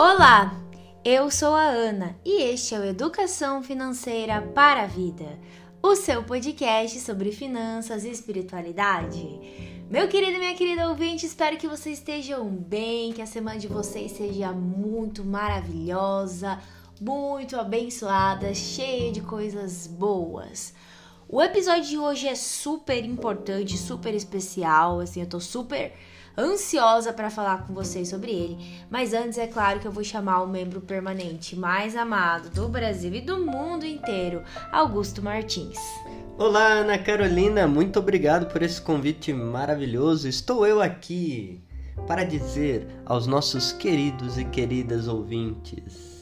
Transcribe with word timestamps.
Olá, 0.00 0.56
eu 1.04 1.28
sou 1.28 1.52
a 1.56 1.64
Ana 1.64 2.16
e 2.24 2.40
este 2.40 2.72
é 2.72 2.78
o 2.78 2.84
Educação 2.84 3.64
Financeira 3.64 4.40
para 4.40 4.84
a 4.84 4.86
Vida, 4.86 5.40
o 5.82 5.96
seu 5.96 6.22
podcast 6.22 7.00
sobre 7.00 7.32
finanças 7.32 8.04
e 8.04 8.08
espiritualidade. 8.08 9.26
Meu 9.90 10.06
querido 10.06 10.36
e 10.36 10.38
minha 10.38 10.54
querida 10.54 10.88
ouvinte, 10.88 11.26
espero 11.26 11.56
que 11.56 11.66
vocês 11.66 11.98
estejam 11.98 12.46
bem, 12.46 13.12
que 13.12 13.20
a 13.20 13.26
semana 13.26 13.58
de 13.58 13.66
vocês 13.66 14.12
seja 14.12 14.52
muito 14.52 15.24
maravilhosa, 15.24 16.60
muito 17.00 17.56
abençoada, 17.56 18.54
cheia 18.54 19.10
de 19.10 19.20
coisas 19.20 19.88
boas. 19.88 20.72
O 21.28 21.42
episódio 21.42 21.88
de 21.88 21.98
hoje 21.98 22.28
é 22.28 22.36
super 22.36 23.04
importante, 23.04 23.76
super 23.76 24.14
especial, 24.14 25.00
assim, 25.00 25.22
eu 25.22 25.28
tô 25.28 25.40
super 25.40 25.92
ansiosa 26.38 27.12
para 27.12 27.28
falar 27.28 27.66
com 27.66 27.74
vocês 27.74 28.08
sobre 28.08 28.30
ele. 28.30 28.56
Mas 28.88 29.12
antes, 29.12 29.36
é 29.36 29.46
claro 29.46 29.80
que 29.80 29.86
eu 29.86 29.92
vou 29.92 30.04
chamar 30.04 30.42
o 30.42 30.46
membro 30.46 30.80
permanente 30.80 31.56
mais 31.56 31.96
amado 31.96 32.48
do 32.50 32.68
Brasil 32.68 33.12
e 33.14 33.20
do 33.20 33.44
mundo 33.44 33.84
inteiro, 33.84 34.42
Augusto 34.70 35.20
Martins. 35.20 35.78
Olá, 36.38 36.68
Ana 36.68 36.96
Carolina, 36.96 37.66
muito 37.66 37.98
obrigado 37.98 38.46
por 38.46 38.62
esse 38.62 38.80
convite 38.80 39.32
maravilhoso. 39.32 40.28
Estou 40.28 40.64
eu 40.64 40.80
aqui 40.80 41.60
para 42.06 42.22
dizer 42.22 42.86
aos 43.04 43.26
nossos 43.26 43.72
queridos 43.72 44.38
e 44.38 44.44
queridas 44.44 45.08
ouvintes 45.08 46.18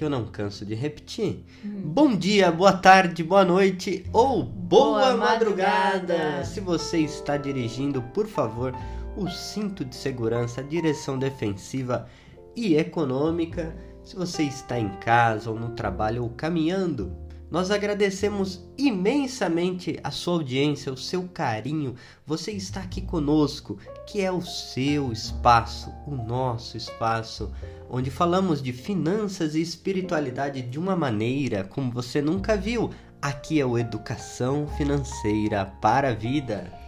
que 0.00 0.04
eu 0.04 0.08
não 0.08 0.24
canso 0.24 0.64
de 0.64 0.74
repetir. 0.74 1.44
Hum. 1.62 1.82
Bom 1.84 2.16
dia, 2.16 2.50
boa 2.50 2.72
tarde, 2.72 3.22
boa 3.22 3.44
noite 3.44 4.02
ou 4.14 4.42
boa, 4.42 5.12
boa 5.12 5.16
madrugada. 5.16 6.14
madrugada. 6.14 6.44
Se 6.46 6.58
você 6.58 7.00
está 7.00 7.36
dirigindo, 7.36 8.00
por 8.00 8.26
favor, 8.26 8.74
o 9.16 9.28
cinto 9.28 9.84
de 9.84 9.94
segurança, 9.94 10.60
a 10.60 10.64
direção 10.64 11.18
defensiva 11.18 12.08
e 12.56 12.76
econômica. 12.76 13.76
Se 14.04 14.16
você 14.16 14.42
está 14.42 14.78
em 14.78 14.88
casa 14.98 15.50
ou 15.50 15.58
no 15.58 15.70
trabalho 15.70 16.22
ou 16.22 16.30
caminhando, 16.30 17.14
nós 17.50 17.72
agradecemos 17.72 18.64
imensamente 18.78 19.98
a 20.04 20.10
sua 20.12 20.34
audiência, 20.34 20.92
o 20.92 20.96
seu 20.96 21.24
carinho. 21.24 21.96
Você 22.24 22.52
está 22.52 22.80
aqui 22.80 23.00
conosco, 23.00 23.76
que 24.06 24.20
é 24.20 24.30
o 24.30 24.40
seu 24.40 25.10
espaço, 25.10 25.92
o 26.06 26.14
nosso 26.14 26.76
espaço, 26.76 27.52
onde 27.90 28.08
falamos 28.08 28.62
de 28.62 28.72
finanças 28.72 29.56
e 29.56 29.60
espiritualidade 29.60 30.62
de 30.62 30.78
uma 30.78 30.94
maneira 30.94 31.64
como 31.64 31.90
você 31.90 32.22
nunca 32.22 32.56
viu. 32.56 32.90
Aqui 33.20 33.60
é 33.60 33.66
o 33.66 33.76
Educação 33.76 34.68
Financeira 34.78 35.66
para 35.80 36.10
a 36.10 36.14
Vida. 36.14 36.79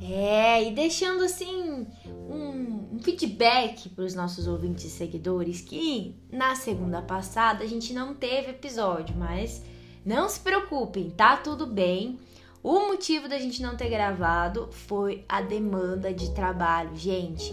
É, 0.00 0.62
e 0.62 0.72
deixando 0.72 1.24
assim 1.24 1.86
um, 2.06 2.88
um 2.94 2.98
feedback 3.00 3.88
para 3.88 4.04
os 4.04 4.14
nossos 4.14 4.46
ouvintes 4.46 4.84
e 4.84 4.90
seguidores 4.90 5.60
que 5.60 6.14
na 6.30 6.54
segunda 6.54 7.02
passada 7.02 7.64
a 7.64 7.66
gente 7.66 7.92
não 7.92 8.14
teve 8.14 8.50
episódio, 8.50 9.16
mas 9.16 9.62
não 10.04 10.28
se 10.28 10.40
preocupem, 10.40 11.10
tá 11.10 11.36
tudo 11.36 11.66
bem. 11.66 12.18
O 12.62 12.88
motivo 12.88 13.28
da 13.28 13.38
gente 13.38 13.62
não 13.62 13.76
ter 13.76 13.88
gravado 13.88 14.68
foi 14.70 15.24
a 15.28 15.40
demanda 15.40 16.12
de 16.12 16.30
trabalho, 16.32 16.94
gente. 16.96 17.52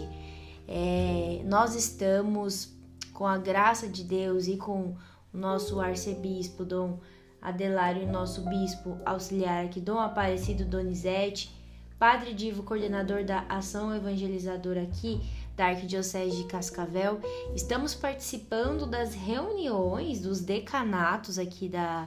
É, 0.68 1.42
nós 1.44 1.74
estamos 1.74 2.72
com 3.12 3.26
a 3.26 3.38
graça 3.38 3.88
de 3.88 4.04
Deus 4.04 4.46
e 4.46 4.56
com 4.56 4.96
o 5.32 5.36
nosso 5.36 5.80
arcebispo 5.80 6.64
Dom 6.64 6.98
Adelário, 7.40 8.10
nosso 8.10 8.42
bispo 8.42 8.98
auxiliar 9.04 9.64
aqui, 9.64 9.80
Dom 9.80 9.98
Aparecido 9.98 10.64
Donizete 10.64 11.55
Padre 11.98 12.34
Divo, 12.34 12.62
coordenador 12.62 13.24
da 13.24 13.40
ação 13.48 13.94
evangelizadora 13.94 14.82
aqui 14.82 15.20
da 15.56 15.66
Arquidiocese 15.66 16.36
de 16.36 16.44
Cascavel, 16.44 17.18
estamos 17.54 17.94
participando 17.94 18.86
das 18.86 19.14
reuniões 19.14 20.20
dos 20.20 20.40
decanatos 20.40 21.38
aqui 21.38 21.68
da, 21.68 22.06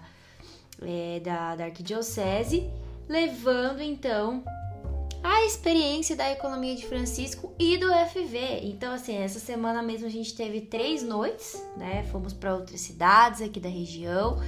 é, 0.81 1.19
da, 1.19 1.55
da 1.55 1.65
Arquidiocese, 1.65 2.69
levando 3.07 3.81
então 3.81 4.43
a 5.23 5.43
experiência 5.45 6.15
da 6.15 6.31
economia 6.31 6.75
de 6.75 6.85
Francisco 6.85 7.51
e 7.57 7.77
do 7.77 7.87
FV. 7.87 8.61
Então, 8.63 8.93
assim, 8.93 9.17
essa 9.17 9.39
semana 9.39 9.81
mesmo 9.81 10.05
a 10.05 10.11
gente 10.11 10.35
teve 10.35 10.61
três 10.61 11.01
noites, 11.01 11.61
né? 11.75 12.03
Fomos 12.11 12.31
para 12.31 12.55
outras 12.55 12.79
cidades 12.81 13.41
aqui 13.41 13.59
da 13.59 13.69
região 13.69 14.39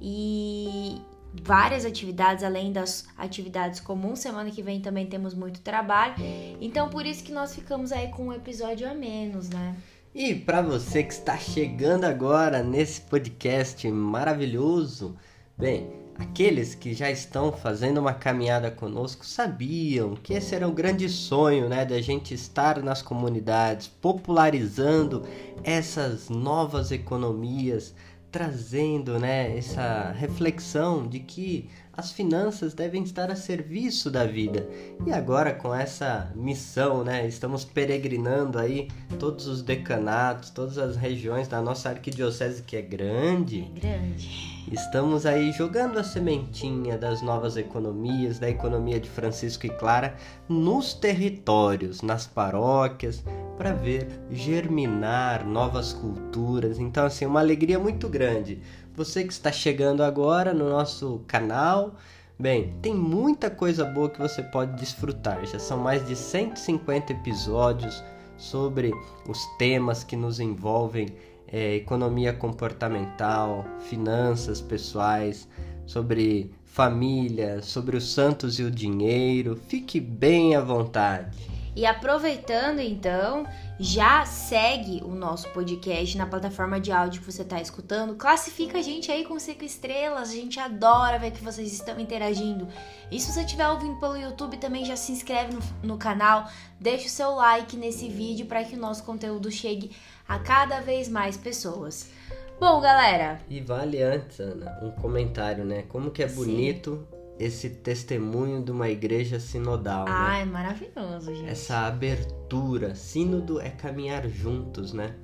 e, 0.00 1.00
várias 1.42 1.84
atividades 1.84 2.44
além 2.44 2.72
das 2.72 3.06
atividades 3.16 3.80
comuns. 3.80 4.18
Semana 4.18 4.50
que 4.50 4.62
vem 4.62 4.80
também 4.80 5.06
temos 5.06 5.34
muito 5.34 5.60
trabalho. 5.60 6.14
Então 6.60 6.88
por 6.88 7.06
isso 7.06 7.22
que 7.24 7.32
nós 7.32 7.54
ficamos 7.54 7.92
aí 7.92 8.08
com 8.08 8.28
um 8.28 8.32
episódio 8.32 8.88
a 8.88 8.94
menos, 8.94 9.48
né? 9.48 9.76
E 10.14 10.34
para 10.34 10.62
você 10.62 11.02
que 11.02 11.12
está 11.12 11.36
chegando 11.36 12.04
agora 12.04 12.62
nesse 12.62 13.00
podcast 13.02 13.88
maravilhoso, 13.90 15.14
bem, 15.56 15.92
aqueles 16.18 16.74
que 16.74 16.92
já 16.92 17.10
estão 17.10 17.52
fazendo 17.52 17.98
uma 17.98 18.12
caminhada 18.12 18.70
conosco 18.70 19.24
sabiam 19.24 20.16
que 20.16 20.34
esse 20.34 20.54
era 20.54 20.66
o 20.66 20.72
grande 20.72 21.08
sonho, 21.08 21.68
né, 21.68 21.84
da 21.84 22.00
gente 22.00 22.34
estar 22.34 22.82
nas 22.82 23.00
comunidades, 23.00 23.86
popularizando 23.86 25.24
essas 25.62 26.28
novas 26.28 26.90
economias, 26.90 27.94
trazendo 28.30 29.18
né, 29.18 29.56
essa 29.56 30.12
reflexão 30.12 31.06
de 31.06 31.20
que 31.20 31.68
as 31.98 32.12
finanças 32.12 32.74
devem 32.74 33.02
estar 33.02 33.28
a 33.28 33.34
serviço 33.34 34.08
da 34.08 34.24
vida. 34.24 34.68
E 35.04 35.12
agora 35.12 35.52
com 35.52 35.74
essa 35.74 36.30
missão, 36.36 37.02
né, 37.02 37.26
estamos 37.26 37.64
peregrinando 37.64 38.56
aí 38.56 38.86
todos 39.18 39.48
os 39.48 39.62
decanatos, 39.62 40.50
todas 40.50 40.78
as 40.78 40.94
regiões 40.94 41.48
da 41.48 41.60
nossa 41.60 41.88
arquidiocese 41.88 42.62
que 42.62 42.76
é 42.76 42.82
grande. 42.82 43.68
É 43.74 43.80
grande. 43.80 44.58
Estamos 44.70 45.26
aí 45.26 45.50
jogando 45.50 45.98
a 45.98 46.04
sementinha 46.04 46.96
das 46.96 47.20
novas 47.20 47.56
economias, 47.56 48.38
da 48.38 48.48
economia 48.48 49.00
de 49.00 49.08
Francisco 49.08 49.66
e 49.66 49.70
Clara 49.70 50.14
nos 50.48 50.94
territórios, 50.94 52.00
nas 52.00 52.28
paróquias, 52.28 53.24
para 53.56 53.72
ver 53.72 54.06
germinar 54.30 55.44
novas 55.44 55.92
culturas. 55.92 56.78
Então, 56.78 57.06
assim, 57.06 57.26
uma 57.26 57.40
alegria 57.40 57.78
muito 57.78 58.08
grande. 58.08 58.62
Você 58.98 59.22
que 59.22 59.32
está 59.32 59.52
chegando 59.52 60.02
agora 60.02 60.52
no 60.52 60.68
nosso 60.68 61.20
canal, 61.28 61.94
bem, 62.36 62.74
tem 62.82 62.92
muita 62.92 63.48
coisa 63.48 63.84
boa 63.84 64.10
que 64.10 64.18
você 64.18 64.42
pode 64.42 64.72
desfrutar. 64.72 65.46
Já 65.46 65.60
são 65.60 65.78
mais 65.78 66.04
de 66.04 66.16
150 66.16 67.12
episódios 67.12 68.02
sobre 68.36 68.92
os 69.28 69.46
temas 69.56 70.02
que 70.02 70.16
nos 70.16 70.40
envolvem 70.40 71.14
é, 71.46 71.76
economia 71.76 72.32
comportamental, 72.32 73.64
finanças 73.88 74.60
pessoais, 74.60 75.46
sobre 75.86 76.50
família, 76.64 77.62
sobre 77.62 77.96
os 77.96 78.12
santos 78.12 78.58
e 78.58 78.64
o 78.64 78.70
dinheiro. 78.70 79.54
Fique 79.68 80.00
bem 80.00 80.56
à 80.56 80.60
vontade. 80.60 81.57
E 81.78 81.86
aproveitando 81.86 82.80
então, 82.80 83.46
já 83.78 84.26
segue 84.26 85.00
o 85.04 85.14
nosso 85.14 85.48
podcast 85.50 86.18
na 86.18 86.26
plataforma 86.26 86.80
de 86.80 86.90
áudio 86.90 87.20
que 87.20 87.30
você 87.30 87.42
está 87.42 87.60
escutando. 87.60 88.16
Classifica 88.16 88.78
a 88.78 88.82
gente 88.82 89.12
aí 89.12 89.24
com 89.24 89.38
cinco 89.38 89.62
estrelas. 89.62 90.30
A 90.30 90.32
gente 90.32 90.58
adora 90.58 91.20
ver 91.20 91.30
que 91.30 91.40
vocês 91.40 91.72
estão 91.72 92.00
interagindo. 92.00 92.66
E 93.12 93.20
se 93.20 93.30
você 93.30 93.42
estiver 93.42 93.68
ouvindo 93.68 93.94
pelo 94.00 94.16
YouTube, 94.16 94.56
também 94.56 94.84
já 94.84 94.96
se 94.96 95.12
inscreve 95.12 95.54
no, 95.54 95.60
no 95.84 95.96
canal, 95.96 96.50
deixa 96.80 97.06
o 97.06 97.10
seu 97.10 97.30
like 97.36 97.76
nesse 97.76 98.08
vídeo 98.08 98.46
para 98.46 98.64
que 98.64 98.74
o 98.74 98.80
nosso 98.80 99.04
conteúdo 99.04 99.48
chegue 99.48 99.92
a 100.26 100.36
cada 100.40 100.80
vez 100.80 101.08
mais 101.08 101.36
pessoas. 101.36 102.10
Bom, 102.58 102.80
galera. 102.80 103.40
E 103.48 103.60
vale 103.60 104.02
antes, 104.02 104.40
Ana, 104.40 104.80
um 104.82 104.90
comentário, 104.90 105.64
né? 105.64 105.84
Como 105.88 106.10
que 106.10 106.24
é 106.24 106.26
bonito 106.26 107.06
Sim. 107.08 107.17
Esse 107.38 107.70
testemunho 107.70 108.62
de 108.62 108.70
uma 108.70 108.88
igreja 108.88 109.38
sinodal. 109.38 110.06
Ah, 110.08 110.32
né? 110.32 110.42
é 110.42 110.44
maravilhoso, 110.44 111.34
gente. 111.34 111.48
Essa 111.48 111.86
abertura. 111.86 112.94
Sínodo 112.94 113.60
é 113.60 113.70
caminhar 113.70 114.28
juntos, 114.28 114.92
né? 114.92 115.14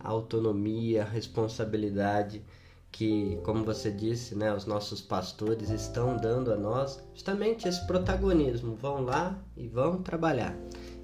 A 0.00 0.08
autonomia, 0.08 1.02
a 1.02 1.06
responsabilidade 1.06 2.42
que, 2.90 3.38
como 3.44 3.64
você 3.64 3.90
disse, 3.90 4.34
né, 4.34 4.54
os 4.54 4.64
nossos 4.64 5.00
pastores 5.00 5.70
estão 5.70 6.16
dando 6.16 6.52
a 6.52 6.56
nós 6.56 7.02
justamente 7.14 7.68
esse 7.68 7.86
protagonismo. 7.86 8.76
Vão 8.76 9.02
lá 9.02 9.36
e 9.56 9.66
vão 9.66 10.02
trabalhar. 10.02 10.56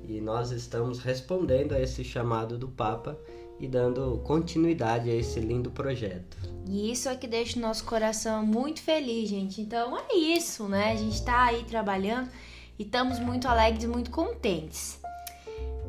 E 0.06 0.20
nós 0.20 0.50
estamos 0.50 0.98
respondendo 0.98 1.72
a 1.72 1.80
esse 1.80 2.04
chamado 2.04 2.58
do 2.58 2.68
Papa 2.68 3.18
e 3.58 3.68
dando 3.68 4.20
continuidade 4.24 5.10
a 5.10 5.14
esse 5.14 5.40
lindo 5.40 5.70
projeto. 5.70 6.36
E 6.66 6.90
isso 6.90 7.08
é 7.08 7.16
que 7.16 7.26
deixa 7.26 7.58
o 7.58 7.62
nosso 7.62 7.84
coração 7.84 8.44
muito 8.44 8.82
feliz, 8.82 9.28
gente. 9.28 9.60
Então 9.60 9.96
é 9.96 10.14
isso, 10.14 10.68
né? 10.68 10.92
A 10.92 10.96
gente 10.96 11.14
está 11.14 11.44
aí 11.44 11.64
trabalhando 11.64 12.30
e 12.78 12.82
estamos 12.82 13.18
muito 13.18 13.46
alegres, 13.46 13.84
muito 13.84 14.10
contentes. 14.10 14.98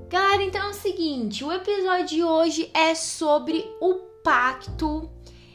Galera, 0.10 0.44
então 0.44 0.68
é 0.68 0.70
o 0.70 0.74
seguinte: 0.74 1.44
o 1.44 1.52
episódio 1.52 2.08
de 2.08 2.24
hoje 2.24 2.70
é 2.74 2.94
sobre 2.94 3.66
o 3.82 3.96
pacto 4.24 5.10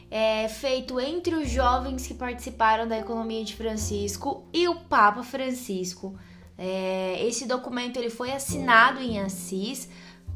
é, 0.09 0.47
feito 0.49 0.99
entre 0.99 1.35
os 1.35 1.49
jovens 1.49 2.05
que 2.05 2.13
participaram 2.13 2.87
da 2.87 2.99
economia 2.99 3.43
de 3.45 3.55
Francisco 3.55 4.45
e 4.53 4.67
o 4.67 4.75
Papa 4.75 5.23
Francisco. 5.23 6.17
É, 6.63 7.25
esse 7.25 7.47
documento 7.47 7.97
ele 7.97 8.11
foi 8.11 8.31
assinado 8.31 9.01
em 9.01 9.19
Assis 9.19 9.89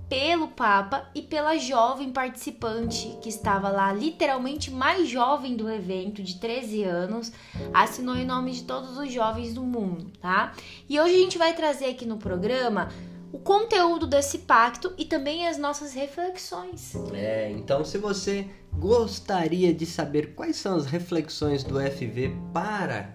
pelo 0.10 0.48
Papa 0.48 1.08
e 1.14 1.22
pela 1.22 1.56
jovem 1.60 2.12
participante 2.12 3.16
que 3.22 3.30
estava 3.30 3.70
lá, 3.70 3.94
literalmente 3.94 4.72
mais 4.72 5.08
jovem 5.08 5.56
do 5.56 5.70
evento, 5.70 6.24
de 6.24 6.40
13 6.40 6.84
anos, 6.84 7.32
assinou 7.72 8.16
em 8.16 8.26
nome 8.26 8.54
de 8.54 8.64
todos 8.64 8.98
os 8.98 9.14
jovens 9.14 9.54
do 9.54 9.62
mundo, 9.62 10.12
tá? 10.20 10.54
E 10.90 11.00
hoje 11.00 11.14
a 11.14 11.20
gente 11.20 11.38
vai 11.38 11.54
trazer 11.54 11.86
aqui 11.86 12.08
no 12.08 12.18
programa 12.18 12.90
o 13.32 13.38
conteúdo 13.38 14.08
desse 14.08 14.40
pacto 14.40 14.94
e 14.98 15.06
também 15.06 15.48
as 15.48 15.60
nossas 15.60 15.94
reflexões. 15.94 16.96
É, 17.14 17.52
então 17.52 17.86
se 17.86 18.00
você 18.00 18.48
gostaria 18.74 19.72
de 19.72 19.86
saber 19.86 20.34
quais 20.34 20.56
são 20.56 20.76
as 20.76 20.88
reflexões 20.88 21.64
do 21.64 21.80
FV 21.80 22.36
para 22.52 23.15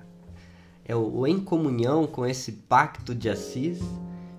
é, 0.85 0.94
o, 0.94 1.27
em 1.27 1.38
comunhão 1.38 2.06
com 2.06 2.27
esse 2.27 2.53
pacto 2.53 3.15
de 3.15 3.29
Assis, 3.29 3.81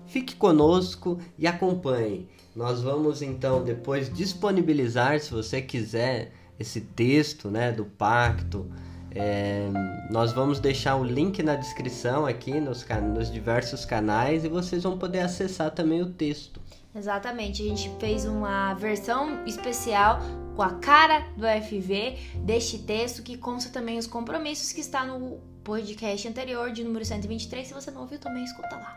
fique 0.06 0.34
conosco 0.36 1.18
e 1.38 1.46
acompanhe. 1.46 2.28
Nós 2.54 2.82
vamos 2.82 3.22
então 3.22 3.64
depois 3.64 4.12
disponibilizar, 4.12 5.18
se 5.20 5.30
você 5.30 5.62
quiser, 5.62 6.32
esse 6.58 6.80
texto 6.80 7.50
né, 7.50 7.72
do 7.72 7.84
pacto 7.84 8.70
é, 9.14 9.68
nós 10.10 10.32
vamos 10.32 10.58
deixar 10.58 10.96
o 10.96 11.04
link 11.04 11.42
na 11.42 11.54
descrição 11.54 12.24
aqui 12.24 12.58
nos, 12.58 12.86
nos 13.14 13.30
diversos 13.30 13.84
canais 13.84 14.44
e 14.44 14.48
vocês 14.48 14.82
vão 14.82 14.96
poder 14.96 15.20
acessar 15.20 15.70
também 15.70 16.00
o 16.00 16.10
texto. 16.10 16.60
Exatamente, 16.94 17.62
a 17.62 17.66
gente 17.66 17.90
fez 17.98 18.24
uma 18.24 18.74
versão 18.74 19.44
especial 19.46 20.20
com 20.56 20.62
a 20.62 20.74
cara 20.74 21.26
do 21.36 21.46
FV 21.46 22.18
deste 22.44 22.78
texto 22.78 23.22
que 23.22 23.36
consta 23.36 23.70
também 23.70 23.98
os 23.98 24.06
compromissos 24.06 24.72
que 24.72 24.80
está 24.80 25.04
no 25.04 25.40
podcast 25.62 26.28
anterior 26.28 26.70
de 26.70 26.84
número 26.84 27.04
123. 27.04 27.68
Se 27.68 27.74
você 27.74 27.90
não 27.90 28.02
ouviu, 28.02 28.18
também 28.18 28.44
escuta 28.44 28.76
lá. 28.76 28.96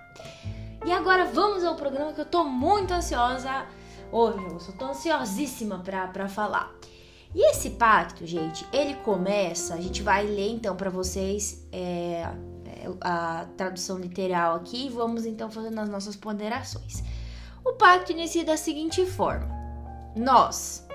E 0.85 0.91
agora 0.91 1.25
vamos 1.25 1.63
ao 1.63 1.75
programa 1.75 2.13
que 2.13 2.21
eu 2.21 2.25
tô 2.25 2.43
muito 2.43 2.93
ansiosa 2.93 3.65
hoje, 4.11 4.37
eu 4.37 4.77
tô 4.77 4.85
ansiosíssima 4.85 5.79
para 5.79 6.27
falar. 6.27 6.71
E 7.33 7.51
esse 7.51 7.71
pacto, 7.71 8.25
gente, 8.25 8.65
ele 8.71 8.95
começa. 8.95 9.73
A 9.73 9.81
gente 9.81 10.01
vai 10.01 10.25
ler 10.25 10.51
então 10.51 10.73
para 10.75 10.89
vocês 10.89 11.67
é, 11.71 12.21
é, 12.65 12.89
a 13.01 13.45
tradução 13.57 13.97
literal 13.97 14.55
aqui 14.55 14.85
e 14.85 14.89
vamos 14.89 15.25
então 15.25 15.51
fazendo 15.51 15.79
as 15.79 15.89
nossas 15.89 16.15
ponderações. 16.15 17.03
O 17.65 17.73
pacto 17.73 18.13
inicia 18.13 18.45
da 18.45 18.55
seguinte 18.55 19.05
forma: 19.05 19.49
Nós, 20.15 20.87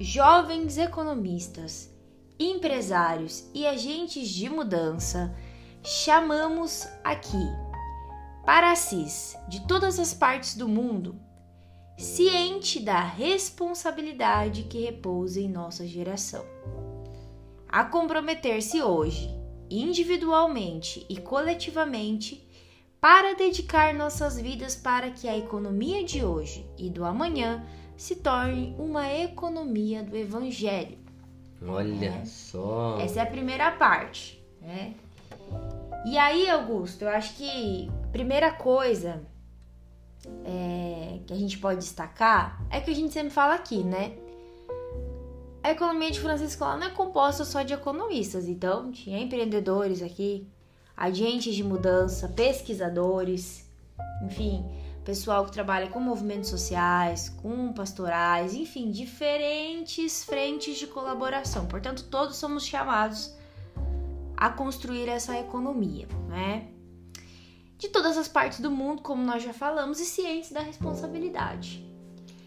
jovens 0.00 0.78
economistas, 0.78 1.93
empresários 2.38 3.48
e 3.54 3.66
agentes 3.66 4.28
de 4.28 4.48
mudança, 4.48 5.34
chamamos 5.82 6.86
aqui 7.02 7.46
para 8.44 8.72
Assis, 8.72 9.36
de 9.48 9.66
todas 9.66 9.98
as 9.98 10.12
partes 10.12 10.54
do 10.54 10.68
mundo, 10.68 11.18
ciente 11.96 12.80
da 12.80 13.00
responsabilidade 13.00 14.64
que 14.64 14.80
repousa 14.80 15.40
em 15.40 15.48
nossa 15.48 15.86
geração. 15.86 16.44
A 17.68 17.84
comprometer-se 17.84 18.82
hoje, 18.82 19.30
individualmente 19.70 21.06
e 21.08 21.16
coletivamente, 21.16 22.46
para 23.00 23.34
dedicar 23.34 23.94
nossas 23.94 24.40
vidas 24.40 24.74
para 24.76 25.10
que 25.10 25.28
a 25.28 25.36
economia 25.36 26.04
de 26.04 26.24
hoje 26.24 26.66
e 26.78 26.88
do 26.88 27.04
amanhã 27.04 27.64
se 27.96 28.16
torne 28.16 28.74
uma 28.78 29.12
economia 29.12 30.02
do 30.02 30.16
Evangelho. 30.16 31.03
Olha 31.66 32.06
é. 32.06 32.24
só! 32.24 32.98
Essa 33.00 33.20
é 33.20 33.22
a 33.22 33.26
primeira 33.26 33.70
parte, 33.72 34.42
né? 34.60 34.94
E 36.04 36.18
aí, 36.18 36.48
Augusto, 36.50 37.02
eu 37.02 37.08
acho 37.08 37.34
que 37.36 37.90
primeira 38.12 38.52
coisa 38.52 39.22
é, 40.44 41.20
que 41.26 41.32
a 41.32 41.36
gente 41.36 41.58
pode 41.58 41.80
destacar 41.80 42.62
é 42.70 42.80
que 42.80 42.90
a 42.90 42.94
gente 42.94 43.12
sempre 43.12 43.30
fala 43.30 43.54
aqui, 43.54 43.82
né? 43.82 44.16
A 45.62 45.70
economia 45.70 46.10
de 46.10 46.20
Francisco 46.20 46.62
não 46.62 46.84
é 46.84 46.90
composta 46.90 47.42
só 47.42 47.62
de 47.62 47.72
economistas, 47.72 48.46
então 48.46 48.92
tinha 48.92 49.18
empreendedores 49.18 50.02
aqui, 50.02 50.46
agentes 50.94 51.54
de 51.54 51.64
mudança, 51.64 52.28
pesquisadores, 52.28 53.66
enfim, 54.22 54.62
pessoal 55.04 55.44
que 55.44 55.52
trabalha 55.52 55.88
com 55.88 56.00
movimentos 56.00 56.50
sociais, 56.50 57.28
com 57.28 57.72
pastorais, 57.72 58.54
enfim, 58.54 58.90
diferentes 58.90 60.24
frentes 60.24 60.78
de 60.78 60.86
colaboração. 60.86 61.66
Portanto, 61.66 62.04
todos 62.10 62.36
somos 62.36 62.64
chamados 62.64 63.34
a 64.36 64.50
construir 64.50 65.08
essa 65.08 65.38
economia, 65.38 66.08
né? 66.28 66.74
de 67.84 67.88
todas 67.88 68.16
as 68.16 68.28
partes 68.28 68.60
do 68.60 68.70
mundo, 68.70 69.02
como 69.02 69.22
nós 69.22 69.42
já 69.42 69.52
falamos, 69.52 70.00
e 70.00 70.06
cientes 70.06 70.50
da 70.50 70.60
responsabilidade. 70.60 71.84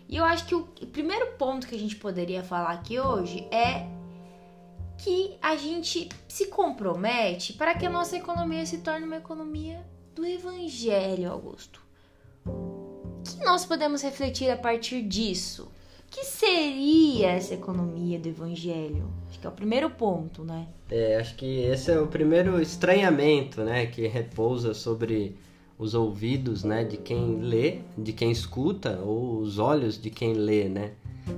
E 0.10 0.16
eu 0.16 0.26
acho 0.26 0.46
que 0.46 0.56
o 0.56 0.64
primeiro 0.92 1.34
ponto 1.38 1.68
que 1.68 1.76
a 1.76 1.80
gente 1.80 1.96
poderia 1.96 2.42
falar 2.42 2.72
aqui 2.72 3.00
hoje 3.00 3.48
é 3.52 3.88
que 4.98 5.38
a 5.42 5.56
gente 5.56 6.10
se 6.28 6.48
compromete 6.48 7.54
para 7.54 7.76
que 7.76 7.86
a 7.86 7.90
nossa 7.90 8.18
economia 8.18 8.66
se 8.66 8.80
torne 8.80 9.06
uma 9.06 9.18
economia 9.18 9.86
do 10.16 10.26
Evangelho, 10.26 11.32
Augusto. 11.32 11.87
Que 13.36 13.44
nós 13.44 13.66
podemos 13.66 14.02
refletir 14.02 14.50
a 14.50 14.58
partir 14.58 15.02
disso? 15.02 15.72
Que 16.10 16.24
seria 16.24 17.32
essa 17.32 17.54
economia 17.54 18.18
do 18.18 18.30
Evangelho? 18.30 19.12
Acho 19.30 19.40
que 19.40 19.46
é 19.46 19.50
o 19.50 19.54
primeiro 19.54 19.90
ponto, 19.90 20.44
né? 20.44 20.68
É, 20.90 21.18
acho 21.18 21.36
que 21.36 21.60
esse 21.60 21.92
é 21.92 22.00
o 22.00 22.08
primeiro 22.08 22.62
estranhamento, 22.62 23.62
né, 23.62 23.88
que 23.88 24.08
repousa 24.08 24.74
sobre 24.74 25.36
os 25.78 25.94
ouvidos, 25.94 26.64
né, 26.64 26.84
de 26.86 26.98
quem 26.98 27.42
lê, 27.42 27.82
de 27.98 28.14
quem 28.14 28.32
escuta, 28.32 29.00
ou 29.00 29.40
os 29.40 29.60
olhos 29.60 30.02
de 30.02 30.10
quem 30.10 30.34
lê, 30.34 30.70
né? 30.70 30.94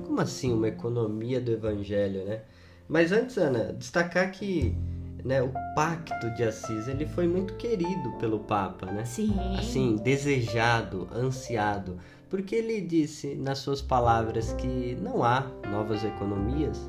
Como 0.05 0.21
assim 0.21 0.53
uma 0.53 0.67
economia 0.67 1.41
do 1.41 1.51
evangelho, 1.51 2.23
né? 2.23 2.41
Mas 2.87 3.11
antes, 3.11 3.37
Ana, 3.37 3.73
destacar 3.73 4.31
que 4.31 4.75
né, 5.23 5.41
o 5.41 5.51
pacto 5.75 6.29
de 6.31 6.43
Assis 6.43 6.87
ele 6.87 7.05
foi 7.05 7.27
muito 7.27 7.55
querido 7.55 8.11
pelo 8.19 8.39
Papa, 8.39 8.85
né? 8.87 9.05
Sim. 9.05 9.35
Assim, 9.57 9.95
desejado, 9.97 11.07
ansiado, 11.13 11.97
porque 12.29 12.55
ele 12.55 12.81
disse 12.81 13.35
nas 13.35 13.59
suas 13.59 13.81
palavras 13.81 14.53
que 14.53 14.97
não 15.01 15.23
há 15.23 15.45
novas 15.69 16.03
economias 16.03 16.79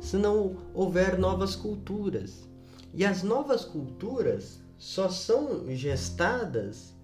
se 0.00 0.16
não 0.16 0.56
houver 0.72 1.18
novas 1.18 1.56
culturas. 1.56 2.48
E 2.94 3.04
as 3.04 3.22
novas 3.22 3.64
culturas 3.64 4.60
só 4.76 5.08
são 5.08 5.64
gestadas 5.68 6.94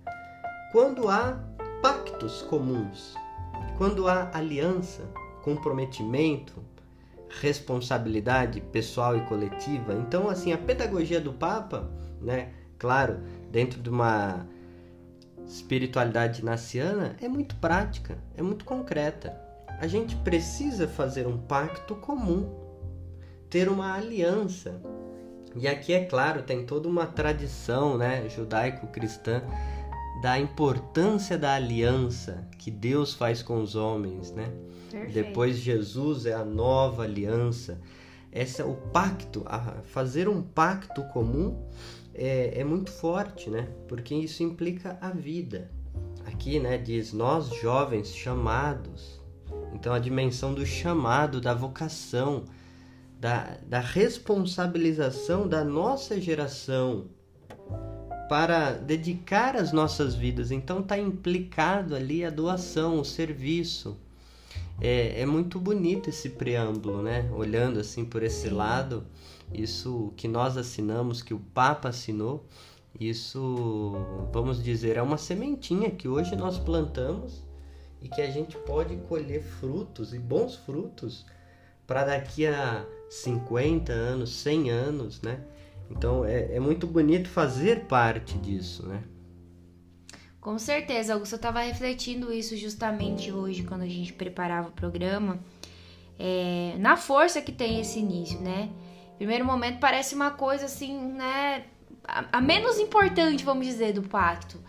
quando 0.72 1.08
há 1.08 1.38
pactos 1.82 2.42
comuns, 2.42 3.14
quando 3.76 4.08
há 4.08 4.30
aliança, 4.32 5.02
comprometimento, 5.42 6.54
responsabilidade 7.40 8.60
pessoal 8.60 9.16
e 9.16 9.20
coletiva. 9.22 9.94
Então, 9.94 10.28
assim, 10.28 10.52
a 10.52 10.58
pedagogia 10.58 11.20
do 11.20 11.32
Papa, 11.32 11.90
né, 12.20 12.50
claro, 12.78 13.20
dentro 13.50 13.80
de 13.80 13.90
uma 13.90 14.46
espiritualidade 15.46 16.44
naciana, 16.44 17.16
é 17.20 17.28
muito 17.28 17.54
prática, 17.56 18.18
é 18.36 18.42
muito 18.42 18.64
concreta. 18.64 19.38
A 19.80 19.86
gente 19.86 20.16
precisa 20.16 20.86
fazer 20.86 21.26
um 21.26 21.36
pacto 21.36 21.94
comum 21.96 22.48
ter 23.50 23.68
uma 23.68 23.94
aliança. 23.94 24.80
E 25.56 25.68
aqui, 25.68 25.92
é 25.92 26.04
claro, 26.04 26.42
tem 26.42 26.64
toda 26.64 26.88
uma 26.88 27.06
tradição 27.06 27.96
né, 27.96 28.28
judaico-cristã 28.28 29.42
da 30.22 30.38
importância 30.38 31.36
da 31.36 31.54
aliança 31.54 32.48
que 32.58 32.70
Deus 32.70 33.14
faz 33.14 33.42
com 33.42 33.60
os 33.60 33.76
homens, 33.76 34.32
né? 34.32 34.50
Depois 35.12 35.58
Jesus 35.58 36.26
é 36.26 36.34
a 36.34 36.44
nova 36.44 37.02
aliança. 37.02 37.80
Esse 38.32 38.60
é 38.60 38.64
o 38.64 38.74
pacto, 38.74 39.44
fazer 39.84 40.28
um 40.28 40.42
pacto 40.42 41.02
comum 41.12 41.56
é, 42.14 42.60
é 42.60 42.64
muito 42.64 42.90
forte, 42.90 43.50
né? 43.50 43.68
Porque 43.88 44.14
isso 44.14 44.42
implica 44.42 44.98
a 45.00 45.10
vida. 45.10 45.70
Aqui, 46.26 46.58
né, 46.58 46.78
diz 46.78 47.12
nós 47.12 47.48
jovens 47.60 48.14
chamados. 48.14 49.20
Então 49.74 49.92
a 49.92 49.98
dimensão 49.98 50.54
do 50.54 50.64
chamado, 50.64 51.40
da 51.40 51.52
vocação, 51.52 52.44
da, 53.20 53.56
da 53.66 53.80
responsabilização 53.80 55.46
da 55.48 55.64
nossa 55.64 56.20
geração 56.20 57.06
para 58.28 58.72
dedicar 58.72 59.56
as 59.56 59.72
nossas 59.72 60.14
vidas. 60.14 60.50
Então 60.50 60.80
está 60.80 60.98
implicado 60.98 61.94
ali 61.94 62.24
a 62.24 62.30
doação, 62.30 63.00
o 63.00 63.04
serviço. 63.04 63.96
É, 64.80 65.20
é, 65.20 65.26
muito 65.26 65.58
bonito 65.60 66.10
esse 66.10 66.30
preâmbulo, 66.30 67.02
né? 67.02 67.30
Olhando 67.32 67.78
assim 67.78 68.04
por 68.04 68.22
esse 68.22 68.48
lado, 68.48 69.06
isso 69.52 70.12
que 70.16 70.26
nós 70.26 70.56
assinamos, 70.56 71.22
que 71.22 71.32
o 71.32 71.38
Papa 71.38 71.88
assinou, 71.90 72.44
isso, 72.98 73.92
vamos 74.32 74.62
dizer, 74.62 74.96
é 74.96 75.02
uma 75.02 75.18
sementinha 75.18 75.90
que 75.90 76.08
hoje 76.08 76.36
nós 76.36 76.58
plantamos 76.58 77.44
e 78.00 78.08
que 78.08 78.20
a 78.20 78.30
gente 78.30 78.56
pode 78.58 78.96
colher 79.08 79.42
frutos 79.42 80.12
e 80.12 80.18
bons 80.18 80.56
frutos 80.56 81.24
para 81.86 82.04
daqui 82.04 82.46
a 82.46 82.86
50 83.08 83.92
anos, 83.92 84.30
100 84.30 84.70
anos, 84.70 85.22
né? 85.22 85.40
Então 85.90 86.24
é, 86.24 86.56
é 86.56 86.60
muito 86.60 86.86
bonito 86.86 87.28
fazer 87.28 87.84
parte 87.86 88.38
disso, 88.38 88.86
né? 88.86 89.02
Com 90.44 90.58
certeza, 90.58 91.14
Augusto, 91.14 91.32
eu 91.32 91.36
estava 91.36 91.60
refletindo 91.60 92.30
isso 92.30 92.54
justamente 92.54 93.32
hoje 93.32 93.62
quando 93.62 93.80
a 93.80 93.88
gente 93.88 94.12
preparava 94.12 94.68
o 94.68 94.72
programa. 94.72 95.38
É, 96.18 96.74
na 96.78 96.98
força 96.98 97.40
que 97.40 97.50
tem 97.50 97.80
esse 97.80 97.98
início, 97.98 98.38
né? 98.40 98.68
Primeiro 99.16 99.42
momento 99.42 99.80
parece 99.80 100.14
uma 100.14 100.32
coisa 100.32 100.66
assim, 100.66 101.00
né? 101.12 101.64
A, 102.06 102.26
a 102.30 102.40
menos 102.42 102.78
importante, 102.78 103.42
vamos 103.42 103.66
dizer, 103.66 103.94
do 103.94 104.02
pacto. 104.02 104.60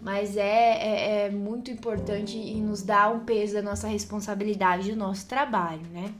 Mas 0.00 0.34
é, 0.34 0.44
é, 0.44 1.26
é 1.26 1.30
muito 1.30 1.70
importante 1.70 2.38
e 2.38 2.58
nos 2.62 2.82
dá 2.82 3.10
um 3.10 3.20
peso 3.20 3.52
da 3.52 3.60
nossa 3.60 3.86
responsabilidade 3.86 4.90
do 4.90 4.96
nosso 4.96 5.28
trabalho, 5.28 5.82
né? 5.92 6.14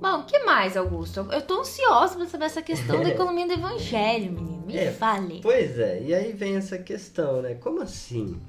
Bom, 0.00 0.20
o 0.20 0.24
que 0.24 0.38
mais, 0.44 0.76
Augusto? 0.76 1.28
Eu 1.30 1.42
tô 1.42 1.60
ansiosa 1.60 2.16
pra 2.16 2.26
saber 2.26 2.46
essa 2.46 2.62
questão 2.62 3.02
da 3.02 3.08
economia 3.10 3.46
do 3.46 3.52
evangelho, 3.52 4.32
menino. 4.32 4.64
Me 4.66 4.76
É, 4.76 4.90
fale. 4.90 5.40
Pois 5.42 5.78
é, 5.78 6.02
e 6.02 6.14
aí 6.14 6.32
vem 6.32 6.56
essa 6.56 6.78
questão, 6.78 7.42
né? 7.42 7.54
Como 7.54 7.82
assim? 7.82 8.40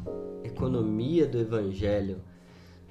Economia 0.44 1.26
do 1.28 1.40
Evangelho. 1.40 2.22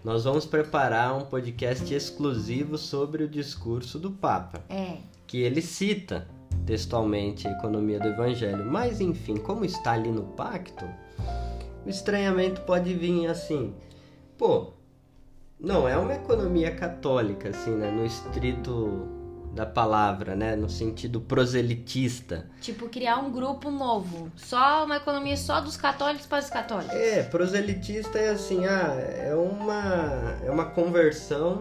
Nós 0.04 0.24
vamos 0.24 0.44
preparar 0.46 1.16
um 1.16 1.22
podcast 1.26 1.92
exclusivo 1.94 2.76
sobre 2.78 3.24
o 3.24 3.28
discurso 3.28 3.98
do 3.98 4.10
Papa, 4.10 4.62
É, 4.68 4.96
que 5.26 5.38
ele 5.42 5.60
cita 5.62 6.26
textualmente 6.66 7.46
a 7.48 7.52
economia 7.52 7.98
do 7.98 8.08
Evangelho. 8.08 8.64
Mas 8.64 9.00
enfim, 9.00 9.36
como 9.36 9.64
está 9.64 9.92
ali 9.92 10.10
no 10.10 10.22
pacto, 10.22 10.84
o 11.84 11.88
estranhamento 11.88 12.60
pode 12.62 12.92
vir 12.94 13.26
assim: 13.26 13.74
pô, 14.38 14.72
não 15.60 15.86
é 15.88 15.96
uma 15.96 16.14
economia 16.14 16.70
católica, 16.74 17.50
assim, 17.50 17.70
né? 17.70 17.90
No 17.90 18.04
estrito 18.04 19.08
da 19.54 19.66
palavra, 19.66 20.34
né? 20.36 20.54
No 20.56 20.68
sentido 20.68 21.20
proselitista. 21.20 22.46
tipo 22.60 22.88
criar 22.88 23.18
um 23.18 23.30
grupo 23.32 23.70
novo. 23.70 24.30
Só 24.36 24.84
uma 24.84 24.96
economia 24.96 25.36
só 25.36 25.60
dos 25.60 25.76
católicos 25.76 26.26
para 26.26 26.38
os 26.38 26.48
católicos. 26.50 26.94
É, 26.94 27.22
proselitista 27.24 28.18
é 28.18 28.30
assim, 28.30 28.64
ah, 28.66 28.94
é 28.98 29.34
uma 29.34 30.38
é 30.44 30.50
uma 30.50 30.66
conversão 30.66 31.58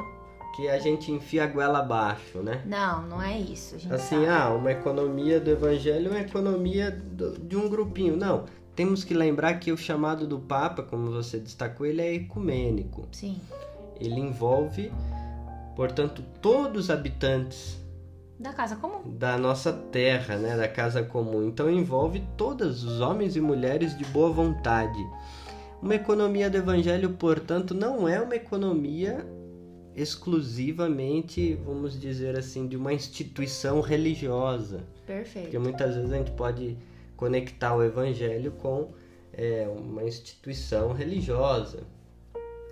que 0.55 0.67
a 0.69 0.77
gente 0.79 1.11
enfia 1.11 1.45
a 1.45 1.47
goela 1.47 1.79
abaixo, 1.79 2.39
né? 2.39 2.61
Não, 2.65 3.01
não 3.07 3.21
é 3.21 3.37
isso. 3.39 3.75
Assim, 3.89 4.15
sabe. 4.25 4.27
ah, 4.27 4.49
uma 4.49 4.71
economia 4.71 5.39
do 5.39 5.49
evangelho 5.49 6.07
é 6.07 6.11
uma 6.11 6.19
economia 6.21 6.91
do- 6.91 7.39
de 7.39 7.55
um 7.55 7.67
grupinho. 7.69 8.15
Não, 8.17 8.45
temos 8.75 9.03
que 9.03 9.13
lembrar 9.13 9.55
que 9.55 9.71
o 9.71 9.77
chamado 9.77 10.27
do 10.27 10.37
Papa, 10.39 10.83
como 10.83 11.11
você 11.11 11.39
destacou, 11.39 11.85
ele 11.87 12.01
é 12.01 12.13
ecumênico. 12.13 13.07
Sim. 13.11 13.39
Ele 13.99 14.19
envolve, 14.19 14.91
portanto, 15.75 16.23
todos 16.41 16.85
os 16.85 16.89
habitantes 16.89 17.77
Da 18.39 18.53
casa 18.53 18.75
comum. 18.75 19.01
da 19.17 19.37
nossa 19.37 19.71
terra, 19.73 20.37
né, 20.37 20.55
da 20.55 20.67
casa 20.67 21.03
comum. 21.03 21.47
Então 21.47 21.69
envolve 21.69 22.23
todos 22.37 22.83
os 22.83 23.01
homens 23.01 23.35
e 23.35 23.41
mulheres 23.41 23.97
de 23.97 24.05
boa 24.05 24.29
vontade. 24.29 24.99
Uma 25.81 25.95
economia 25.95 26.49
do 26.49 26.57
evangelho, 26.57 27.11
portanto, 27.11 27.73
não 27.73 28.07
é 28.07 28.19
uma 28.19 28.35
economia 28.35 29.25
exclusivamente, 29.95 31.55
vamos 31.65 31.99
dizer 31.99 32.37
assim, 32.37 32.67
de 32.67 32.77
uma 32.77 32.93
instituição 32.93 33.81
religiosa. 33.81 34.83
Perfeito. 35.05 35.45
Porque 35.45 35.59
muitas 35.59 35.95
vezes 35.95 36.11
a 36.11 36.17
gente 36.17 36.31
pode 36.31 36.77
conectar 37.17 37.75
o 37.75 37.83
evangelho 37.83 38.51
com 38.53 38.89
é, 39.33 39.67
uma 39.67 40.03
instituição 40.03 40.93
religiosa. 40.93 41.83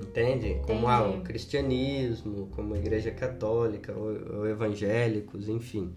Entende? 0.02 0.62
Como 0.66 0.88
ah, 0.88 1.08
o 1.08 1.22
cristianismo, 1.22 2.48
como 2.56 2.76
a 2.76 2.78
igreja 2.78 3.12
católica, 3.12 3.94
ou, 3.94 4.40
ou 4.40 4.48
evangélicos, 4.48 5.50
enfim. 5.50 5.94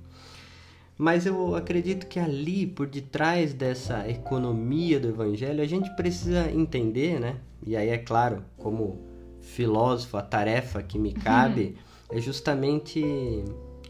Mas 0.97 1.25
eu 1.25 1.55
acredito 1.55 2.07
que 2.07 2.19
ali, 2.19 2.67
por 2.67 2.87
detrás 2.87 3.55
dessa 3.55 4.09
economia 4.09 5.01
do 5.01 5.09
evangelho, 5.09 5.63
a 5.63 5.67
gente 5.67 5.89
precisa 5.97 6.51
entender, 6.51 7.19
né? 7.19 7.37
E 7.67 7.77
aí, 7.77 7.89
é 7.89 7.99
claro, 7.99 8.45
como 8.59 9.01
filósofo, 9.41 10.17
a 10.17 10.23
tarefa 10.23 10.83
que 10.83 10.99
me 10.99 11.13
cabe 11.13 11.77
é 12.11 12.21
justamente 12.21 13.03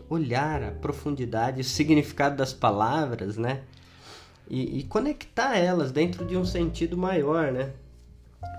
olhar 0.08 0.62
a 0.62 0.70
profundidade, 0.70 1.60
o 1.60 1.64
significado 1.64 2.36
das 2.36 2.52
palavras, 2.52 3.36
né? 3.36 3.62
E, 4.48 4.80
e 4.80 4.84
conectar 4.84 5.56
elas 5.56 5.92
dentro 5.92 6.24
de 6.24 6.36
um 6.36 6.44
sentido 6.44 6.96
maior, 6.96 7.52
né? 7.52 7.72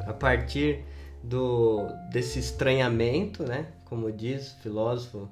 A 0.06 0.14
partir 0.14 0.84
do 1.24 1.88
desse 2.12 2.40
estranhamento, 2.40 3.44
né? 3.44 3.68
Como 3.86 4.12
diz 4.12 4.54
o 4.54 4.60
filósofo 4.62 5.30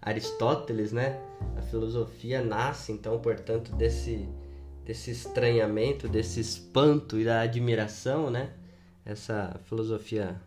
Aristóteles, 0.00 0.92
né? 0.92 1.18
A 1.56 1.62
filosofia 1.62 2.42
nasce 2.42 2.92
então, 2.92 3.18
portanto, 3.18 3.72
desse 3.72 4.28
desse 4.84 5.12
estranhamento, 5.12 6.08
desse 6.08 6.40
espanto 6.40 7.18
e 7.18 7.24
da 7.24 7.40
admiração, 7.40 8.30
né? 8.30 8.50
Essa 9.04 9.60
filosofia 9.64 10.40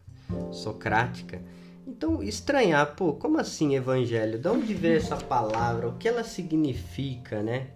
socrática. 0.51 1.41
Então, 1.87 2.21
estranhar, 2.23 2.95
pô, 2.95 3.13
como 3.13 3.37
assim 3.37 3.75
evangelho? 3.75 4.39
De 4.39 4.47
onde 4.47 4.73
veio 4.73 4.97
essa 4.97 5.15
palavra? 5.15 5.87
O 5.87 5.97
que 5.97 6.07
ela 6.07 6.23
significa, 6.23 7.43
né? 7.43 7.67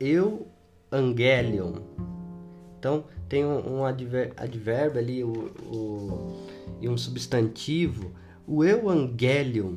Eu, 0.00 0.48
angelion. 0.90 1.74
Então, 2.78 3.04
tem 3.32 3.46
um, 3.46 3.78
um 3.78 3.84
adver, 3.86 4.34
advérbio 4.36 5.00
ali 5.00 5.24
o, 5.24 5.32
o, 5.64 6.46
e 6.82 6.86
um 6.86 6.98
substantivo. 6.98 8.12
O 8.46 8.62
euangelion, 8.62 9.76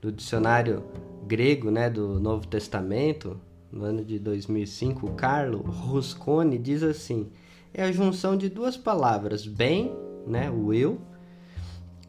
do 0.00 0.10
dicionário 0.10 0.82
grego, 1.24 1.70
né, 1.70 1.88
do 1.88 2.18
Novo 2.18 2.48
Testamento, 2.48 3.40
no 3.70 3.84
ano 3.84 4.04
de 4.04 4.18
2005, 4.18 5.06
o 5.06 5.12
Carlo 5.12 5.58
Rusconi 5.58 6.58
diz 6.58 6.82
assim: 6.82 7.30
é 7.72 7.84
a 7.84 7.92
junção 7.92 8.36
de 8.36 8.48
duas 8.48 8.76
palavras, 8.76 9.46
bem, 9.46 9.94
né, 10.26 10.50
o 10.50 10.74
eu, 10.74 11.00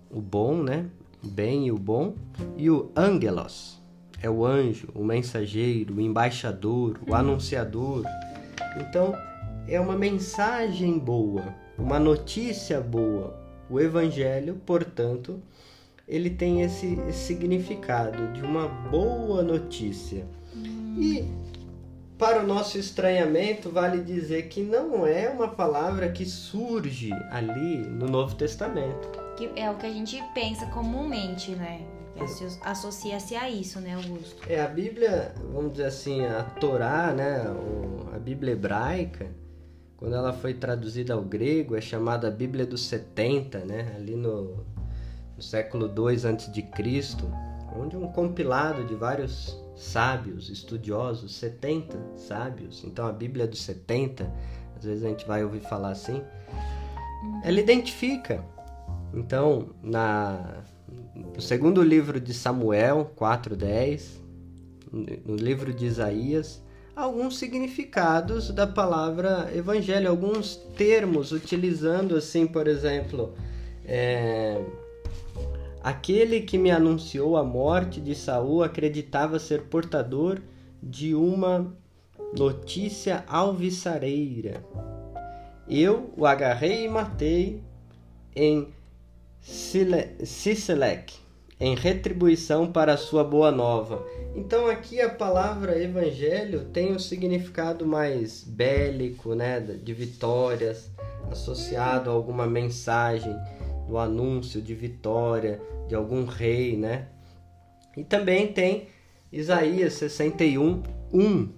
o 0.09 0.19
bom, 0.19 0.63
né, 0.63 0.87
bem 1.21 1.67
e 1.67 1.71
o 1.71 1.77
bom, 1.77 2.15
e 2.57 2.71
o 2.71 2.89
angelos, 2.97 3.79
é 4.19 4.27
o 4.27 4.43
anjo, 4.43 4.87
o 4.95 5.03
mensageiro, 5.03 5.93
o 5.93 6.01
embaixador, 6.01 6.99
o 7.07 7.13
anunciador. 7.13 8.03
Então, 8.79 9.13
é 9.67 9.79
uma 9.79 9.95
mensagem 9.95 10.97
boa, 10.99 11.53
uma 11.77 11.99
notícia 11.99 12.79
boa. 12.79 13.39
O 13.69 13.79
evangelho, 13.79 14.55
portanto, 14.65 15.41
ele 16.07 16.29
tem 16.29 16.61
esse, 16.61 16.97
significado 17.13 18.33
de 18.33 18.41
uma 18.41 18.67
boa 18.67 19.41
notícia. 19.41 20.25
E 20.97 21.25
para 22.17 22.43
o 22.43 22.45
nosso 22.45 22.77
estranhamento, 22.77 23.69
vale 23.71 24.03
dizer 24.03 24.49
que 24.49 24.61
não 24.61 25.07
é 25.07 25.29
uma 25.29 25.47
palavra 25.47 26.09
que 26.11 26.25
surge 26.25 27.11
ali 27.31 27.77
no 27.77 28.07
Novo 28.07 28.35
Testamento. 28.35 29.09
Que 29.37 29.49
é 29.55 29.71
o 29.71 29.75
que 29.75 29.85
a 29.85 29.91
gente 29.91 30.21
pensa 30.33 30.65
comumente, 30.67 31.51
né? 31.51 31.81
Asso- 32.19 32.59
Associa-se 32.61 33.35
a 33.35 33.49
isso, 33.49 33.79
né, 33.79 33.95
Augusto? 33.95 34.43
É 34.47 34.61
a 34.61 34.67
Bíblia, 34.67 35.33
vamos 35.53 35.71
dizer 35.71 35.85
assim, 35.85 36.25
a 36.25 36.43
Torá, 36.43 37.13
né, 37.13 37.45
a 38.13 38.19
Bíblia 38.19 38.51
hebraica, 38.51 39.27
quando 40.01 40.15
ela 40.15 40.33
foi 40.33 40.55
traduzida 40.55 41.13
ao 41.13 41.21
grego, 41.21 41.75
é 41.75 41.79
chamada 41.79 42.31
Bíblia 42.31 42.65
dos 42.65 42.87
70, 42.87 43.59
né, 43.59 43.93
ali 43.95 44.15
no, 44.15 44.65
no 45.35 45.43
século 45.43 45.87
2 45.87 46.25
antes 46.25 46.51
de 46.51 46.63
Cristo, 46.63 47.31
onde 47.77 47.95
um 47.95 48.07
compilado 48.07 48.83
de 48.83 48.95
vários 48.95 49.55
sábios, 49.75 50.49
estudiosos, 50.49 51.35
70 51.35 52.17
sábios. 52.17 52.83
Então 52.83 53.05
a 53.05 53.11
Bíblia 53.11 53.45
dos 53.45 53.61
70, 53.61 54.27
às 54.75 54.83
vezes 54.83 55.03
a 55.05 55.07
gente 55.07 55.27
vai 55.27 55.43
ouvir 55.43 55.59
falar 55.59 55.91
assim, 55.91 56.23
ela 57.43 57.59
identifica. 57.59 58.43
Então, 59.13 59.69
na 59.83 60.63
no 61.35 61.39
segundo 61.39 61.83
livro 61.83 62.19
de 62.19 62.33
Samuel 62.33 63.11
4:10, 63.15 64.19
no 64.91 65.35
livro 65.35 65.71
de 65.71 65.85
Isaías, 65.85 66.59
alguns 66.95 67.37
significados 67.37 68.51
da 68.51 68.67
palavra 68.67 69.49
evangelho, 69.55 70.09
alguns 70.09 70.55
termos 70.77 71.31
utilizando 71.31 72.15
assim, 72.15 72.45
por 72.45 72.67
exemplo, 72.67 73.33
é, 73.85 74.63
aquele 75.81 76.41
que 76.41 76.57
me 76.57 76.71
anunciou 76.71 77.37
a 77.37 77.43
morte 77.43 77.99
de 78.01 78.13
Saul 78.13 78.63
acreditava 78.63 79.39
ser 79.39 79.63
portador 79.63 80.39
de 80.81 81.15
uma 81.15 81.73
notícia 82.37 83.23
alvissareira. 83.27 84.63
Eu 85.67 86.11
o 86.17 86.25
agarrei 86.25 86.85
e 86.85 86.89
matei 86.89 87.61
em 88.35 88.67
Siselec, 89.41 91.20
em 91.61 91.75
retribuição 91.75 92.71
para 92.71 92.95
a 92.95 92.97
sua 92.97 93.23
boa 93.23 93.51
nova. 93.51 94.03
Então 94.35 94.65
aqui 94.65 94.99
a 94.99 95.07
palavra 95.07 95.79
evangelho 95.79 96.65
tem 96.73 96.91
um 96.91 96.97
significado 96.97 97.85
mais 97.85 98.43
bélico, 98.43 99.35
né, 99.35 99.59
de 99.59 99.93
vitórias, 99.93 100.89
associado 101.29 102.09
a 102.09 102.13
alguma 102.13 102.47
mensagem 102.47 103.35
do 103.87 103.99
anúncio 103.99 104.59
de 104.59 104.73
vitória 104.73 105.61
de 105.87 105.93
algum 105.93 106.25
rei, 106.25 106.75
né? 106.75 107.09
E 107.95 108.03
também 108.03 108.51
tem 108.51 108.87
Isaías 109.31 109.93
61, 109.93 110.81
1, 111.13 111.49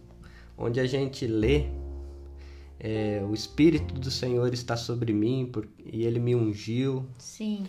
onde 0.58 0.82
a 0.82 0.86
gente 0.86 1.26
lê 1.26 1.68
é, 2.78 3.24
o 3.26 3.34
Espírito 3.34 3.94
do 3.94 4.12
Senhor 4.12 4.54
está 4.54 4.76
sobre 4.76 5.14
mim 5.14 5.50
por, 5.50 5.66
e 5.86 6.04
ele 6.04 6.20
me 6.20 6.36
ungiu. 6.36 7.06
Sim. 7.18 7.66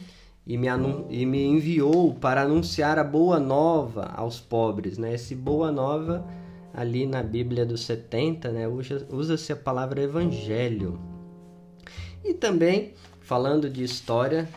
E 0.47 0.59
me, 0.59 0.67
e 1.09 1.25
me 1.25 1.43
enviou 1.43 2.15
para 2.15 2.43
anunciar 2.43 2.99
a 2.99 3.05
boa 3.05 3.41
nova 3.41 4.13
aos 4.15 4.41
pobres, 4.41 4.99
né? 4.99 5.15
Esse 5.15 5.35
boa 5.35 5.73
nova 5.73 6.27
ali 6.73 7.07
na 7.07 7.23
Bíblia 7.23 7.65
dos 7.65 7.85
70, 7.85 8.51
né? 8.51 8.67
Usa-se 8.69 9.53
a 9.53 9.57
palavra 9.57 10.03
evangelho. 10.03 11.01
E 12.23 12.35
também, 12.35 12.93
falando 13.21 13.71
de 13.71 13.83
história, 13.83 14.49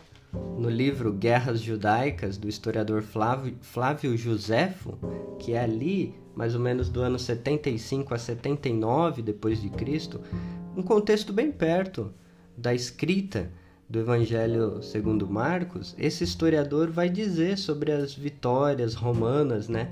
no 0.58 0.68
livro 0.68 1.12
Guerras 1.12 1.60
Judaicas, 1.60 2.36
do 2.36 2.48
historiador 2.48 3.02
Flávio, 3.02 3.56
Flávio 3.62 4.16
Josefo, 4.16 4.98
que 5.38 5.52
é 5.52 5.60
ali 5.60 6.14
mais 6.34 6.54
ou 6.54 6.60
menos 6.60 6.88
do 6.88 7.00
ano 7.00 7.18
75 7.18 8.14
a 8.14 8.18
79 8.18 9.22
depois 9.22 9.60
de 9.60 9.70
Cristo, 9.70 10.20
um 10.76 10.82
contexto 10.82 11.32
bem 11.32 11.50
perto 11.50 12.12
da 12.56 12.72
escrita 12.72 13.50
do 13.88 13.98
Evangelho 13.98 14.82
segundo 14.82 15.26
Marcos, 15.26 15.94
esse 15.98 16.22
historiador 16.22 16.90
vai 16.90 17.08
dizer 17.08 17.56
sobre 17.56 17.90
as 17.90 18.12
vitórias 18.12 18.94
romanas, 18.94 19.68
né? 19.68 19.90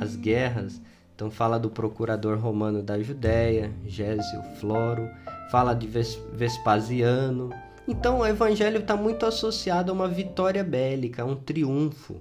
As 0.00 0.14
guerras. 0.14 0.80
Então 1.14 1.30
fala 1.30 1.58
do 1.58 1.68
procurador 1.68 2.38
romano 2.38 2.82
da 2.82 3.00
Judéia, 3.00 3.72
Gésio 3.84 4.42
Floro, 4.60 5.08
fala 5.50 5.74
de 5.74 5.88
Vespasiano. 6.34 7.50
Então 7.88 8.18
o 8.18 8.26
evangelho 8.26 8.78
está 8.78 8.96
muito 8.96 9.26
associado 9.26 9.90
a 9.90 9.94
uma 9.94 10.08
vitória 10.08 10.62
bélica, 10.62 11.22
a 11.22 11.26
um 11.26 11.34
triunfo. 11.34 12.16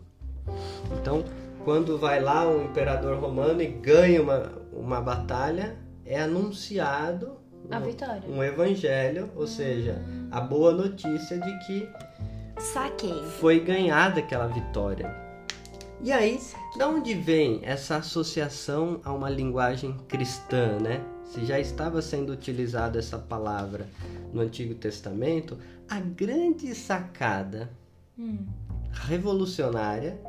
Então 1.00 1.24
quando 1.64 1.98
vai 1.98 2.20
lá 2.20 2.48
um 2.48 2.66
imperador 2.66 3.20
romano 3.20 3.62
e 3.62 3.68
ganha 3.68 4.22
uma, 4.22 4.52
uma 4.72 5.02
batalha, 5.02 5.76
é 6.06 6.22
anunciado 6.22 7.38
a 7.72 7.80
vitória. 7.80 8.24
um 8.28 8.44
evangelho, 8.44 9.30
ou 9.36 9.48
seja, 9.48 10.02
a 10.32 10.40
boa 10.42 10.72
notícia 10.72 11.38
de 11.40 11.60
que 11.66 11.90
Saquei. 12.60 13.24
foi 13.40 13.60
ganhada 13.60 14.20
aquela 14.20 14.48
vitória. 14.48 15.26
E 16.02 16.12
aí, 16.12 16.40
de 16.76 16.84
onde 16.84 17.14
vem 17.14 17.62
essa 17.64 17.98
associação 17.98 19.00
a 19.04 19.14
uma 19.14 19.30
linguagem 19.30 19.98
cristã, 20.08 20.78
né? 20.80 21.02
Se 21.26 21.46
já 21.46 21.60
estava 21.60 22.02
sendo 22.02 22.32
utilizada 22.32 23.00
essa 23.00 23.18
palavra 23.18 23.88
no 24.32 24.42
Antigo 24.42 24.76
Testamento, 24.76 25.58
a 25.90 26.00
grande 26.00 26.76
sacada 26.76 27.70
hum. 28.18 28.46
revolucionária 28.92 30.20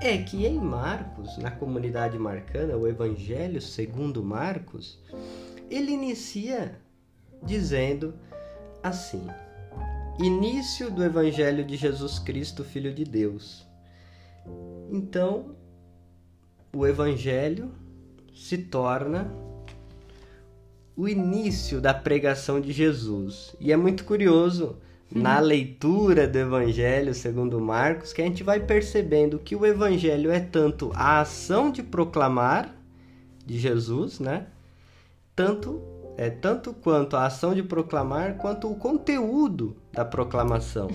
é 0.00 0.16
que 0.18 0.46
em 0.46 0.58
Marcos, 0.58 1.38
na 1.38 1.50
comunidade 1.50 2.18
marcana, 2.18 2.76
o 2.76 2.86
Evangelho 2.86 3.60
segundo 3.60 4.22
Marcos, 4.22 4.98
ele 5.70 5.92
inicia 5.92 6.78
dizendo 7.42 8.14
assim: 8.82 9.26
Início 10.18 10.90
do 10.90 11.04
Evangelho 11.04 11.64
de 11.64 11.76
Jesus 11.76 12.18
Cristo, 12.18 12.64
Filho 12.64 12.92
de 12.92 13.04
Deus. 13.04 13.66
Então, 14.90 15.56
o 16.74 16.86
Evangelho 16.86 17.72
se 18.34 18.58
torna 18.58 19.30
o 20.96 21.08
início 21.08 21.80
da 21.80 21.92
pregação 21.92 22.60
de 22.60 22.72
Jesus. 22.72 23.54
E 23.60 23.70
é 23.70 23.76
muito 23.76 24.04
curioso 24.04 24.78
na 25.10 25.38
leitura 25.38 26.26
do 26.26 26.38
Evangelho 26.38 27.14
segundo 27.14 27.60
Marcos 27.60 28.12
que 28.12 28.22
a 28.22 28.24
gente 28.24 28.42
vai 28.42 28.60
percebendo 28.60 29.38
que 29.38 29.54
o 29.54 29.64
Evangelho 29.64 30.30
é 30.30 30.40
tanto 30.40 30.90
a 30.94 31.20
ação 31.20 31.70
de 31.70 31.82
proclamar 31.82 32.74
de 33.44 33.58
Jesus, 33.58 34.18
né? 34.18 34.46
Tanto 35.34 35.80
é 36.16 36.30
tanto 36.30 36.72
quanto 36.72 37.16
a 37.16 37.26
ação 37.26 37.54
de 37.54 37.62
proclamar 37.62 38.36
quanto 38.36 38.70
o 38.70 38.76
conteúdo 38.76 39.76
da 39.92 40.04
proclamação. 40.04 40.88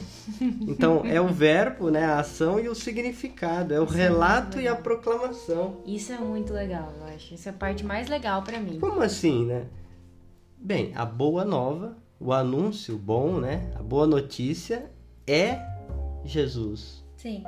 Então 0.67 1.03
é 1.05 1.19
o 1.21 1.27
verbo, 1.27 1.89
né, 1.89 2.05
a 2.05 2.19
ação 2.19 2.59
e 2.59 2.67
o 2.67 2.75
significado, 2.75 3.73
é 3.73 3.79
o 3.79 3.83
Isso 3.83 3.93
relato 3.93 4.57
é 4.57 4.63
e 4.63 4.67
a 4.67 4.75
proclamação. 4.75 5.77
Isso 5.85 6.11
é 6.11 6.17
muito 6.17 6.53
legal, 6.53 6.91
eu 6.99 7.15
acho. 7.15 7.33
Isso 7.33 7.47
é 7.47 7.51
a 7.51 7.55
parte 7.55 7.85
mais 7.85 8.07
legal 8.07 8.41
para 8.41 8.59
mim. 8.59 8.79
Como 8.79 9.01
assim, 9.01 9.45
né? 9.45 9.67
Bem, 10.57 10.91
a 10.95 11.05
boa 11.05 11.43
nova 11.43 11.95
o 12.23 12.31
anúncio 12.31 12.99
bom, 12.99 13.39
né? 13.39 13.71
A 13.75 13.81
boa 13.81 14.05
notícia 14.05 14.91
é 15.25 15.59
Jesus. 16.23 17.03
Sim. 17.17 17.43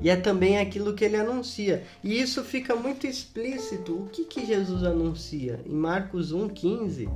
E 0.00 0.10
é 0.10 0.16
também 0.16 0.58
aquilo 0.58 0.94
que 0.94 1.04
ele 1.04 1.16
anuncia. 1.16 1.82
E 2.02 2.20
isso 2.20 2.44
fica 2.44 2.74
muito 2.76 3.06
explícito. 3.06 3.94
O 3.94 4.08
que, 4.08 4.24
que 4.24 4.46
Jesus 4.46 4.84
anuncia? 4.84 5.60
Em 5.66 5.74
Marcos 5.74 6.32
1,15, 6.32 7.08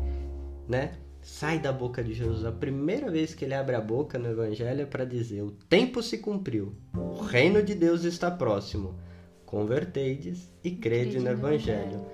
né? 0.68 0.94
Sai 1.20 1.60
da 1.60 1.72
boca 1.72 2.02
de 2.02 2.12
Jesus. 2.12 2.44
A 2.44 2.50
primeira 2.50 3.10
vez 3.10 3.34
que 3.34 3.44
ele 3.44 3.54
abre 3.54 3.76
a 3.76 3.80
boca 3.80 4.18
no 4.18 4.28
Evangelho 4.28 4.82
é 4.82 4.86
para 4.86 5.04
dizer: 5.04 5.42
O 5.42 5.52
tempo 5.52 6.02
se 6.02 6.18
cumpriu, 6.18 6.74
o 6.96 7.20
reino 7.20 7.62
de 7.62 7.74
Deus 7.74 8.02
está 8.02 8.30
próximo. 8.30 8.98
Converteides 9.46 10.52
e 10.64 10.72
crede 10.72 11.20
no 11.20 11.30
Evangelho. 11.30 12.04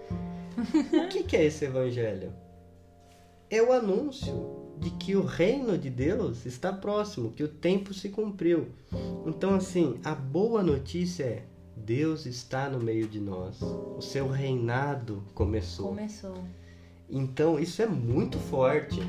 o 0.58 1.08
que, 1.08 1.22
que 1.22 1.36
é 1.36 1.46
esse 1.46 1.64
Evangelho? 1.64 2.32
é 3.50 3.62
o 3.62 3.72
anúncio 3.72 4.57
de 4.80 4.90
que 4.90 5.16
o 5.16 5.24
reino 5.24 5.76
de 5.76 5.90
Deus 5.90 6.46
está 6.46 6.72
próximo, 6.72 7.32
que 7.32 7.42
o 7.42 7.48
tempo 7.48 7.92
se 7.92 8.08
cumpriu. 8.08 8.68
Então, 9.26 9.54
assim, 9.54 9.98
a 10.04 10.14
boa 10.14 10.62
notícia 10.62 11.24
é: 11.24 11.44
Deus 11.76 12.26
está 12.26 12.68
no 12.68 12.78
meio 12.78 13.08
de 13.08 13.20
nós. 13.20 13.60
O 13.60 14.00
seu 14.00 14.28
reinado 14.28 15.22
começou. 15.34 15.88
Começou. 15.88 16.44
Então, 17.10 17.58
isso 17.58 17.82
é 17.82 17.86
muito 17.86 18.38
forte. 18.38 19.00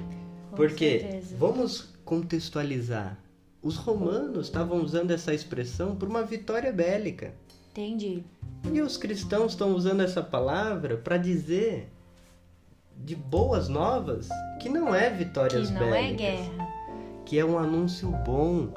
Com 0.50 0.56
porque, 0.56 1.00
certeza. 1.00 1.36
vamos 1.38 1.94
contextualizar. 2.04 3.18
Os 3.62 3.76
romanos 3.76 4.48
estavam 4.48 4.82
usando 4.82 5.12
essa 5.12 5.34
expressão 5.34 5.96
por 5.96 6.08
uma 6.08 6.24
vitória 6.24 6.72
bélica. 6.72 7.34
Entendi. 7.72 8.24
E 8.74 8.82
os 8.82 8.98
cristãos 8.98 9.52
estão 9.52 9.76
usando 9.76 10.02
essa 10.02 10.24
palavra 10.24 10.98
para 10.98 11.18
dizer 11.18 11.90
de 13.00 13.16
boas 13.16 13.68
novas 13.68 14.30
que 14.60 14.70
não 14.70 14.94
é 14.94 15.10
vitórias 15.10 15.70
que 15.70 15.74
não 15.74 15.90
bélicas, 15.90 16.12
é 16.12 16.14
guerra. 16.14 16.68
que 17.26 17.40
é 17.40 17.46
um 17.46 17.58
anúncio 17.58 18.10
bom 18.26 18.74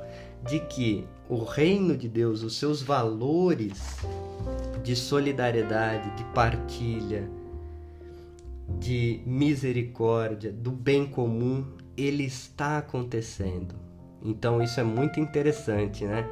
de 0.47 0.61
que 0.61 1.07
o 1.29 1.43
reino 1.43 1.97
de 1.97 2.09
Deus, 2.09 2.43
os 2.43 2.57
seus 2.57 2.83
valores 2.83 3.99
de 4.83 4.95
solidariedade, 4.97 6.11
de 6.17 6.25
partilha, 6.35 7.29
de 8.79 9.23
misericórdia, 9.27 10.53
do 10.53 10.71
bem 10.71 11.07
comum, 11.07 11.65
ele 11.97 12.25
está 12.25 12.79
acontecendo. 12.79 13.75
Então 14.23 14.63
isso 14.63 14.81
é 14.81 14.85
muito 14.85 15.21
interessante, 15.21 16.05
né? 16.05 16.27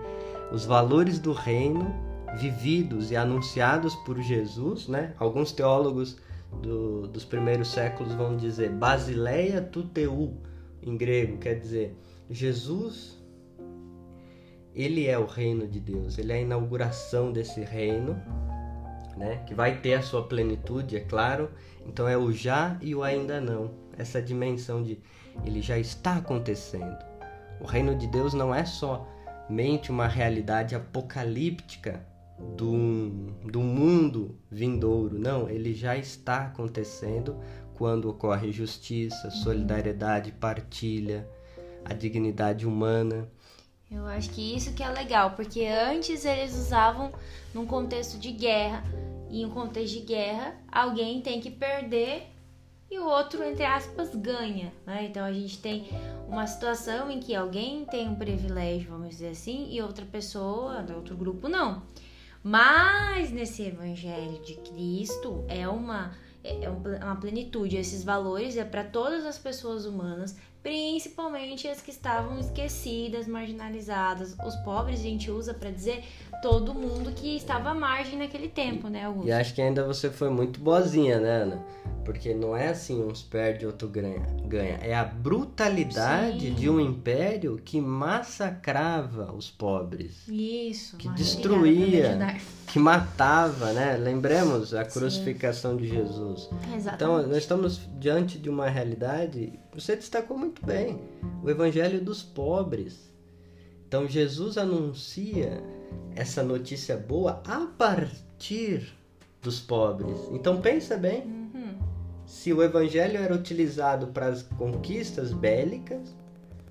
Os 0.53 0.65
valores 0.65 1.19
do 1.19 1.33
reino 1.33 1.95
vividos 2.37 3.11
e 3.11 3.17
anunciados 3.17 3.95
por 3.97 4.21
Jesus, 4.21 4.89
né? 4.89 5.15
Alguns 5.19 5.53
teólogos 5.53 6.17
do, 6.53 7.07
dos 7.07 7.25
primeiros 7.25 7.69
séculos 7.69 8.13
vão 8.15 8.37
dizer 8.37 8.71
Basileia 8.71 9.61
tuteu 9.61 10.37
em 10.83 10.97
grego, 10.97 11.39
quer 11.39 11.55
dizer 11.55 11.97
Jesus 12.29 13.21
ele 14.75 15.07
é 15.07 15.19
o 15.19 15.27
reino 15.27 15.67
de 15.67 15.81
Deus, 15.81 16.17
ele 16.19 16.33
é 16.33 16.37
a 16.37 16.41
inauguração 16.41 17.33
desse 17.33 17.61
reino, 17.61 18.21
né? 19.17 19.43
Que 19.47 19.55
vai 19.55 19.81
ter 19.81 19.95
a 19.95 20.03
sua 20.03 20.27
plenitude, 20.27 20.97
é 20.97 21.01
claro. 21.01 21.51
Então 21.85 22.09
é 22.09 22.17
o 22.17 22.33
já 22.33 22.79
e 22.81 22.95
o 22.95 23.03
ainda 23.03 23.41
não. 23.41 23.73
Essa 23.99 24.23
dimensão 24.23 24.83
de 24.83 24.99
ele 25.45 25.61
já 25.61 25.79
está 25.79 26.17
acontecendo. 26.17 26.97
O 27.61 27.65
reino 27.65 27.95
de 27.95 28.07
Deus 28.07 28.33
não 28.33 28.55
é 28.55 28.65
somente 28.65 29.91
uma 29.91 30.07
realidade 30.07 30.75
apocalíptica 30.75 32.07
do, 32.57 33.11
do 33.51 33.61
mundo 33.61 34.37
vindouro. 34.51 35.19
Não, 35.19 35.49
ele 35.49 35.75
já 35.75 35.97
está 35.97 36.47
acontecendo 36.47 37.37
quando 37.75 38.09
ocorre 38.09 38.53
justiça, 38.53 39.31
solidariedade, 39.31 40.33
partilha, 40.33 41.29
a 41.85 41.95
dignidade 41.95 42.67
humana. 42.67 43.29
Eu 43.91 44.07
acho 44.07 44.31
que 44.31 44.55
isso 44.55 44.73
que 44.75 44.83
é 44.83 44.89
legal, 44.89 45.33
porque 45.33 45.65
antes 45.67 46.25
eles 46.25 46.55
usavam 46.55 47.11
num 47.53 47.67
contexto 47.67 48.19
de 48.19 48.31
guerra, 48.31 48.85
e 49.29 49.43
em 49.43 49.47
um 49.47 49.51
contexto 49.51 49.95
de 49.95 50.01
guerra, 50.01 50.55
alguém 50.71 51.21
tem 51.21 51.41
que 51.41 51.51
perder 51.51 52.27
e 52.91 52.99
o 52.99 53.07
outro, 53.07 53.43
entre 53.45 53.65
aspas, 53.65 54.15
ganha. 54.17 54.73
Né? 54.85 55.07
Então 55.09 55.25
a 55.25 55.33
gente 55.33 55.59
tem 55.59 55.89
uma 56.29 56.47
situação 56.47 57.09
em 57.11 57.21
que 57.21 57.35
alguém 57.35 57.85
tem 57.85 58.09
um 58.09 58.17
privilégio, 58.17 58.91
vamos 58.91 59.11
dizer 59.11 59.29
assim, 59.29 59.69
e 59.71 59.81
outra 59.81 60.05
pessoa, 60.05 60.85
outro 60.95 61.17
grupo, 61.17 61.49
não. 61.49 61.83
Mas 62.43 63.31
nesse 63.31 63.63
evangelho 63.63 64.41
de 64.43 64.55
Cristo 64.55 65.45
é 65.49 65.69
uma 65.69 66.13
é, 66.43 66.65
é 66.65 67.05
uma 67.05 67.17
plenitude, 67.17 67.77
esses 67.77 68.03
valores 68.03 68.57
é 68.57 68.65
para 68.65 68.83
todas 68.83 69.27
as 69.27 69.39
pessoas 69.39 69.85
humanas, 69.85 70.35
principalmente 70.63 71.69
as 71.69 71.83
que 71.83 71.91
estavam 71.91 72.39
esquecidas, 72.39 73.27
marginalizadas. 73.27 74.35
Os 74.47 74.57
pobres 74.57 75.01
a 75.01 75.03
gente 75.03 75.31
usa 75.31 75.53
para 75.53 75.71
dizer 75.71 76.03
todo 76.41 76.75
mundo 76.75 77.13
que 77.13 77.37
estava 77.37 77.71
à 77.71 77.75
margem 77.75 78.19
naquele 78.19 78.49
tempo, 78.49 78.89
né, 78.89 79.05
Augusto? 79.05 79.29
E 79.29 79.33
acho 79.33 79.55
que 79.55 79.61
ainda 79.61 79.85
você 79.85 80.11
foi 80.11 80.31
muito 80.31 80.61
boazinha, 80.61 81.21
né, 81.21 81.43
Ana? 81.43 81.65
Porque 82.05 82.35
não 82.35 82.57
é 82.57 82.69
assim, 82.69 83.03
uns 83.03 83.23
perde, 83.23 83.67
outro 83.67 83.89
ganha. 83.89 84.27
ganha. 84.47 84.79
É 84.83 84.95
a 84.95 85.05
brutalidade 85.05 86.49
Sim. 86.49 86.55
de 86.55 86.69
um 86.71 86.81
império 86.81 87.61
que 87.65 87.81
massacrava 87.81 89.33
os 89.33 89.51
pobres. 89.51 90.27
Isso. 90.29 90.97
Que 90.97 91.09
destruía. 91.11 92.11
ajudar. 92.11 92.41
Que 92.67 92.79
matava, 92.79 93.73
né? 93.73 93.97
Lembremos 93.97 94.73
a 94.75 94.85
crucificação 94.85 95.77
de 95.77 95.89
Jesus. 95.89 96.49
Então, 96.53 96.77
Exatamente. 96.77 97.29
nós 97.29 97.37
estamos 97.39 97.81
diante 97.99 98.39
de 98.39 98.49
uma 98.49 98.69
realidade. 98.69 99.59
Você 99.75 99.97
destacou 99.97 100.39
muito 100.39 100.65
bem 100.65 101.01
o 101.43 101.51
evangelho 101.51 102.01
dos 102.01 102.23
pobres. 102.23 103.11
Então, 103.87 104.09
Jesus 104.09 104.57
anuncia 104.57 105.63
essa 106.15 106.43
notícia 106.45 106.97
boa 106.97 107.43
a 107.45 107.67
partir 107.77 108.95
dos 109.43 109.59
pobres. 109.59 110.17
Então, 110.31 110.61
pensa 110.61 110.97
bem. 110.97 111.40
Se 112.31 112.53
o 112.53 112.63
evangelho 112.63 113.19
era 113.19 113.35
utilizado 113.35 114.07
para 114.07 114.27
as 114.27 114.41
conquistas 114.41 115.33
bélicas, 115.33 116.15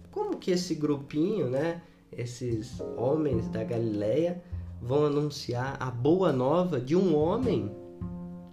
como 0.10 0.38
que 0.38 0.52
esse 0.52 0.74
grupinho, 0.74 1.50
né, 1.50 1.82
esses 2.14 2.80
homens 2.96 3.50
da 3.50 3.62
Galileia 3.66 4.42
vão 4.82 5.06
anunciar 5.06 5.76
a 5.78 5.92
boa 5.92 6.32
nova 6.32 6.80
de 6.80 6.96
um 6.96 7.14
homem 7.14 7.70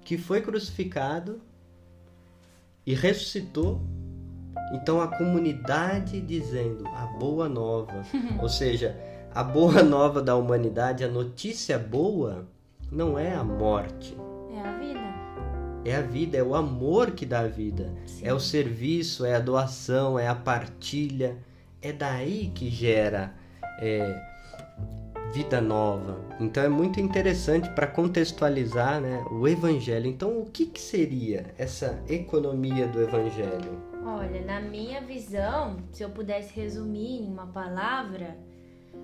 que 0.04 0.18
foi 0.18 0.42
crucificado 0.42 1.40
e 2.84 2.92
ressuscitou? 2.92 3.80
Então 4.74 5.00
a 5.00 5.06
comunidade 5.06 6.20
dizendo 6.20 6.88
a 6.88 7.06
boa 7.20 7.48
nova, 7.48 8.02
ou 8.42 8.48
seja, 8.48 8.98
a 9.32 9.44
boa 9.44 9.80
nova 9.80 10.20
da 10.20 10.34
humanidade, 10.34 11.04
a 11.04 11.08
notícia 11.08 11.78
boa 11.78 12.48
não 12.90 13.16
é 13.16 13.32
a 13.32 13.44
morte, 13.44 14.16
É 14.52 14.60
a 14.60 14.76
vida. 14.76 15.05
É 15.88 15.96
a 15.96 16.02
vida, 16.02 16.36
é 16.36 16.42
o 16.42 16.54
amor 16.54 17.12
que 17.12 17.24
dá 17.24 17.40
a 17.40 17.46
vida. 17.46 17.92
Sim. 18.06 18.26
É 18.26 18.34
o 18.34 18.40
serviço, 18.40 19.24
é 19.24 19.34
a 19.34 19.40
doação, 19.40 20.18
é 20.18 20.26
a 20.26 20.34
partilha. 20.34 21.36
É 21.80 21.92
daí 21.92 22.50
que 22.54 22.68
gera 22.68 23.32
é, 23.78 24.20
vida 25.32 25.60
nova. 25.60 26.18
Então 26.40 26.62
é 26.62 26.68
muito 26.68 26.98
interessante 26.98 27.68
para 27.70 27.86
contextualizar 27.86 29.00
né, 29.00 29.24
o 29.30 29.46
evangelho. 29.46 30.06
Então, 30.06 30.38
o 30.40 30.46
que, 30.46 30.66
que 30.66 30.80
seria 30.80 31.54
essa 31.58 32.02
economia 32.08 32.88
do 32.88 33.02
evangelho? 33.02 33.80
Olha, 34.04 34.44
na 34.44 34.60
minha 34.60 35.00
visão, 35.00 35.76
se 35.92 36.02
eu 36.02 36.10
pudesse 36.10 36.52
resumir 36.54 37.22
em 37.22 37.26
uma 37.26 37.46
palavra, 37.46 38.36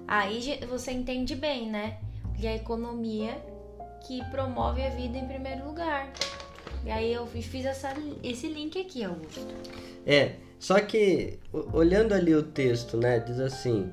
aí 0.07 0.59
você 0.69 0.93
entende 0.93 1.35
bem, 1.35 1.71
né? 1.71 1.99
Que 2.35 2.47
é 2.47 2.53
a 2.53 2.57
economia 2.57 3.37
que 4.07 4.25
promove 4.31 4.83
a 4.83 4.91
vida 4.91 5.19
em 5.19 5.27
primeiro 5.27 5.67
lugar. 5.67 5.82
E 6.85 6.91
aí 6.91 7.13
eu 7.13 7.27
fiz 7.27 7.65
essa, 7.65 7.95
esse 8.23 8.49
link 8.49 8.81
aqui, 8.81 9.05
Augusto. 9.05 9.47
É, 10.05 10.33
só 10.59 10.81
que 10.81 11.39
olhando 11.73 12.13
ali 12.13 12.35
o 12.35 12.43
texto, 12.43 12.97
né, 12.97 13.21
diz 13.21 13.39
assim: 13.39 13.91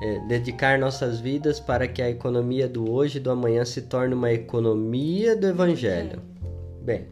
é, 0.00 0.18
dedicar 0.26 0.78
nossas 0.78 1.20
vidas 1.20 1.58
para 1.58 1.86
que 1.88 2.00
a 2.00 2.10
economia 2.10 2.68
do 2.68 2.90
hoje 2.90 3.18
e 3.18 3.20
do 3.20 3.30
amanhã 3.30 3.64
se 3.64 3.82
torne 3.82 4.14
uma 4.14 4.32
economia 4.32 5.36
do 5.36 5.46
evangelho. 5.46 6.22
Bem, 6.82 7.08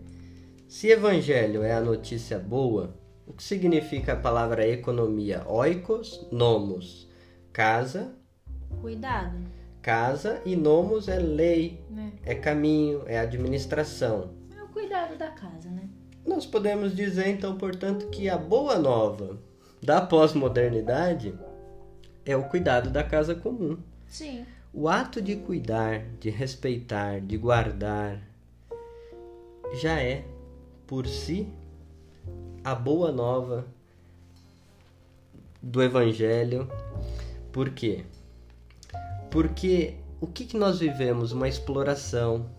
se 0.69 0.88
evangelho 0.88 1.62
é 1.62 1.73
a 1.73 1.81
notícia 1.81 2.38
boa, 2.38 2.97
o 3.27 3.33
que 3.33 3.42
significa 3.42 4.12
a 4.12 4.16
palavra 4.16 4.66
economia? 4.66 5.42
Oikos, 5.47 6.27
nomos, 6.31 7.09
casa, 7.53 8.12
Cuidado, 8.81 9.37
casa 9.83 10.40
e 10.45 10.55
nomos 10.55 11.09
é 11.09 11.19
lei, 11.19 11.81
né? 11.90 12.12
é 12.25 12.35
caminho, 12.35 13.03
é 13.07 13.19
administração. 13.19 14.36
Cuidado 14.77 15.17
da 15.17 15.31
casa, 15.31 15.71
né? 15.71 15.89
Nós 16.27 16.45
podemos 16.45 16.95
dizer 16.95 17.29
então, 17.29 17.57
portanto, 17.57 18.09
que 18.09 18.29
a 18.29 18.37
boa 18.37 18.79
nova 18.79 19.39
da 19.83 20.03
pós-modernidade 20.03 21.35
é 22.27 22.37
o 22.37 22.45
cuidado 22.45 22.91
da 22.91 23.03
casa 23.03 23.35
comum. 23.35 23.79
Sim. 24.07 24.45
O 24.75 24.87
ato 24.87 25.23
de 25.23 25.35
cuidar, 25.37 26.05
de 26.21 26.29
respeitar, 26.29 27.23
de 27.23 27.39
guardar, 27.39 28.21
já 29.81 29.99
é, 29.99 30.27
por 30.87 31.07
si, 31.07 31.49
a 32.62 32.75
boa 32.75 33.11
nova 33.11 33.67
do 35.62 35.83
Evangelho. 35.83 36.71
Por 37.51 37.71
quê? 37.71 38.05
Porque 39.31 39.97
o 40.21 40.27
que, 40.27 40.45
que 40.45 40.59
nós 40.59 40.81
vivemos? 40.81 41.33
Uma 41.33 41.49
exploração, 41.49 42.51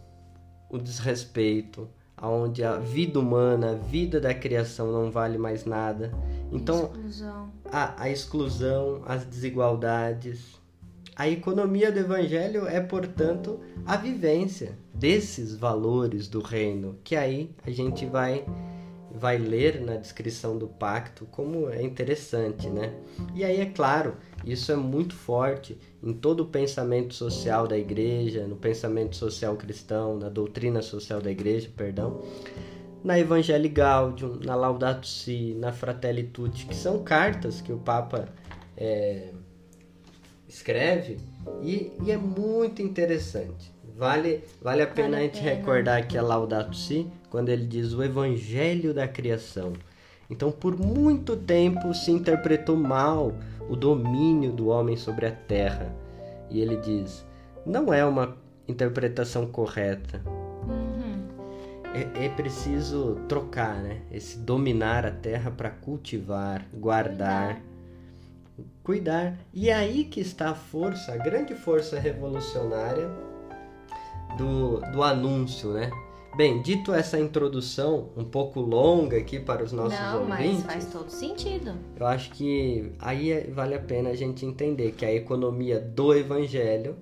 o 0.68 0.80
desrespeito, 0.80 1.88
onde 2.22 2.64
a 2.64 2.78
vida 2.78 3.20
humana, 3.20 3.72
a 3.72 3.76
vida 3.76 4.20
da 4.20 4.34
criação 4.34 4.92
não 4.92 5.12
vale 5.12 5.38
mais 5.38 5.66
nada. 5.66 6.12
Então, 6.52 6.86
Exclusão. 6.86 7.52
a, 7.72 8.04
a 8.04 8.10
exclusão, 8.10 9.02
as 9.06 9.26
desigualdades. 9.26 10.58
A 11.16 11.28
economia 11.28 11.92
do 11.92 12.00
evangelho 12.00 12.68
é, 12.68 12.80
portanto, 12.80 13.60
a 13.86 13.98
vivência 13.98 14.78
desses 14.94 15.56
valores 15.56 16.28
do 16.28 16.42
reino, 16.42 16.98
que 17.04 17.16
aí 17.16 17.56
a 17.66 17.72
gente 17.72 18.06
vai 18.06 18.46
vai 19.10 19.38
ler 19.38 19.82
na 19.82 19.96
descrição 19.96 20.58
do 20.58 20.68
pacto 20.68 21.26
como 21.32 21.70
é 21.70 21.82
interessante, 21.82 22.70
né? 22.70 22.94
E 23.34 23.44
aí 23.44 23.60
é 23.60 23.66
claro, 23.66 24.16
isso 24.52 24.72
é 24.72 24.76
muito 24.76 25.16
forte 25.16 25.78
em 26.04 26.14
todo 26.14 26.42
o 26.42 26.46
pensamento 26.46 27.14
social 27.14 27.68
da 27.68 27.78
igreja, 27.78 28.48
no 28.48 28.56
pensamento 28.56 29.16
social 29.16 29.56
cristão, 29.56 30.18
na 30.18 30.30
doutrina 30.30 30.82
social 30.82 31.22
da 31.22 31.32
igreja, 31.32 31.70
perdão 31.76 32.22
na 33.04 33.18
Evangelii 33.18 33.70
Gaudium, 33.70 34.40
na 34.44 34.56
Laudato 34.56 35.08
Si, 35.08 35.56
na 35.58 35.72
Fratelli 35.72 36.24
Tutti, 36.24 36.66
que 36.66 36.76
são 36.76 37.04
cartas 37.04 37.62
que 37.62 37.72
o 37.72 37.78
Papa 37.78 38.28
é, 38.76 39.30
escreve 40.48 41.18
e, 41.62 41.92
e 42.04 42.12
é 42.12 42.18
muito 42.18 42.82
interessante. 42.82 43.72
Vale, 43.96 44.44
vale 44.62 44.82
a 44.82 44.88
pena 44.88 45.12
Vale 45.12 45.22
a 45.22 45.26
gente 45.26 45.40
pena. 45.40 45.56
recordar 45.56 45.98
aqui 46.00 46.18
a 46.18 46.22
Laudato 46.22 46.76
Si, 46.76 47.08
quando 47.30 47.50
ele 47.50 47.66
diz 47.66 47.94
o 47.94 48.04
Evangelho 48.04 48.94
da 48.94 49.08
Criação. 49.08 49.74
Então, 50.30 50.52
por 50.52 50.78
muito 50.78 51.38
tempo 51.38 51.94
se 51.94 52.12
interpretou 52.12 52.76
mal 52.76 53.34
o 53.70 53.76
domínio 53.76 54.52
do 54.52 54.68
homem 54.68 54.96
sobre 54.98 55.26
a 55.26 55.32
terra. 55.32 55.94
E 56.50 56.60
ele 56.62 56.78
diz: 56.78 57.26
não 57.66 57.94
é 57.94 58.06
uma 58.06 58.36
interpretação 58.68 59.46
correta, 59.48 60.22
Uhum. 60.68 61.24
é, 61.94 62.26
é 62.26 62.30
preciso 62.30 63.16
trocar, 63.30 63.76
né? 63.76 64.02
Esse 64.12 64.38
dominar 64.40 65.06
a 65.06 65.12
terra 65.12 65.50
para 65.50 65.70
cultivar, 65.70 66.66
guardar, 66.74 67.62
cuidar. 68.84 69.38
E 69.54 69.70
é 69.70 69.74
aí 69.74 70.04
que 70.04 70.20
está 70.20 70.50
a 70.50 70.56
força, 70.56 71.14
a 71.14 71.18
grande 71.18 71.56
força 71.56 71.98
revolucionária 72.00 73.10
do, 74.38 74.82
do 74.92 75.02
anúncio, 75.04 75.72
né? 75.74 75.90
Bem, 76.38 76.62
dito 76.62 76.94
essa 76.94 77.20
introdução 77.20 78.10
um 78.16 78.24
pouco 78.24 78.60
longa 78.60 79.18
aqui 79.18 79.40
para 79.40 79.64
os 79.64 79.72
nossos 79.72 80.00
Não, 80.00 80.24
mas 80.26 80.46
ouvintes, 80.46 80.66
faz 80.66 80.86
todo 80.86 81.10
sentido. 81.10 81.74
eu 82.00 82.06
acho 82.06 82.30
que 82.30 82.92
aí 83.00 83.32
é- 83.32 83.48
vale 83.50 83.74
a 83.74 83.80
pena 83.80 84.12
a 84.12 84.16
gente 84.16 84.46
entender 84.46 84.92
que 84.92 85.04
a 85.04 85.12
economia 85.12 85.80
do 85.80 86.14
evangelho 86.14 86.96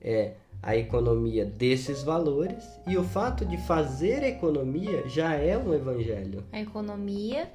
é 0.00 0.32
a 0.62 0.74
economia 0.78 1.44
desses 1.44 2.02
valores 2.02 2.64
e 2.86 2.96
o 2.96 3.04
fato 3.04 3.44
de 3.44 3.58
fazer 3.58 4.22
economia 4.22 5.06
já 5.06 5.34
é 5.34 5.58
um 5.58 5.74
evangelho. 5.74 6.42
A 6.50 6.58
economia, 6.58 7.50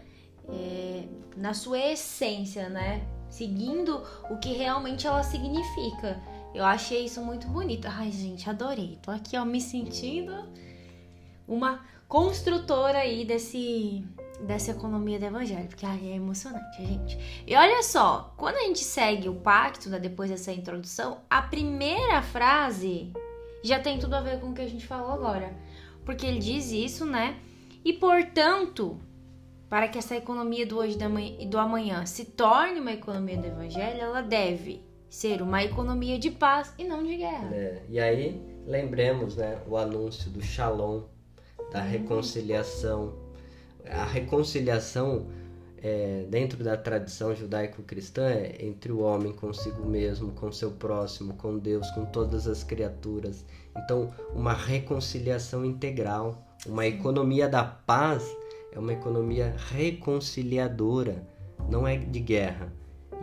é, 0.47 1.05
na 1.35 1.55
sua 1.55 1.79
essência, 1.79 2.69
né? 2.69 3.01
Seguindo 3.31 3.99
o 4.29 4.37
que 4.37 4.53
realmente 4.53 5.07
ela 5.07 5.23
significa. 5.23 6.21
Eu 6.53 6.63
achei 6.63 7.05
isso 7.05 7.19
muito 7.19 7.47
bonito. 7.47 7.87
Ai, 7.89 8.11
gente, 8.11 8.47
adorei. 8.47 8.99
Tô 9.01 9.09
aqui, 9.09 9.35
ó, 9.35 9.43
me 9.43 9.59
sentindo 9.59 10.31
uma 11.47 11.85
construtora 12.07 12.99
aí 12.99 13.25
desse 13.25 14.03
dessa 14.41 14.71
economia 14.71 15.17
do 15.17 15.25
evangelho, 15.25 15.67
porque 15.67 15.85
ai, 15.85 16.11
é 16.11 16.15
emocionante, 16.15 16.85
gente. 16.85 17.43
E 17.47 17.55
olha 17.55 17.81
só, 17.81 18.33
quando 18.35 18.57
a 18.57 18.63
gente 18.63 18.83
segue 18.83 19.29
o 19.29 19.35
pacto, 19.35 19.89
né, 19.89 19.97
depois 19.97 20.29
dessa 20.29 20.51
introdução, 20.51 21.21
a 21.29 21.41
primeira 21.41 22.21
frase 22.21 23.13
já 23.63 23.79
tem 23.79 23.97
tudo 23.97 24.13
a 24.13 24.21
ver 24.21 24.39
com 24.41 24.49
o 24.49 24.53
que 24.53 24.61
a 24.61 24.67
gente 24.67 24.85
falou 24.85 25.11
agora. 25.11 25.55
Porque 26.03 26.25
ele 26.25 26.39
diz 26.39 26.71
isso, 26.71 27.05
né? 27.05 27.39
E 27.83 27.93
portanto, 27.93 28.99
para 29.69 29.87
que 29.87 29.97
essa 29.97 30.15
economia 30.15 30.65
do 30.65 30.77
hoje 30.77 30.97
e 31.39 31.45
do 31.45 31.57
amanhã 31.57 32.05
se 32.05 32.25
torne 32.25 32.79
uma 32.79 32.91
economia 32.91 33.37
do 33.37 33.47
evangelho, 33.47 34.01
ela 34.01 34.21
deve 34.21 34.83
ser 35.09 35.41
uma 35.41 35.63
economia 35.63 36.19
de 36.19 36.29
paz 36.29 36.73
e 36.77 36.83
não 36.83 37.01
de 37.03 37.15
guerra. 37.15 37.49
né? 37.49 37.81
E 37.89 37.99
aí 37.99 38.41
lembremos, 38.67 39.37
né, 39.37 39.61
o 39.67 39.77
anúncio 39.77 40.29
do 40.29 40.41
Shalom, 40.41 41.03
da 41.75 41.81
reconciliação. 41.81 43.13
A 43.91 44.05
reconciliação 44.05 45.27
é, 45.77 46.25
dentro 46.29 46.63
da 46.63 46.77
tradição 46.77 47.35
judaico-cristã 47.35 48.29
é 48.29 48.65
entre 48.65 48.93
o 48.93 48.99
homem 48.99 49.33
consigo 49.33 49.85
mesmo, 49.85 50.31
com 50.31 50.49
seu 50.53 50.71
próximo, 50.71 51.33
com 51.33 51.57
Deus, 51.59 51.91
com 51.91 52.05
todas 52.05 52.47
as 52.47 52.63
criaturas. 52.63 53.43
Então, 53.75 54.09
uma 54.33 54.53
reconciliação 54.53 55.65
integral, 55.65 56.47
uma 56.65 56.87
economia 56.87 57.49
da 57.49 57.65
paz 57.65 58.25
é 58.71 58.79
uma 58.79 58.93
economia 58.93 59.53
reconciliadora, 59.73 61.27
não 61.69 61.85
é 61.85 61.97
de 61.97 62.21
guerra. 62.21 62.71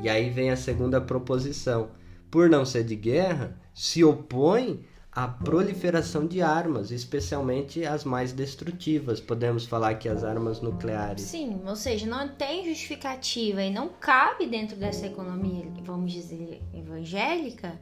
E 0.03 0.11
aí 0.11 0.29
vem 0.29 0.51
a 0.51 0.57
segunda 0.57 1.01
proposição. 1.01 1.89
Por 2.31 2.51
não 2.51 2.67
ser 2.67 2.85
de 2.85 2.97
guerra, 2.97 3.57
se 3.73 4.05
opõe 4.05 4.85
à 5.15 5.29
proliferação 5.29 6.27
de 6.27 6.41
armas, 6.41 6.91
especialmente 6.91 7.85
as 7.85 8.03
mais 8.03 8.33
destrutivas. 8.33 9.21
Podemos 9.21 9.67
falar 9.67 9.97
que 9.97 10.09
as 10.09 10.25
armas 10.25 10.63
nucleares. 10.63 11.21
Sim, 11.21 11.61
ou 11.67 11.77
seja, 11.77 12.07
não 12.07 12.27
tem 12.29 12.65
justificativa 12.65 13.63
e 13.63 13.71
não 13.71 13.91
cabe 13.91 14.47
dentro 14.47 14.75
dessa 14.75 15.07
economia, 15.07 15.67
vamos 15.85 16.13
dizer, 16.13 16.63
evangélica, 16.75 17.79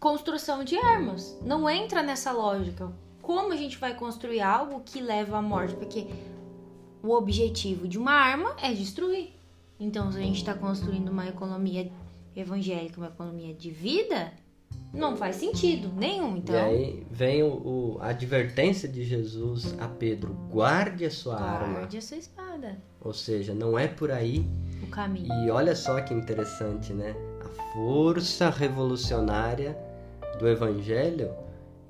construção 0.00 0.64
de 0.64 0.76
armas. 0.76 1.38
Não 1.42 1.70
entra 1.70 2.02
nessa 2.02 2.32
lógica. 2.32 2.92
Como 3.22 3.52
a 3.52 3.56
gente 3.56 3.78
vai 3.78 3.94
construir 3.94 4.40
algo 4.40 4.82
que 4.84 5.00
leva 5.00 5.38
à 5.38 5.42
morte? 5.42 5.76
Porque 5.76 6.08
o 7.00 7.10
objetivo 7.10 7.86
de 7.86 7.98
uma 7.98 8.12
arma 8.12 8.56
é 8.60 8.72
destruir. 8.72 9.30
Então, 9.78 10.10
se 10.10 10.18
a 10.18 10.22
gente 10.22 10.38
está 10.38 10.54
construindo 10.54 11.08
uma 11.08 11.28
economia 11.28 11.90
evangélica, 12.34 12.98
uma 12.98 13.08
economia 13.08 13.54
de 13.54 13.70
vida, 13.70 14.32
não 14.92 15.16
faz 15.16 15.36
sentido 15.36 15.90
nenhum. 15.96 16.36
Então, 16.36 16.54
e 16.54 16.58
aí 16.58 17.06
vem 17.10 17.42
o, 17.42 17.46
o, 17.46 17.98
a 18.00 18.08
advertência 18.08 18.88
de 18.88 19.04
Jesus 19.04 19.74
a 19.80 19.88
Pedro: 19.88 20.34
guarde 20.50 21.04
a 21.04 21.10
sua 21.10 21.36
guarde 21.36 21.64
arma. 21.64 21.78
Guarde 21.80 21.98
a 21.98 22.02
sua 22.02 22.16
espada. 22.18 22.78
Ou 23.00 23.14
seja, 23.14 23.54
não 23.54 23.78
é 23.78 23.88
por 23.88 24.10
aí 24.10 24.46
o 24.82 24.86
caminho. 24.88 25.32
E 25.44 25.50
olha 25.50 25.74
só 25.74 26.00
que 26.00 26.12
interessante, 26.12 26.92
né? 26.92 27.14
A 27.44 27.72
força 27.72 28.50
revolucionária 28.50 29.76
do 30.38 30.46
evangelho 30.46 31.30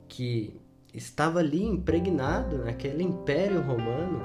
que 0.08 0.60
estava 0.94 1.40
ali 1.40 1.64
impregnado 1.64 2.58
naquele 2.58 3.02
império 3.02 3.60
romano 3.62 4.20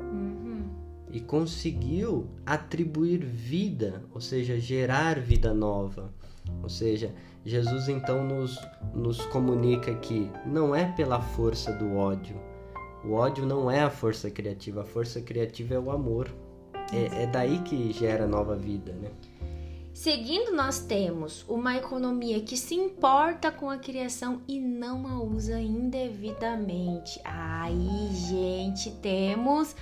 uhum. 0.00 0.64
e 1.10 1.20
conseguiu 1.20 2.28
atribuir 2.44 3.24
vida, 3.24 4.02
ou 4.14 4.20
seja, 4.20 4.58
gerar 4.60 5.18
vida 5.18 5.52
nova. 5.54 6.12
Ou 6.62 6.68
seja, 6.68 7.12
Jesus 7.44 7.88
então 7.88 8.24
nos, 8.24 8.58
nos 8.94 9.20
comunica 9.26 9.94
que 9.96 10.30
não 10.46 10.74
é 10.74 10.84
pela 10.92 11.20
força 11.20 11.72
do 11.72 11.96
ódio. 11.96 12.36
O 13.04 13.14
ódio 13.14 13.44
não 13.44 13.70
é 13.70 13.80
a 13.80 13.90
força 13.90 14.30
criativa, 14.30 14.82
a 14.82 14.84
força 14.84 15.20
criativa 15.20 15.74
é 15.74 15.78
o 15.78 15.90
amor. 15.90 16.32
É, 16.92 17.24
é 17.24 17.26
daí 17.26 17.58
que 17.60 17.92
gera 17.92 18.26
nova 18.26 18.54
vida, 18.54 18.92
né? 18.92 19.10
Seguindo, 19.92 20.52
nós 20.52 20.78
temos 20.78 21.44
uma 21.46 21.76
economia 21.76 22.40
que 22.40 22.56
se 22.56 22.74
importa 22.74 23.52
com 23.52 23.68
a 23.68 23.76
criação 23.76 24.40
e 24.48 24.58
não 24.58 25.06
a 25.06 25.22
usa 25.22 25.60
indevidamente. 25.60 27.20
Aí, 27.24 28.08
gente, 28.14 28.90
temos 29.02 29.76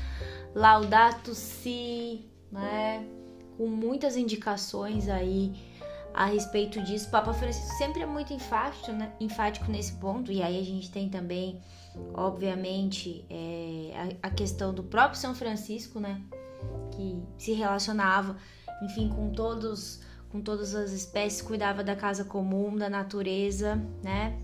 Laudato 0.53 1.33
Si, 1.33 2.25
né? 2.51 3.07
Com 3.57 3.69
muitas 3.69 4.17
indicações 4.17 5.09
aí 5.09 5.53
a 6.15 6.27
respeito 6.27 6.81
disso. 6.83 7.11
Papa 7.11 7.33
Francisco 7.33 7.77
sempre 7.77 8.03
é 8.03 8.07
muito 8.07 8.33
enfático, 8.33 8.93
né? 8.93 9.13
enfático 9.21 9.71
nesse 9.71 9.93
ponto, 9.95 10.33
e 10.33 10.43
aí 10.43 10.59
a 10.59 10.65
gente 10.65 10.91
tem 10.91 11.09
também, 11.09 11.61
obviamente, 12.15 13.25
é, 13.31 14.17
a, 14.23 14.29
a, 14.29 14.31
questão 14.31 14.73
do 14.73 14.83
próprio 14.83 15.19
São 15.19 15.35
Francisco, 15.35 16.01
né? 16.01 16.21
Que 16.93 17.23
se 17.39 17.53
relacionava, 17.53 18.37
enfim, 18.83 19.09
com 19.09 19.31
todos, 19.31 20.03
com 20.31 20.41
todas 20.41 20.75
as 20.75 20.93
espécies, 20.93 21.43
cuidava 21.43 21.83
da 21.83 21.97
casa 21.97 22.25
comum, 22.25 22.77
da 22.77 22.89
natureza, 22.89 23.77
né? 24.03 24.39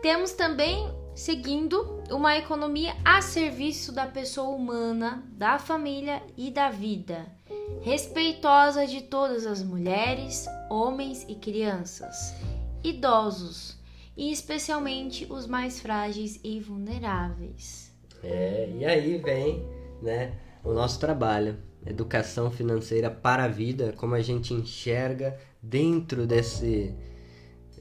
Temos 0.00 0.32
também, 0.32 0.88
seguindo, 1.14 2.04
uma 2.10 2.36
economia 2.36 2.94
a 3.04 3.20
serviço 3.20 3.90
da 3.90 4.06
pessoa 4.06 4.50
humana, 4.50 5.24
da 5.32 5.58
família 5.58 6.22
e 6.36 6.52
da 6.52 6.70
vida 6.70 7.37
respeitosa 7.82 8.86
de 8.86 9.02
todas 9.02 9.46
as 9.46 9.62
mulheres, 9.62 10.46
homens 10.70 11.24
e 11.28 11.34
crianças, 11.34 12.34
idosos 12.82 13.78
e 14.16 14.32
especialmente 14.32 15.26
os 15.30 15.46
mais 15.46 15.80
frágeis 15.80 16.40
e 16.42 16.60
vulneráveis. 16.60 17.94
É, 18.22 18.68
e 18.76 18.84
aí 18.84 19.18
vem, 19.18 19.64
né, 20.02 20.34
o 20.64 20.72
nosso 20.72 20.98
trabalho, 20.98 21.56
educação 21.86 22.50
financeira 22.50 23.10
para 23.10 23.44
a 23.44 23.48
vida, 23.48 23.94
como 23.96 24.14
a 24.14 24.20
gente 24.20 24.52
enxerga 24.52 25.38
dentro 25.62 26.26
desse 26.26 26.94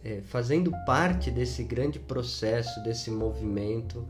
é, 0.03 0.21
fazendo 0.21 0.71
parte 0.85 1.29
desse 1.29 1.63
grande 1.63 1.99
processo, 1.99 2.81
desse 2.83 3.11
movimento 3.11 4.07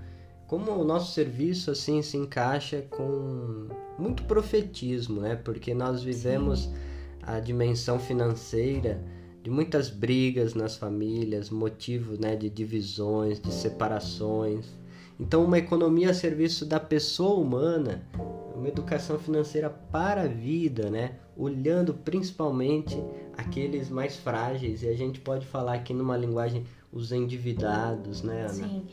como 0.48 0.72
o 0.72 0.84
nosso 0.84 1.14
serviço 1.14 1.72
assim 1.72 2.02
se 2.02 2.16
encaixa 2.16 2.82
com 2.90 3.68
muito 4.00 4.24
profetismo, 4.24 5.22
né? 5.22 5.36
Porque 5.36 5.74
nós 5.74 6.02
vivemos 6.02 6.62
Sim. 6.62 6.74
a 7.22 7.40
dimensão 7.40 8.00
financeira 8.00 9.04
de 9.44 9.50
muitas 9.50 9.90
brigas 9.90 10.54
nas 10.54 10.78
famílias, 10.78 11.50
motivo, 11.50 12.20
né, 12.20 12.36
de 12.36 12.50
divisões, 12.50 13.40
de 13.40 13.52
separações. 13.54 14.66
Então, 15.20 15.44
uma 15.44 15.58
economia 15.58 16.12
a 16.12 16.14
serviço 16.14 16.66
da 16.66 16.80
pessoa 16.80 17.40
humana, 17.40 18.04
uma 18.56 18.68
educação 18.68 19.18
financeira 19.18 19.70
para 19.70 20.24
a 20.24 20.28
vida, 20.28 20.90
né? 20.90 21.16
Olhando 21.36 21.94
principalmente 21.94 23.02
aqueles 23.36 23.90
mais 23.90 24.16
frágeis, 24.16 24.84
e 24.84 24.88
a 24.88 24.94
gente 24.94 25.20
pode 25.20 25.46
falar 25.46 25.74
aqui 25.74 25.94
numa 25.94 26.16
linguagem 26.16 26.66
os 26.92 27.12
endividados, 27.12 28.22
né, 28.22 28.42
Ana? 28.42 28.50
Sim 28.50 28.86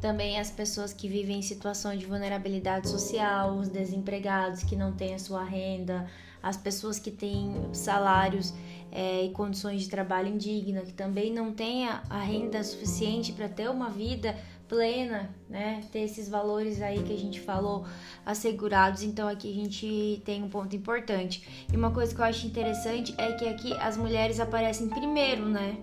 também 0.00 0.38
as 0.38 0.50
pessoas 0.50 0.92
que 0.92 1.08
vivem 1.08 1.38
em 1.38 1.42
situação 1.42 1.96
de 1.96 2.06
vulnerabilidade 2.06 2.88
social, 2.88 3.56
os 3.56 3.68
desempregados 3.68 4.62
que 4.62 4.76
não 4.76 4.92
têm 4.92 5.14
a 5.14 5.18
sua 5.18 5.44
renda, 5.44 6.06
as 6.42 6.56
pessoas 6.56 6.98
que 6.98 7.10
têm 7.10 7.68
salários 7.72 8.54
é, 8.92 9.24
e 9.24 9.30
condições 9.30 9.82
de 9.82 9.88
trabalho 9.88 10.28
indigna, 10.28 10.82
que 10.82 10.92
também 10.92 11.32
não 11.32 11.52
têm 11.52 11.88
a, 11.88 12.02
a 12.08 12.20
renda 12.20 12.62
suficiente 12.62 13.32
para 13.32 13.48
ter 13.48 13.68
uma 13.68 13.90
vida 13.90 14.36
plena, 14.68 15.30
né? 15.48 15.82
Ter 15.92 16.00
esses 16.00 16.28
valores 16.28 16.82
aí 16.82 17.02
que 17.02 17.12
a 17.12 17.18
gente 17.18 17.40
falou 17.40 17.84
assegurados. 18.24 19.02
Então 19.02 19.28
aqui 19.28 19.50
a 19.50 19.54
gente 19.54 20.22
tem 20.24 20.42
um 20.42 20.48
ponto 20.48 20.74
importante. 20.74 21.66
E 21.72 21.76
uma 21.76 21.90
coisa 21.90 22.14
que 22.14 22.20
eu 22.20 22.24
acho 22.24 22.46
interessante 22.46 23.14
é 23.18 23.32
que 23.32 23.48
aqui 23.48 23.72
as 23.74 23.96
mulheres 23.96 24.40
aparecem 24.40 24.88
primeiro, 24.88 25.48
né? 25.48 25.76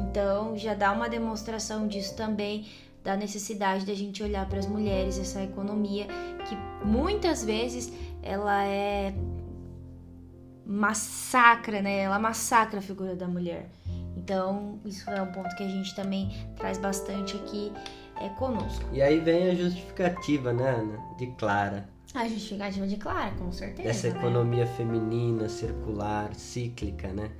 Então 0.00 0.56
já 0.56 0.74
dá 0.74 0.92
uma 0.92 1.08
demonstração 1.08 1.86
disso 1.88 2.14
também 2.16 2.66
da 3.04 3.16
necessidade 3.16 3.84
da 3.84 3.92
gente 3.92 4.22
olhar 4.22 4.48
para 4.48 4.58
as 4.58 4.66
mulheres, 4.66 5.18
essa 5.18 5.42
economia 5.42 6.06
que 6.48 6.56
muitas 6.86 7.44
vezes 7.44 7.92
ela 8.22 8.64
é 8.64 9.14
massacra, 10.64 11.82
né? 11.82 11.98
Ela 11.98 12.18
massacra 12.18 12.78
a 12.78 12.82
figura 12.82 13.14
da 13.14 13.28
mulher. 13.28 13.68
Então, 14.16 14.80
isso 14.86 15.08
é 15.10 15.20
um 15.20 15.30
ponto 15.30 15.54
que 15.54 15.62
a 15.62 15.68
gente 15.68 15.94
também 15.94 16.34
traz 16.56 16.78
bastante 16.78 17.36
aqui 17.36 17.70
é, 18.18 18.30
conosco. 18.30 18.86
E 18.90 19.02
aí 19.02 19.20
vem 19.20 19.50
a 19.50 19.54
justificativa, 19.54 20.54
né, 20.54 20.70
Ana? 20.70 20.98
De 21.18 21.26
Clara. 21.32 21.86
A 22.14 22.26
justificativa 22.26 22.86
de 22.86 22.96
Clara, 22.96 23.32
com 23.32 23.52
certeza. 23.52 23.86
Dessa 23.86 24.08
né? 24.08 24.18
economia 24.18 24.66
feminina, 24.66 25.46
circular, 25.46 26.34
cíclica, 26.34 27.08
né? 27.08 27.30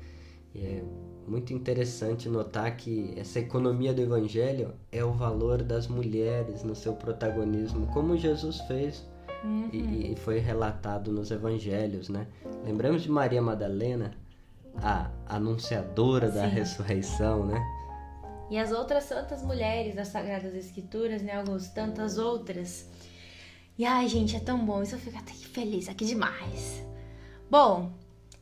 E 0.54 0.58
é 0.58 0.84
muito 1.26 1.52
interessante 1.52 2.28
notar 2.28 2.76
que 2.76 3.14
essa 3.16 3.38
economia 3.38 3.92
do 3.92 4.02
evangelho 4.02 4.74
é 4.92 5.04
o 5.04 5.12
valor 5.12 5.62
das 5.62 5.86
mulheres 5.86 6.62
no 6.62 6.74
seu 6.74 6.94
protagonismo, 6.94 7.86
como 7.88 8.16
Jesus 8.16 8.60
fez 8.62 9.06
uhum. 9.42 9.68
e, 9.72 10.12
e, 10.12 10.16
foi 10.16 10.38
relatado 10.38 11.12
nos 11.12 11.30
evangelhos, 11.30 12.08
né? 12.08 12.26
Lembramos 12.64 13.02
de 13.02 13.10
Maria 13.10 13.42
Madalena, 13.42 14.12
a 14.76 15.10
anunciadora 15.26 16.28
Sim. 16.30 16.34
da 16.34 16.46
ressurreição, 16.46 17.46
né? 17.46 17.62
E 18.50 18.58
as 18.58 18.72
outras 18.72 19.04
santas 19.04 19.42
mulheres 19.42 19.94
das 19.94 20.08
Sagradas 20.08 20.54
Escrituras, 20.54 21.22
né, 21.22 21.36
Augusto? 21.36 21.74
Tantas 21.74 22.18
outras. 22.18 22.90
E 23.78 23.84
ai, 23.84 24.06
gente, 24.06 24.36
é 24.36 24.40
tão 24.40 24.64
bom, 24.64 24.82
isso 24.82 24.94
eu 24.94 24.98
fico 24.98 25.18
até 25.18 25.32
feliz 25.32 25.88
aqui 25.88 26.04
demais. 26.04 26.84
Bom, 27.50 27.92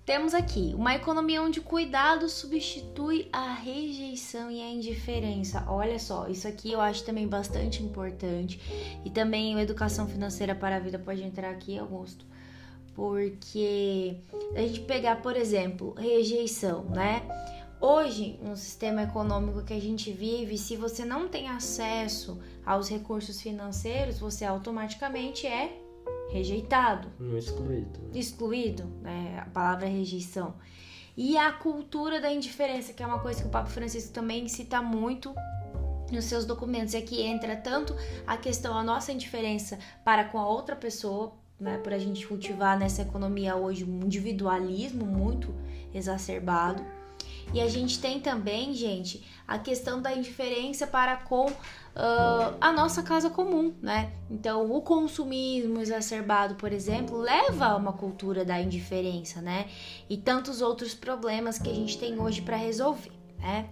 temos 0.04 0.34
aqui 0.34 0.74
uma 0.76 0.94
economia 0.94 1.40
onde 1.40 1.60
o 1.60 1.62
cuidado 1.62 2.28
substitui 2.28 3.28
a 3.32 3.52
rejeição 3.54 4.50
e 4.50 4.60
a 4.60 4.68
indiferença. 4.68 5.64
Olha 5.68 5.98
só, 5.98 6.26
isso 6.28 6.48
aqui 6.48 6.72
eu 6.72 6.80
acho 6.80 7.04
também 7.04 7.28
bastante 7.28 7.82
importante. 7.82 8.60
E 9.04 9.10
também 9.10 9.54
a 9.54 9.62
educação 9.62 10.08
financeira 10.08 10.54
para 10.54 10.76
a 10.76 10.80
vida 10.80 10.98
pode 10.98 11.22
entrar 11.22 11.50
aqui, 11.50 11.78
Augusto. 11.78 12.26
Porque 12.94 14.16
a 14.54 14.60
gente 14.60 14.80
pegar, 14.80 15.22
por 15.22 15.36
exemplo, 15.36 15.94
rejeição, 15.94 16.84
né? 16.84 17.22
Hoje, 17.80 18.38
no 18.42 18.56
sistema 18.56 19.02
econômico 19.02 19.64
que 19.64 19.72
a 19.72 19.80
gente 19.80 20.12
vive, 20.12 20.58
se 20.58 20.76
você 20.76 21.04
não 21.04 21.26
tem 21.28 21.48
acesso 21.48 22.40
aos 22.64 22.88
recursos 22.88 23.40
financeiros, 23.40 24.18
você 24.18 24.44
automaticamente 24.44 25.46
é 25.46 25.81
rejeitado. 26.32 27.08
Um 27.20 27.36
excluído. 27.36 28.00
Excluído, 28.14 28.84
né? 29.02 29.38
A 29.40 29.50
palavra 29.50 29.86
rejeição. 29.86 30.54
E 31.16 31.36
a 31.36 31.52
cultura 31.52 32.20
da 32.20 32.32
indiferença, 32.32 32.92
que 32.92 33.02
é 33.02 33.06
uma 33.06 33.18
coisa 33.18 33.42
que 33.42 33.48
o 33.48 33.50
Papa 33.50 33.68
Francisco 33.68 34.12
também 34.12 34.48
cita 34.48 34.80
muito 34.80 35.34
nos 36.10 36.24
seus 36.24 36.46
documentos, 36.46 36.94
é 36.94 37.02
que 37.02 37.20
entra 37.20 37.54
tanto 37.54 37.94
a 38.26 38.36
questão, 38.36 38.76
a 38.76 38.82
nossa 38.82 39.12
indiferença 39.12 39.78
para 40.04 40.24
com 40.24 40.38
a 40.38 40.48
outra 40.48 40.74
pessoa, 40.74 41.34
né, 41.60 41.78
por 41.78 41.92
a 41.92 41.98
gente 41.98 42.26
cultivar 42.26 42.78
nessa 42.78 43.02
economia 43.02 43.54
hoje 43.56 43.84
um 43.84 44.00
individualismo 44.04 45.04
muito 45.04 45.54
exacerbado. 45.94 46.82
E 47.52 47.60
a 47.60 47.68
gente 47.68 48.00
tem 48.00 48.18
também, 48.18 48.72
gente, 48.72 49.22
a 49.46 49.58
questão 49.58 50.00
da 50.00 50.14
indiferença 50.14 50.86
para 50.86 51.16
com 51.18 51.52
uh, 51.96 52.56
a 52.60 52.72
nossa 52.72 53.02
casa 53.02 53.30
comum, 53.30 53.74
né? 53.80 54.12
Então, 54.30 54.70
o 54.70 54.80
consumismo 54.80 55.80
exacerbado, 55.80 56.54
por 56.54 56.72
exemplo, 56.72 57.18
leva 57.18 57.66
a 57.66 57.76
uma 57.76 57.92
cultura 57.92 58.44
da 58.44 58.60
indiferença, 58.60 59.40
né? 59.40 59.68
E 60.08 60.16
tantos 60.16 60.60
outros 60.60 60.94
problemas 60.94 61.58
que 61.58 61.70
a 61.70 61.74
gente 61.74 61.98
tem 61.98 62.18
hoje 62.18 62.42
para 62.42 62.56
resolver, 62.56 63.12
né? 63.38 63.68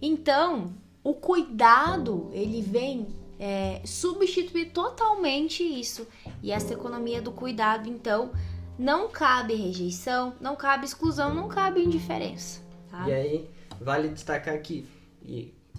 Então, 0.00 0.72
o 1.02 1.14
cuidado, 1.14 2.30
ele 2.32 2.62
vem 2.62 3.08
é, 3.38 3.80
substituir 3.84 4.70
totalmente 4.72 5.62
isso. 5.62 6.06
E 6.42 6.52
essa 6.52 6.74
economia 6.74 7.20
do 7.20 7.32
cuidado, 7.32 7.88
então, 7.88 8.30
não 8.78 9.08
cabe 9.08 9.54
rejeição, 9.54 10.34
não 10.40 10.54
cabe 10.54 10.84
exclusão, 10.84 11.34
não 11.34 11.48
cabe 11.48 11.82
indiferença. 11.82 12.60
Tá? 12.88 13.08
E 13.08 13.12
aí, 13.12 13.50
vale 13.80 14.08
destacar 14.08 14.60
que 14.60 14.86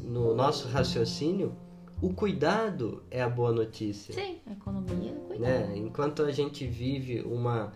no 0.01 0.33
nosso 0.33 0.67
raciocínio, 0.67 1.55
o 2.01 2.13
cuidado 2.13 3.03
é 3.11 3.21
a 3.21 3.29
boa 3.29 3.51
notícia. 3.51 4.13
Sim, 4.13 4.39
a 4.47 4.51
economia 4.51 5.11
do 5.11 5.19
cuidado. 5.21 5.41
Né? 5.41 5.77
Enquanto 5.77 6.23
a 6.23 6.31
gente 6.31 6.65
vive 6.65 7.21
uma 7.21 7.73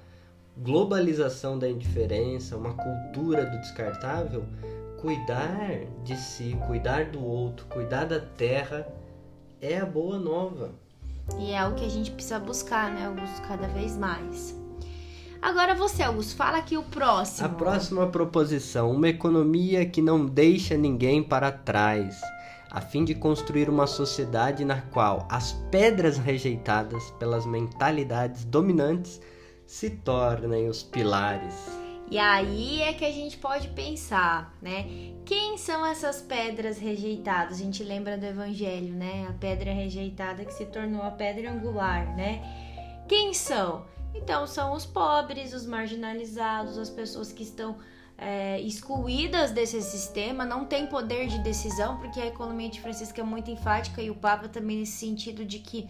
globalização 0.57 1.57
da 1.57 1.69
indiferença, 1.69 2.55
uma 2.55 2.73
cultura 2.73 3.45
do 3.45 3.57
descartável, 3.59 4.45
cuidar 5.01 5.85
de 6.03 6.15
si, 6.15 6.57
cuidar 6.67 7.11
do 7.11 7.23
outro, 7.23 7.65
cuidar 7.65 8.05
da 8.05 8.19
terra 8.19 8.87
é 9.59 9.77
a 9.77 9.85
boa 9.85 10.17
nova. 10.17 10.71
E 11.39 11.51
é 11.51 11.65
o 11.65 11.73
que 11.75 11.85
a 11.85 11.89
gente 11.89 12.11
precisa 12.11 12.39
buscar, 12.39 12.93
né, 12.93 13.05
Augusto, 13.05 13.41
cada 13.47 13.67
vez 13.67 13.97
mais. 13.97 14.62
Agora 15.43 15.75
você, 15.75 16.01
Augusto, 16.01 16.37
fala 16.37 16.59
aqui 16.59 16.77
o 16.77 16.83
próximo. 16.83 17.45
A 17.45 17.49
próxima 17.49 18.07
proposição: 18.07 18.89
uma 18.89 19.09
economia 19.09 19.85
que 19.85 20.01
não 20.01 20.25
deixa 20.25 20.77
ninguém 20.77 21.21
para 21.21 21.51
trás, 21.51 22.21
a 22.71 22.79
fim 22.79 23.03
de 23.03 23.13
construir 23.13 23.69
uma 23.69 23.85
sociedade 23.85 24.63
na 24.63 24.79
qual 24.83 25.27
as 25.29 25.51
pedras 25.69 26.17
rejeitadas 26.17 27.11
pelas 27.19 27.45
mentalidades 27.45 28.45
dominantes 28.45 29.19
se 29.67 29.89
tornem 29.89 30.69
os 30.69 30.81
pilares. 30.81 31.53
E 32.09 32.17
aí 32.17 32.81
é 32.81 32.93
que 32.93 33.03
a 33.03 33.11
gente 33.11 33.37
pode 33.37 33.67
pensar, 33.69 34.55
né? 34.61 34.85
Quem 35.25 35.57
são 35.57 35.85
essas 35.85 36.21
pedras 36.21 36.77
rejeitadas? 36.77 37.59
A 37.59 37.63
gente 37.63 37.83
lembra 37.83 38.17
do 38.17 38.25
evangelho, 38.25 38.93
né? 38.93 39.27
A 39.29 39.33
pedra 39.33 39.73
rejeitada 39.73 40.45
que 40.45 40.53
se 40.53 40.65
tornou 40.67 41.01
a 41.01 41.11
pedra 41.11 41.51
angular, 41.51 42.15
né? 42.15 42.41
Quem 43.09 43.33
são? 43.33 43.83
Então, 44.13 44.45
são 44.47 44.73
os 44.73 44.85
pobres, 44.85 45.53
os 45.53 45.65
marginalizados, 45.65 46.77
as 46.77 46.89
pessoas 46.89 47.31
que 47.31 47.43
estão 47.43 47.77
é, 48.17 48.61
excluídas 48.61 49.51
desse 49.51 49.81
sistema, 49.81 50.45
não 50.45 50.65
têm 50.65 50.87
poder 50.87 51.27
de 51.27 51.39
decisão, 51.39 51.97
porque 51.97 52.19
a 52.19 52.27
economia 52.27 52.69
de 52.69 52.79
Francisco 52.79 53.19
é 53.19 53.23
muito 53.23 53.49
enfática 53.49 54.01
e 54.01 54.09
o 54.09 54.15
Papa 54.15 54.47
também 54.47 54.79
nesse 54.79 54.93
sentido 54.93 55.43
de 55.43 55.59
que 55.59 55.89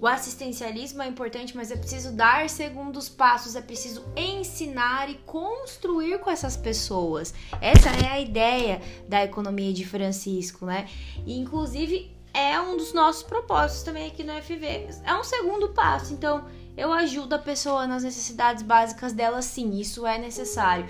o 0.00 0.06
assistencialismo 0.06 1.02
é 1.02 1.08
importante, 1.08 1.56
mas 1.56 1.70
é 1.70 1.76
preciso 1.76 2.12
dar 2.12 2.48
segundos 2.50 3.08
passos, 3.08 3.56
é 3.56 3.62
preciso 3.62 4.04
ensinar 4.14 5.08
e 5.08 5.14
construir 5.26 6.18
com 6.20 6.30
essas 6.30 6.56
pessoas. 6.56 7.32
Essa 7.60 7.88
é 8.06 8.08
a 8.10 8.20
ideia 8.20 8.80
da 9.08 9.24
economia 9.24 9.72
de 9.72 9.86
Francisco, 9.86 10.66
né? 10.66 10.88
E 11.26 11.38
inclusive 11.38 12.14
é 12.34 12.60
um 12.60 12.76
dos 12.76 12.92
nossos 12.92 13.22
propósitos 13.22 13.82
também 13.82 14.06
aqui 14.06 14.22
no 14.22 14.34
FV. 14.34 14.88
É 15.02 15.14
um 15.14 15.24
segundo 15.24 15.70
passo, 15.70 16.12
então 16.12 16.44
eu 16.76 16.92
ajudo 16.92 17.34
a 17.34 17.38
pessoa 17.38 17.86
nas 17.86 18.04
necessidades 18.04 18.62
básicas 18.62 19.12
dela, 19.12 19.40
sim, 19.42 19.78
isso 19.78 20.06
é 20.06 20.18
necessário. 20.18 20.86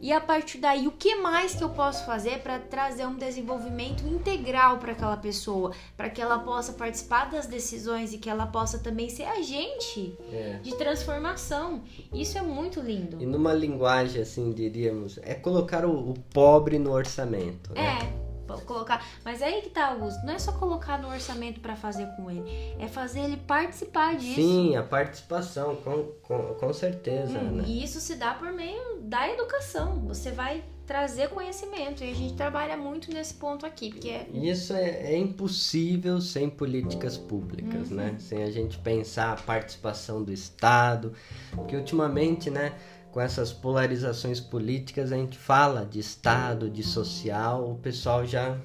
E 0.00 0.12
a 0.12 0.20
partir 0.20 0.58
daí, 0.58 0.86
o 0.86 0.92
que 0.92 1.16
mais 1.16 1.56
que 1.56 1.64
eu 1.64 1.70
posso 1.70 2.06
fazer 2.06 2.38
para 2.38 2.58
trazer 2.58 3.04
um 3.04 3.16
desenvolvimento 3.16 4.06
integral 4.06 4.78
para 4.78 4.92
aquela 4.92 5.16
pessoa, 5.16 5.72
para 5.96 6.08
que 6.08 6.22
ela 6.22 6.38
possa 6.38 6.72
participar 6.72 7.30
das 7.30 7.46
decisões 7.46 8.12
e 8.12 8.18
que 8.18 8.30
ela 8.30 8.46
possa 8.46 8.78
também 8.78 9.08
ser 9.08 9.24
agente 9.24 10.16
é. 10.32 10.60
de 10.62 10.76
transformação. 10.76 11.82
Isso 12.12 12.38
é 12.38 12.42
muito 12.42 12.80
lindo. 12.80 13.20
E 13.20 13.26
numa 13.26 13.52
linguagem 13.52 14.22
assim, 14.22 14.52
diríamos, 14.52 15.18
é 15.22 15.34
colocar 15.34 15.84
o, 15.84 16.10
o 16.10 16.14
pobre 16.32 16.78
no 16.78 16.92
orçamento. 16.92 17.72
Né? 17.74 17.98
É 18.24 18.27
colocar. 18.64 19.04
Mas 19.24 19.42
aí 19.42 19.62
que 19.62 19.70
tá, 19.70 19.88
Augusto. 19.88 20.24
Não 20.24 20.32
é 20.32 20.38
só 20.38 20.52
colocar 20.52 20.98
no 20.98 21.08
orçamento 21.08 21.60
para 21.60 21.76
fazer 21.76 22.06
com 22.16 22.30
ele. 22.30 22.74
É 22.78 22.88
fazer 22.88 23.20
ele 23.20 23.36
participar 23.36 24.16
disso. 24.16 24.36
Sim, 24.36 24.76
a 24.76 24.82
participação, 24.82 25.76
com, 25.76 26.04
com, 26.22 26.54
com 26.54 26.72
certeza. 26.72 27.38
Hum, 27.38 27.56
né? 27.56 27.64
E 27.66 27.82
isso 27.84 28.00
se 28.00 28.16
dá 28.16 28.34
por 28.34 28.52
meio 28.52 29.00
da 29.02 29.28
educação. 29.28 30.00
Você 30.06 30.30
vai 30.30 30.64
trazer 30.88 31.28
conhecimento. 31.28 32.02
E 32.02 32.10
a 32.10 32.14
gente 32.14 32.34
trabalha 32.34 32.74
muito 32.74 33.12
nesse 33.12 33.34
ponto 33.34 33.66
aqui. 33.66 33.90
Porque 33.90 34.08
é... 34.08 34.26
Isso 34.32 34.72
é, 34.72 35.12
é 35.12 35.18
impossível 35.18 36.18
sem 36.18 36.48
políticas 36.48 37.18
públicas, 37.18 37.90
né? 37.90 38.06
uhum. 38.06 38.12
né? 38.12 38.18
Sem 38.18 38.42
a 38.42 38.50
gente 38.50 38.78
pensar 38.78 39.32
a 39.32 39.36
participação 39.36 40.24
do 40.24 40.32
Estado. 40.32 41.12
Porque 41.52 41.76
ultimamente, 41.76 42.50
né? 42.50 42.72
Com 43.10 43.20
essas 43.20 43.52
polarizações 43.52 44.40
políticas, 44.40 45.12
a 45.12 45.16
gente 45.16 45.36
fala 45.36 45.84
de 45.84 45.98
Estado, 45.98 46.68
de 46.68 46.82
social, 46.82 47.70
o 47.70 47.76
pessoal 47.76 48.26
já 48.26 48.58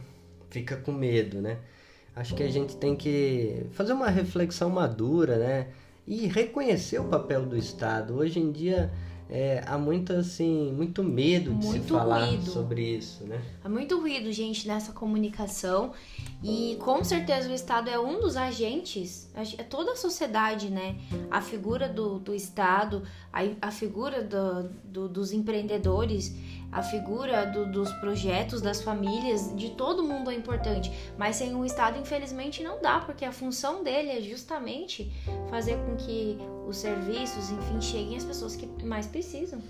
fica 0.49 0.77
com 0.77 0.91
medo, 0.91 1.41
né? 1.41 1.57
Acho 2.15 2.35
que 2.35 2.43
a 2.43 2.51
gente 2.51 2.77
tem 2.77 2.95
que 2.95 3.65
fazer 3.71 3.93
uma 3.93 4.09
reflexão 4.09 4.69
madura, 4.69 5.37
né? 5.37 5.67
E 6.05 6.27
reconhecer 6.27 6.99
o 6.99 7.05
papel 7.05 7.45
do 7.45 7.57
Estado. 7.57 8.15
Hoje 8.15 8.39
em 8.39 8.51
dia 8.51 8.91
é, 9.35 9.63
há 9.65 9.79
muito 9.79 10.13
assim, 10.13 10.71
muito 10.71 11.03
medo 11.03 11.55
de 11.55 11.65
muito 11.65 11.85
se 11.85 11.89
falar 11.89 12.25
ruído. 12.25 12.51
sobre 12.51 12.97
isso, 12.97 13.23
né? 13.23 13.41
Há 13.63 13.67
muito 13.67 13.99
ruído, 13.99 14.31
gente, 14.31 14.67
nessa 14.67 14.91
comunicação 14.91 15.91
e 16.43 16.77
com 16.79 17.03
certeza 17.03 17.49
o 17.49 17.51
Estado 17.51 17.89
é 17.89 17.99
um 17.99 18.19
dos 18.19 18.37
agentes, 18.37 19.27
é 19.57 19.63
toda 19.63 19.93
a 19.93 19.95
sociedade, 19.95 20.69
né? 20.69 20.97
A 21.31 21.41
figura 21.41 21.89
do, 21.89 22.19
do 22.19 22.35
Estado, 22.35 23.01
a, 23.33 23.39
a 23.59 23.71
figura 23.71 24.21
do, 24.21 24.69
do, 24.83 25.09
dos 25.09 25.33
empreendedores 25.33 26.31
a 26.73 26.81
figura 26.81 27.45
do, 27.45 27.65
dos 27.65 27.91
projetos, 27.93 28.61
das 28.61 28.81
famílias, 28.81 29.55
de 29.55 29.69
todo 29.71 30.03
mundo 30.03 30.31
é 30.31 30.33
importante. 30.33 30.91
Mas 31.17 31.35
sem 31.35 31.53
o 31.55 31.63
Estado, 31.63 31.99
infelizmente, 31.99 32.63
não 32.63 32.81
dá, 32.81 32.99
porque 32.99 33.23
a 33.23 33.31
função 33.31 33.83
dele 33.83 34.09
é 34.09 34.21
justamente 34.21 35.11
fazer 35.49 35.77
com 35.85 35.95
que 35.95 36.37
os 36.67 36.77
serviços, 36.77 37.51
enfim, 37.51 37.79
cheguem 37.79 38.17
às 38.17 38.23
pessoas 38.23 38.55
que 38.55 38.65
mais 38.83 39.05
precisam. 39.05 39.61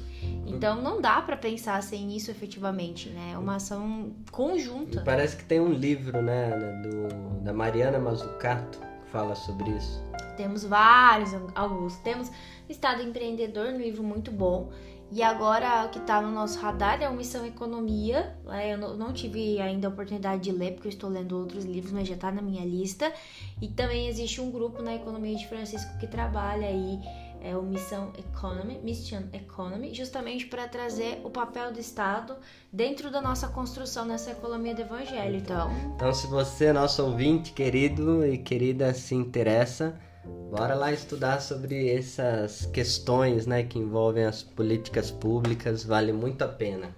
Então 0.45 0.81
não 0.81 1.01
dá 1.01 1.21
para 1.21 1.35
pensar 1.35 1.81
sem 1.83 2.15
isso 2.15 2.31
efetivamente, 2.31 3.09
né? 3.09 3.31
É 3.33 3.37
uma 3.37 3.55
ação 3.55 4.11
conjunta. 4.31 5.01
E 5.01 5.03
parece 5.03 5.35
que 5.35 5.43
tem 5.43 5.59
um 5.59 5.73
livro, 5.73 6.21
né, 6.21 6.51
do, 6.83 7.41
da 7.41 7.51
Mariana 7.53 7.99
Mazzucato 7.99 8.79
que 8.79 9.11
fala 9.11 9.35
sobre 9.35 9.69
isso. 9.71 10.01
Temos 10.37 10.63
vários, 10.63 11.31
Augusto. 11.53 12.01
Temos 12.01 12.31
Estado 12.69 13.01
Empreendedor, 13.01 13.67
um 13.67 13.77
livro 13.77 14.03
muito 14.03 14.31
bom. 14.31 14.71
E 15.13 15.21
agora 15.21 15.85
o 15.85 15.89
que 15.89 15.99
está 15.99 16.19
no 16.19 16.31
nosso 16.31 16.59
radar 16.59 16.99
é 17.03 17.07
o 17.07 17.13
Missão 17.13 17.45
Economia. 17.45 18.35
Eu 18.67 18.97
não 18.97 19.13
tive 19.13 19.61
ainda 19.61 19.87
a 19.87 19.91
oportunidade 19.91 20.41
de 20.41 20.51
ler, 20.51 20.73
porque 20.73 20.87
eu 20.87 20.91
estou 20.91 21.07
lendo 21.07 21.37
outros 21.37 21.65
livros, 21.65 21.93
mas 21.93 22.07
já 22.07 22.15
está 22.15 22.31
na 22.31 22.41
minha 22.41 22.65
lista. 22.65 23.13
E 23.61 23.67
também 23.67 24.07
existe 24.07 24.41
um 24.41 24.49
grupo 24.49 24.81
na 24.81 24.95
Economia 24.95 25.35
de 25.35 25.47
Francisco 25.47 25.95
que 25.99 26.07
trabalha 26.07 26.67
aí 26.67 26.99
é 27.43 27.55
o 27.57 27.61
Missão 27.61 28.11
Economy, 28.17 28.79
Mission 28.81 29.23
Economy, 29.33 29.93
justamente 29.93 30.45
para 30.47 30.65
trazer 30.65 31.19
o 31.25 31.29
papel 31.29 31.73
do 31.73 31.79
Estado 31.79 32.37
dentro 32.71 33.11
da 33.11 33.21
nossa 33.21 33.49
construção 33.49 34.05
nessa 34.05 34.31
economia 34.31 34.73
do 34.73 34.81
Evangelho. 34.81 35.35
Então, 35.35 35.69
então 35.93 36.13
se 36.13 36.25
você, 36.25 36.71
nosso 36.71 37.03
ouvinte 37.03 37.51
querido 37.51 38.25
e 38.25 38.37
querida, 38.37 38.93
se 38.93 39.13
interessa, 39.13 39.99
Bora 40.25 40.75
lá 40.75 40.91
estudar 40.93 41.41
sobre 41.41 41.89
essas 41.89 42.65
questões 42.67 43.45
né, 43.45 43.63
que 43.63 43.77
envolvem 43.77 44.23
as 44.23 44.41
políticas 44.41 45.11
públicas, 45.11 45.83
vale 45.83 46.13
muito 46.13 46.43
a 46.43 46.47
pena. 46.47 46.95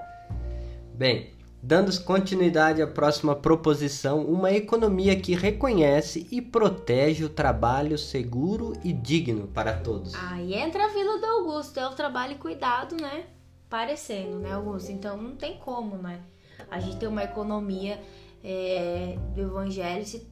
Bem, 0.93 1.31
dando 1.61 1.91
continuidade 2.03 2.81
à 2.81 2.87
próxima 2.87 3.35
proposição, 3.35 4.23
uma 4.25 4.51
economia 4.51 5.19
que 5.19 5.33
reconhece 5.33 6.27
e 6.31 6.41
protege 6.41 7.23
o 7.23 7.29
trabalho 7.29 7.97
seguro 7.97 8.73
e 8.83 8.93
digno 8.93 9.47
para 9.47 9.73
todos. 9.73 10.13
Aí 10.13 10.53
entra 10.53 10.85
a 10.85 10.89
Vila 10.89 11.17
do 11.17 11.25
Augusto, 11.25 11.79
é 11.79 11.87
o 11.87 11.95
trabalho 11.95 12.37
cuidado, 12.37 12.95
né? 12.95 13.25
Parecendo, 13.67 14.37
né, 14.37 14.51
Augusto? 14.51 14.91
Então 14.91 15.17
não 15.17 15.35
tem 15.35 15.57
como, 15.57 15.97
né? 15.97 16.21
A 16.69 16.79
gente 16.79 16.97
tem 16.97 17.09
uma 17.09 17.23
economia 17.23 17.99
é, 18.43 19.17
do 19.33 19.41
evangelho 19.41 20.05
se 20.05 20.27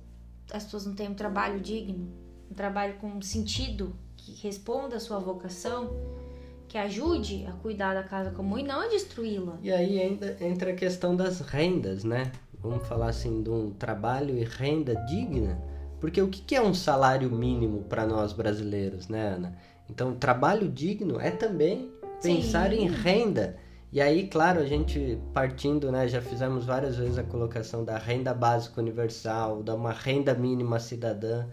as 0.52 0.66
pessoas 0.66 0.86
não 0.86 0.94
têm 0.94 1.10
um 1.10 1.16
trabalho 1.16 1.60
digno 1.60 2.23
um 2.54 2.56
trabalho 2.56 2.94
com 3.02 3.20
sentido, 3.20 3.96
que 4.16 4.32
responda 4.46 4.98
a 4.98 5.00
sua 5.00 5.18
vocação, 5.18 5.90
que 6.68 6.78
ajude 6.78 7.46
a 7.48 7.52
cuidar 7.52 7.96
da 7.96 8.04
casa 8.04 8.30
comum 8.30 8.60
e 8.60 8.64
não 8.64 8.80
a 8.82 8.88
destruí-la. 8.88 9.58
E 9.62 9.72
aí 9.72 10.00
ainda 10.00 10.38
entra 10.40 10.72
a 10.72 10.76
questão 10.76 11.16
das 11.16 11.40
rendas, 11.40 12.04
né? 12.04 12.32
Vamos 12.62 12.88
falar 12.88 13.10
assim 13.10 13.42
de 13.42 13.50
um 13.50 13.72
trabalho 13.72 14.38
e 14.38 14.44
renda 14.44 14.96
digna, 15.08 15.60
porque 16.00 16.22
o 16.22 16.28
que 16.28 16.56
é 16.56 16.62
um 16.62 16.76
salário 16.76 17.30
mínimo 17.32 17.86
para 17.86 18.06
nós 18.06 18.34
brasileiros, 18.34 19.08
né, 19.08 19.30
Ana? 19.30 19.58
Então, 19.90 20.14
trabalho 20.14 20.70
digno 20.70 21.20
é 21.20 21.32
também 21.32 21.92
pensar 22.22 22.70
Sim. 22.70 22.84
em 22.84 22.88
renda. 22.88 23.58
E 23.92 24.00
aí, 24.00 24.28
claro, 24.28 24.60
a 24.60 24.66
gente 24.66 25.20
partindo, 25.34 25.92
né, 25.92 26.08
já 26.08 26.22
fizemos 26.22 26.66
várias 26.66 26.98
vezes 26.98 27.18
a 27.18 27.24
colocação 27.24 27.84
da 27.84 27.98
renda 27.98 28.34
básica 28.34 28.80
universal, 28.80 29.64
da 29.64 29.74
uma 29.74 29.92
renda 29.92 30.36
mínima 30.36 30.80
cidadã. 30.80 31.46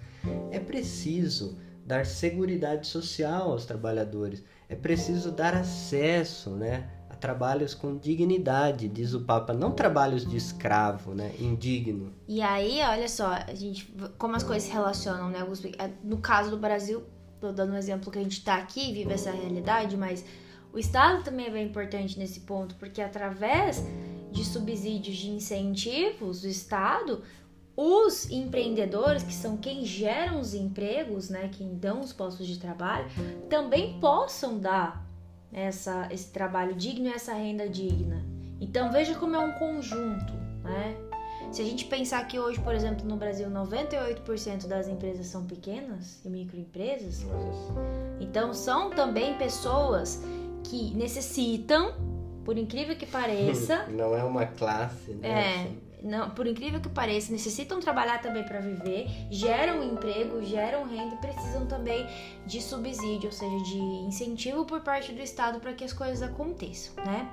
É 0.50 0.58
preciso 0.58 1.58
dar 1.84 2.06
segurança 2.06 2.82
social 2.84 3.50
aos 3.50 3.64
trabalhadores. 3.64 4.44
É 4.68 4.76
preciso 4.76 5.32
dar 5.32 5.54
acesso, 5.54 6.50
né, 6.50 6.88
a 7.08 7.16
trabalhos 7.16 7.74
com 7.74 7.96
dignidade, 7.96 8.88
diz 8.88 9.12
o 9.12 9.22
Papa, 9.22 9.52
não 9.52 9.72
trabalhos 9.72 10.24
de 10.24 10.36
escravo, 10.36 11.12
né, 11.12 11.32
indigno. 11.40 12.14
E 12.28 12.40
aí, 12.40 12.80
olha 12.82 13.08
só, 13.08 13.32
a 13.32 13.54
gente 13.54 13.92
como 14.16 14.36
as 14.36 14.44
coisas 14.44 14.62
se 14.64 14.72
relacionam, 14.72 15.28
né, 15.28 15.44
no 16.04 16.18
caso 16.18 16.50
do 16.50 16.56
Brasil, 16.56 17.02
tô 17.40 17.50
dando 17.50 17.72
um 17.72 17.76
exemplo 17.76 18.12
que 18.12 18.18
a 18.18 18.22
gente 18.22 18.38
está 18.38 18.56
aqui, 18.56 18.92
vive 18.92 19.12
essa 19.12 19.32
realidade, 19.32 19.96
mas 19.96 20.24
o 20.72 20.78
Estado 20.78 21.24
também 21.24 21.46
é 21.46 21.50
bem 21.50 21.66
importante 21.66 22.16
nesse 22.16 22.40
ponto, 22.40 22.76
porque 22.76 23.02
através 23.02 23.84
de 24.30 24.44
subsídios 24.44 25.16
de 25.16 25.30
incentivos 25.30 26.42
do 26.42 26.48
Estado, 26.48 27.22
os 27.82 28.30
empreendedores, 28.30 29.22
que 29.22 29.32
são 29.32 29.56
quem 29.56 29.86
geram 29.86 30.38
os 30.38 30.52
empregos, 30.52 31.30
né, 31.30 31.48
quem 31.50 31.74
dão 31.74 32.00
os 32.00 32.12
postos 32.12 32.46
de 32.46 32.58
trabalho, 32.58 33.06
também 33.48 33.98
possam 33.98 34.58
dar 34.58 35.02
essa, 35.50 36.06
esse 36.10 36.30
trabalho 36.30 36.74
digno 36.74 37.06
e 37.06 37.12
essa 37.12 37.32
renda 37.32 37.66
digna. 37.66 38.22
Então 38.60 38.92
veja 38.92 39.14
como 39.14 39.34
é 39.34 39.38
um 39.38 39.52
conjunto, 39.52 40.34
né? 40.62 40.94
Se 41.50 41.62
a 41.62 41.64
gente 41.64 41.86
pensar 41.86 42.22
que 42.28 42.38
hoje, 42.38 42.60
por 42.60 42.74
exemplo, 42.74 43.08
no 43.08 43.16
Brasil, 43.16 43.48
98% 43.48 44.66
das 44.66 44.86
empresas 44.86 45.26
são 45.26 45.46
pequenas 45.46 46.20
e 46.22 46.28
microempresas, 46.28 47.24
então 48.20 48.52
são 48.52 48.90
também 48.90 49.38
pessoas 49.38 50.22
que 50.64 50.94
necessitam, 50.94 51.94
por 52.44 52.58
incrível 52.58 52.94
que 52.94 53.06
pareça. 53.06 53.86
Não 53.90 54.14
é 54.14 54.22
uma 54.22 54.44
classe, 54.44 55.12
né? 55.12 55.64
É. 55.66 55.89
Não, 56.02 56.30
por 56.30 56.46
incrível 56.46 56.80
que 56.80 56.88
pareça, 56.88 57.32
necessitam 57.32 57.80
trabalhar 57.80 58.20
também 58.22 58.42
para 58.42 58.60
viver, 58.60 59.08
geram 59.30 59.82
emprego, 59.82 60.42
geram 60.42 60.84
renda 60.84 61.14
e 61.14 61.18
precisam 61.18 61.66
também 61.66 62.06
de 62.46 62.60
subsídio, 62.60 63.26
ou 63.26 63.32
seja, 63.32 63.64
de 63.64 63.78
incentivo 63.78 64.64
por 64.64 64.80
parte 64.80 65.12
do 65.12 65.20
Estado 65.20 65.60
para 65.60 65.72
que 65.72 65.84
as 65.84 65.92
coisas 65.92 66.22
aconteçam, 66.22 66.94
né? 67.04 67.30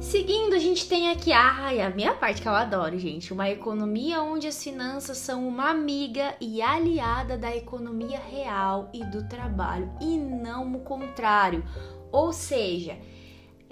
Seguindo, 0.00 0.54
a 0.54 0.58
gente 0.58 0.88
tem 0.88 1.10
aqui 1.10 1.30
a, 1.30 1.68
a 1.86 1.90
minha 1.90 2.14
parte 2.14 2.40
que 2.40 2.48
eu 2.48 2.54
adoro, 2.54 2.98
gente. 2.98 3.34
Uma 3.34 3.50
economia 3.50 4.22
onde 4.22 4.46
as 4.46 4.62
finanças 4.62 5.18
são 5.18 5.46
uma 5.46 5.68
amiga 5.68 6.34
e 6.40 6.62
aliada 6.62 7.36
da 7.36 7.54
economia 7.54 8.18
real 8.18 8.88
e 8.94 9.04
do 9.04 9.28
trabalho, 9.28 9.92
e 10.00 10.16
não 10.16 10.74
o 10.74 10.80
contrário. 10.80 11.62
Ou 12.10 12.32
seja, 12.32 12.96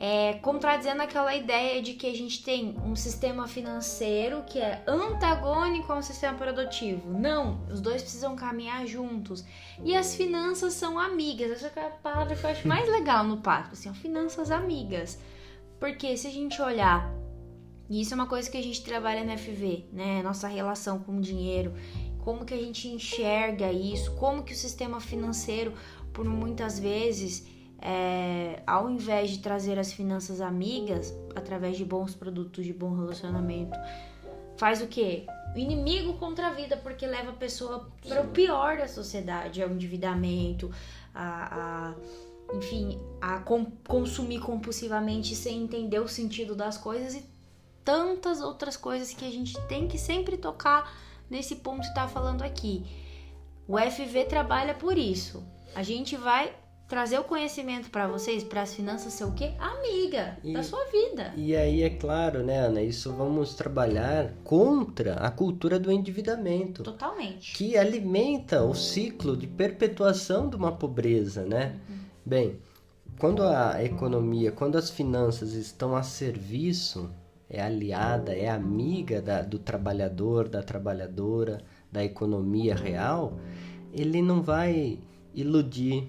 é, 0.00 0.34
contradizendo 0.34 1.02
aquela 1.02 1.34
ideia 1.34 1.82
de 1.82 1.94
que 1.94 2.06
a 2.06 2.14
gente 2.14 2.44
tem 2.44 2.76
um 2.84 2.94
sistema 2.94 3.48
financeiro 3.48 4.44
que 4.46 4.60
é 4.60 4.80
antagônico 4.86 5.92
ao 5.92 6.00
sistema 6.04 6.38
produtivo. 6.38 7.10
Não, 7.10 7.66
os 7.68 7.80
dois 7.80 8.00
precisam 8.00 8.36
caminhar 8.36 8.86
juntos. 8.86 9.44
E 9.82 9.96
as 9.96 10.14
finanças 10.14 10.74
são 10.74 11.00
amigas. 11.00 11.50
Essa 11.50 11.80
é 11.80 11.86
a 11.86 11.90
palavra 11.90 12.36
que 12.36 12.44
eu 12.44 12.50
acho 12.50 12.68
mais 12.68 12.88
legal 12.88 13.24
no 13.24 13.38
pacto, 13.38 13.72
assim, 13.72 13.92
finanças 13.92 14.52
amigas. 14.52 15.18
Porque 15.80 16.16
se 16.16 16.28
a 16.28 16.30
gente 16.30 16.62
olhar, 16.62 17.12
e 17.90 18.00
isso 18.00 18.14
é 18.14 18.16
uma 18.16 18.28
coisa 18.28 18.48
que 18.48 18.56
a 18.56 18.62
gente 18.62 18.84
trabalha 18.84 19.24
na 19.24 19.36
FV, 19.36 19.86
né? 19.92 20.22
Nossa 20.22 20.46
relação 20.46 21.00
com 21.00 21.18
o 21.18 21.20
dinheiro, 21.20 21.74
como 22.20 22.44
que 22.44 22.54
a 22.54 22.58
gente 22.58 22.86
enxerga 22.86 23.72
isso, 23.72 24.14
como 24.14 24.44
que 24.44 24.52
o 24.52 24.56
sistema 24.56 25.00
financeiro, 25.00 25.72
por 26.12 26.24
muitas 26.24 26.78
vezes, 26.78 27.57
é, 27.80 28.62
ao 28.66 28.90
invés 28.90 29.30
de 29.30 29.38
trazer 29.38 29.78
as 29.78 29.92
finanças 29.92 30.40
amigas 30.40 31.14
através 31.34 31.76
de 31.76 31.84
bons 31.84 32.14
produtos, 32.14 32.64
de 32.64 32.72
bom 32.72 32.94
relacionamento, 32.94 33.78
faz 34.56 34.82
o 34.82 34.86
quê? 34.86 35.26
O 35.54 35.58
inimigo 35.58 36.14
contra 36.14 36.48
a 36.48 36.50
vida, 36.50 36.76
porque 36.76 37.06
leva 37.06 37.30
a 37.30 37.34
pessoa 37.34 37.90
para 38.06 38.22
o 38.22 38.28
pior 38.28 38.78
da 38.78 38.88
sociedade, 38.88 39.62
ao 39.62 39.70
endividamento, 39.70 40.70
a, 41.14 41.90
a 41.90 41.94
enfim, 42.54 42.98
a 43.20 43.40
com, 43.40 43.66
consumir 43.86 44.40
compulsivamente 44.40 45.34
sem 45.34 45.62
entender 45.62 45.98
o 45.98 46.08
sentido 46.08 46.54
das 46.54 46.78
coisas 46.78 47.14
e 47.14 47.24
tantas 47.84 48.40
outras 48.40 48.76
coisas 48.76 49.12
que 49.12 49.24
a 49.24 49.30
gente 49.30 49.58
tem 49.66 49.86
que 49.86 49.98
sempre 49.98 50.36
tocar 50.36 50.92
nesse 51.30 51.56
ponto 51.56 51.86
que 51.86 51.94
tá 51.94 52.08
falando 52.08 52.42
aqui. 52.42 52.84
O 53.66 53.78
FV 53.78 54.24
trabalha 54.24 54.74
por 54.74 54.96
isso. 54.96 55.46
A 55.74 55.82
gente 55.82 56.16
vai 56.16 56.54
trazer 56.88 57.18
o 57.18 57.24
conhecimento 57.24 57.90
para 57.90 58.08
vocês, 58.08 58.42
para 58.42 58.62
as 58.62 58.74
finanças 58.74 59.12
ser 59.12 59.24
o 59.24 59.32
quê? 59.32 59.52
Amiga 59.58 60.38
e, 60.42 60.54
da 60.54 60.62
sua 60.62 60.82
vida. 60.86 61.34
E 61.36 61.54
aí 61.54 61.82
é 61.82 61.90
claro, 61.90 62.42
né, 62.42 62.60
Ana, 62.60 62.80
isso 62.80 63.12
vamos 63.12 63.54
trabalhar 63.54 64.32
contra 64.42 65.14
a 65.14 65.30
cultura 65.30 65.78
do 65.78 65.92
endividamento. 65.92 66.82
Totalmente. 66.82 67.52
Que 67.52 67.76
alimenta 67.76 68.64
o 68.64 68.74
ciclo 68.74 69.36
de 69.36 69.46
perpetuação 69.46 70.48
de 70.48 70.56
uma 70.56 70.72
pobreza, 70.72 71.44
né? 71.44 71.78
Uhum. 71.88 71.98
Bem, 72.24 72.58
quando 73.18 73.42
a 73.42 73.84
economia, 73.84 74.50
quando 74.50 74.78
as 74.78 74.88
finanças 74.88 75.52
estão 75.52 75.94
a 75.94 76.02
serviço, 76.02 77.10
é 77.50 77.60
aliada, 77.60 78.32
é 78.32 78.48
amiga 78.48 79.20
da, 79.20 79.42
do 79.42 79.58
trabalhador, 79.58 80.48
da 80.48 80.62
trabalhadora, 80.62 81.60
da 81.92 82.02
economia 82.02 82.74
real, 82.74 83.38
ele 83.92 84.22
não 84.22 84.42
vai 84.42 84.98
iludir 85.34 86.08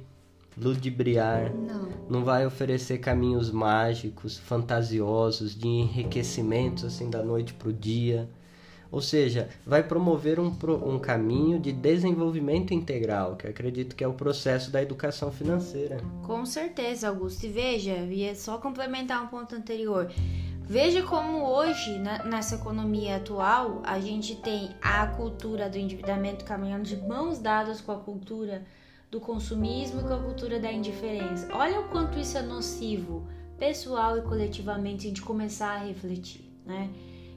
ludibriar, 0.60 1.54
não. 1.54 1.90
não 2.10 2.24
vai 2.24 2.46
oferecer 2.46 2.98
caminhos 2.98 3.52
mágicos, 3.52 4.38
fantasiosos, 4.38 5.56
de 5.56 5.68
enriquecimentos 5.68 6.84
assim 6.84 7.10
da 7.10 7.24
noite 7.24 7.54
para 7.54 7.70
o 7.70 7.74
dia. 7.74 8.30
Ou 8.92 9.02
seja, 9.02 9.50
vai 9.66 9.84
promover 9.84 10.40
um, 10.40 10.52
um 10.84 10.98
caminho 10.98 11.60
de 11.60 11.72
desenvolvimento 11.72 12.74
integral, 12.74 13.36
que 13.36 13.48
acredito 13.48 13.96
que 13.96 14.04
é 14.04 14.08
o 14.08 14.14
processo 14.14 14.72
da 14.72 14.82
educação 14.82 15.32
financeira. 15.32 15.98
Com 16.24 16.44
certeza, 16.44 17.08
Augusto. 17.08 17.46
E 17.46 17.50
veja, 17.50 17.94
ia 17.94 18.34
só 18.34 18.58
complementar 18.58 19.24
um 19.24 19.28
ponto 19.28 19.56
anterior. 19.56 20.12
Veja 20.62 21.04
como 21.04 21.48
hoje, 21.48 22.00
nessa 22.26 22.56
economia 22.56 23.18
atual, 23.18 23.82
a 23.84 24.00
gente 24.00 24.36
tem 24.36 24.70
a 24.82 25.06
cultura 25.08 25.70
do 25.70 25.78
endividamento 25.78 26.46
caminhando 26.46 26.84
de 26.84 26.98
mãos 26.98 27.40
dadas 27.40 27.82
com 27.82 27.92
a 27.92 28.00
cultura 28.00 28.64
do 29.10 29.20
consumismo 29.20 30.02
e 30.02 30.04
com 30.04 30.14
a 30.14 30.24
cultura 30.24 30.60
da 30.60 30.72
indiferença. 30.72 31.48
Olha 31.52 31.80
o 31.80 31.90
quanto 31.90 32.20
isso 32.20 32.38
é 32.38 32.42
nocivo, 32.42 33.28
pessoal 33.58 34.18
e 34.18 34.22
coletivamente, 34.22 35.06
a 35.06 35.10
gente 35.10 35.22
começar 35.22 35.72
a 35.72 35.84
refletir, 35.84 36.52
né? 36.66 36.90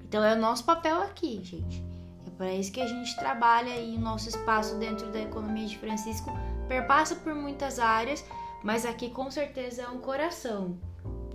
Então 0.04 0.22
é 0.22 0.34
o 0.34 0.38
nosso 0.38 0.64
papel 0.64 1.00
aqui, 1.00 1.40
gente. 1.42 1.82
É 2.26 2.30
para 2.30 2.52
isso 2.52 2.70
que 2.70 2.80
a 2.80 2.86
gente 2.86 3.16
trabalha 3.16 3.80
e 3.80 3.96
o 3.96 4.00
nosso 4.00 4.28
espaço 4.28 4.76
dentro 4.76 5.10
da 5.10 5.20
economia 5.20 5.66
de 5.66 5.78
Francisco 5.78 6.30
perpassa 6.68 7.16
por 7.16 7.34
muitas 7.34 7.78
áreas, 7.78 8.24
mas 8.62 8.84
aqui 8.84 9.10
com 9.10 9.30
certeza 9.30 9.82
é 9.82 9.88
um 9.88 9.98
coração 9.98 10.78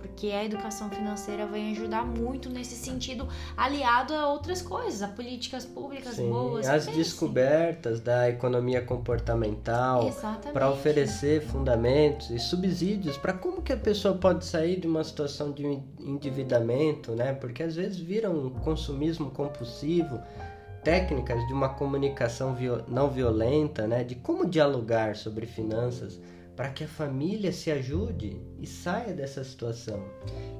porque 0.00 0.28
a 0.28 0.44
educação 0.44 0.88
financeira 0.90 1.46
vai 1.46 1.70
ajudar 1.72 2.04
muito 2.04 2.48
nesse 2.48 2.74
sentido, 2.74 3.28
aliado 3.56 4.14
a 4.14 4.28
outras 4.28 4.62
coisas, 4.62 5.02
a 5.02 5.08
políticas 5.08 5.64
públicas 5.64 6.14
Sim, 6.14 6.30
boas. 6.30 6.66
As 6.68 6.86
descobertas 6.86 8.00
da 8.00 8.28
economia 8.28 8.82
comportamental 8.82 10.10
para 10.52 10.70
oferecer 10.70 11.42
fundamentos 11.42 12.30
e 12.30 12.38
subsídios 12.38 13.16
para 13.16 13.32
como 13.32 13.62
que 13.62 13.72
a 13.72 13.76
pessoa 13.76 14.14
pode 14.14 14.44
sair 14.44 14.80
de 14.80 14.86
uma 14.86 15.04
situação 15.04 15.52
de 15.52 15.64
endividamento, 15.98 17.12
né? 17.14 17.32
Porque 17.32 17.62
às 17.62 17.76
vezes 17.76 17.98
vira 17.98 18.30
um 18.30 18.50
consumismo 18.50 19.30
compulsivo 19.30 20.20
técnicas 20.82 21.44
de 21.46 21.52
uma 21.52 21.68
comunicação 21.68 22.56
não 22.86 23.10
violenta, 23.10 23.86
né, 23.86 24.04
de 24.04 24.14
como 24.14 24.46
dialogar 24.46 25.16
sobre 25.16 25.44
finanças 25.44 26.18
para 26.58 26.70
que 26.70 26.82
a 26.82 26.88
família 26.88 27.52
se 27.52 27.70
ajude 27.70 28.42
e 28.58 28.66
saia 28.66 29.14
dessa 29.14 29.44
situação. 29.44 30.04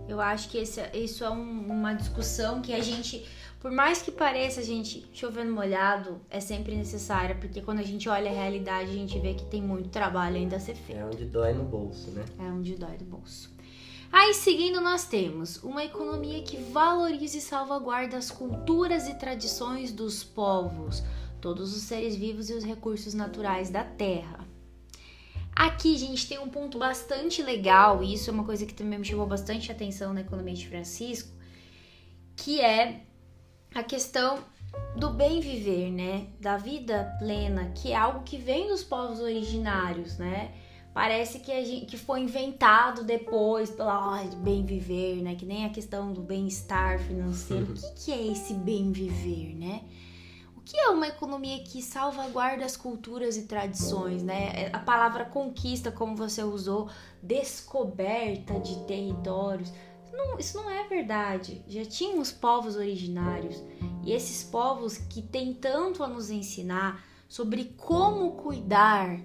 Eu 0.09 0.21
acho 0.21 0.49
que 0.49 0.57
esse, 0.57 0.81
isso 0.95 1.25
é 1.25 1.29
um, 1.29 1.73
uma 1.73 1.93
discussão 1.93 2.63
que 2.63 2.73
a 2.73 2.81
gente, 2.81 3.27
por 3.59 3.73
mais 3.73 4.01
que 4.01 4.13
pareça 4.13 4.61
a 4.61 4.63
gente 4.63 5.05
chovendo 5.13 5.51
molhado, 5.51 6.21
é 6.31 6.39
sempre 6.39 6.77
necessária, 6.77 7.35
porque 7.35 7.61
quando 7.61 7.81
a 7.81 7.83
gente 7.83 8.09
olha 8.09 8.31
a 8.31 8.33
realidade, 8.33 8.93
a 8.93 8.95
gente 8.95 9.19
vê 9.19 9.35
que 9.35 9.45
tem 9.47 9.61
muito 9.61 9.89
trabalho 9.89 10.37
ainda 10.37 10.55
a 10.55 10.61
ser 10.61 10.77
feito. 10.77 11.01
É 11.01 11.05
onde 11.05 11.25
dói 11.25 11.53
no 11.53 11.65
bolso, 11.65 12.13
né? 12.13 12.25
É 12.39 12.45
onde 12.45 12.77
dói 12.77 12.97
no 13.01 13.05
bolso. 13.05 13.53
Aí, 14.13 14.33
seguindo, 14.35 14.81
nós 14.81 15.05
temos 15.05 15.57
uma 15.65 15.85
economia 15.85 16.45
que 16.45 16.59
valoriza 16.59 17.39
e 17.39 17.41
salvaguarda 17.41 18.17
as 18.17 18.31
culturas 18.31 19.09
e 19.09 19.15
tradições 19.15 19.91
dos 19.91 20.23
povos, 20.23 21.03
todos 21.41 21.77
os 21.77 21.83
seres 21.83 22.15
vivos 22.15 22.49
e 22.51 22.55
os 22.55 22.63
recursos 22.63 23.15
naturais 23.15 23.69
da 23.69 23.83
terra 23.83 24.48
Aqui, 25.59 25.99
gente, 25.99 26.29
tem 26.29 26.39
um 26.39 26.49
ponto 26.49 26.79
bastante 26.79 27.43
legal, 27.43 28.01
e 28.01 28.15
isso 28.15 28.31
é 28.31 28.33
uma 28.33 28.45
coisa 28.45 28.65
que 28.65 28.73
também 28.73 28.97
me 28.97 29.05
chamou 29.05 29.27
bastante 29.27 29.73
atenção 29.73 30.15
na 30.15 30.21
economia 30.21 30.55
de 30.55 30.69
Francisco, 30.69 31.37
que 32.37 32.61
é 32.61 33.01
a 33.75 33.83
questão 33.83 34.39
do 34.95 35.11
bem 35.11 35.41
viver, 35.41 35.91
né? 35.91 36.29
Da 36.41 36.57
vida 36.57 37.13
plena, 37.19 37.73
que 37.75 37.91
é 37.91 37.97
algo 37.97 38.23
que 38.23 38.37
vem 38.37 38.69
dos 38.69 38.85
povos 38.85 39.19
originários, 39.19 40.17
né? 40.17 40.53
Parece 40.95 41.41
que, 41.41 41.51
a 41.51 41.65
gente, 41.65 41.87
que 41.87 41.99
foi 41.99 42.21
inventado 42.21 43.03
depois 43.03 43.69
pela 43.69 44.23
oh, 44.23 44.37
bem 44.37 44.65
viver, 44.65 45.21
né? 45.23 45.35
Que 45.35 45.45
nem 45.45 45.65
a 45.65 45.71
questão 45.71 46.13
do 46.13 46.23
bem-estar 46.23 47.01
financeiro. 47.01 47.75
O 47.75 47.95
que, 47.97 48.05
que 48.05 48.13
é 48.13 48.27
esse 48.29 48.55
bem 48.55 48.93
viver, 48.93 49.57
né? 49.57 49.83
Que 50.69 50.77
é 50.77 50.89
uma 50.91 51.09
economia 51.09 51.62
que 51.64 51.81
salvaguarda 51.81 52.64
as 52.64 52.77
culturas 52.77 53.39
e 53.39 53.45
tradições, 53.47 54.23
né? 54.23 54.53
É, 54.55 54.71
a 54.71 54.79
palavra 54.79 55.25
conquista, 55.25 55.91
como 55.91 56.14
você 56.14 56.43
usou, 56.43 56.91
descoberta 57.23 58.61
de 58.61 58.85
territórios 58.85 59.73
não, 60.19 60.37
isso 60.37 60.57
não 60.57 60.69
é 60.69 60.87
verdade. 60.89 61.62
Já 61.69 61.85
tinham 61.85 62.19
os 62.19 62.33
povos 62.33 62.75
originários 62.75 63.62
e 64.05 64.12
esses 64.12 64.43
povos 64.43 64.99
que 64.99 65.23
têm 65.23 65.55
tanto 65.55 66.03
a 66.03 66.09
nos 66.09 66.29
ensinar 66.29 67.05
sobre 67.29 67.66
como 67.77 68.33
cuidar 68.33 69.21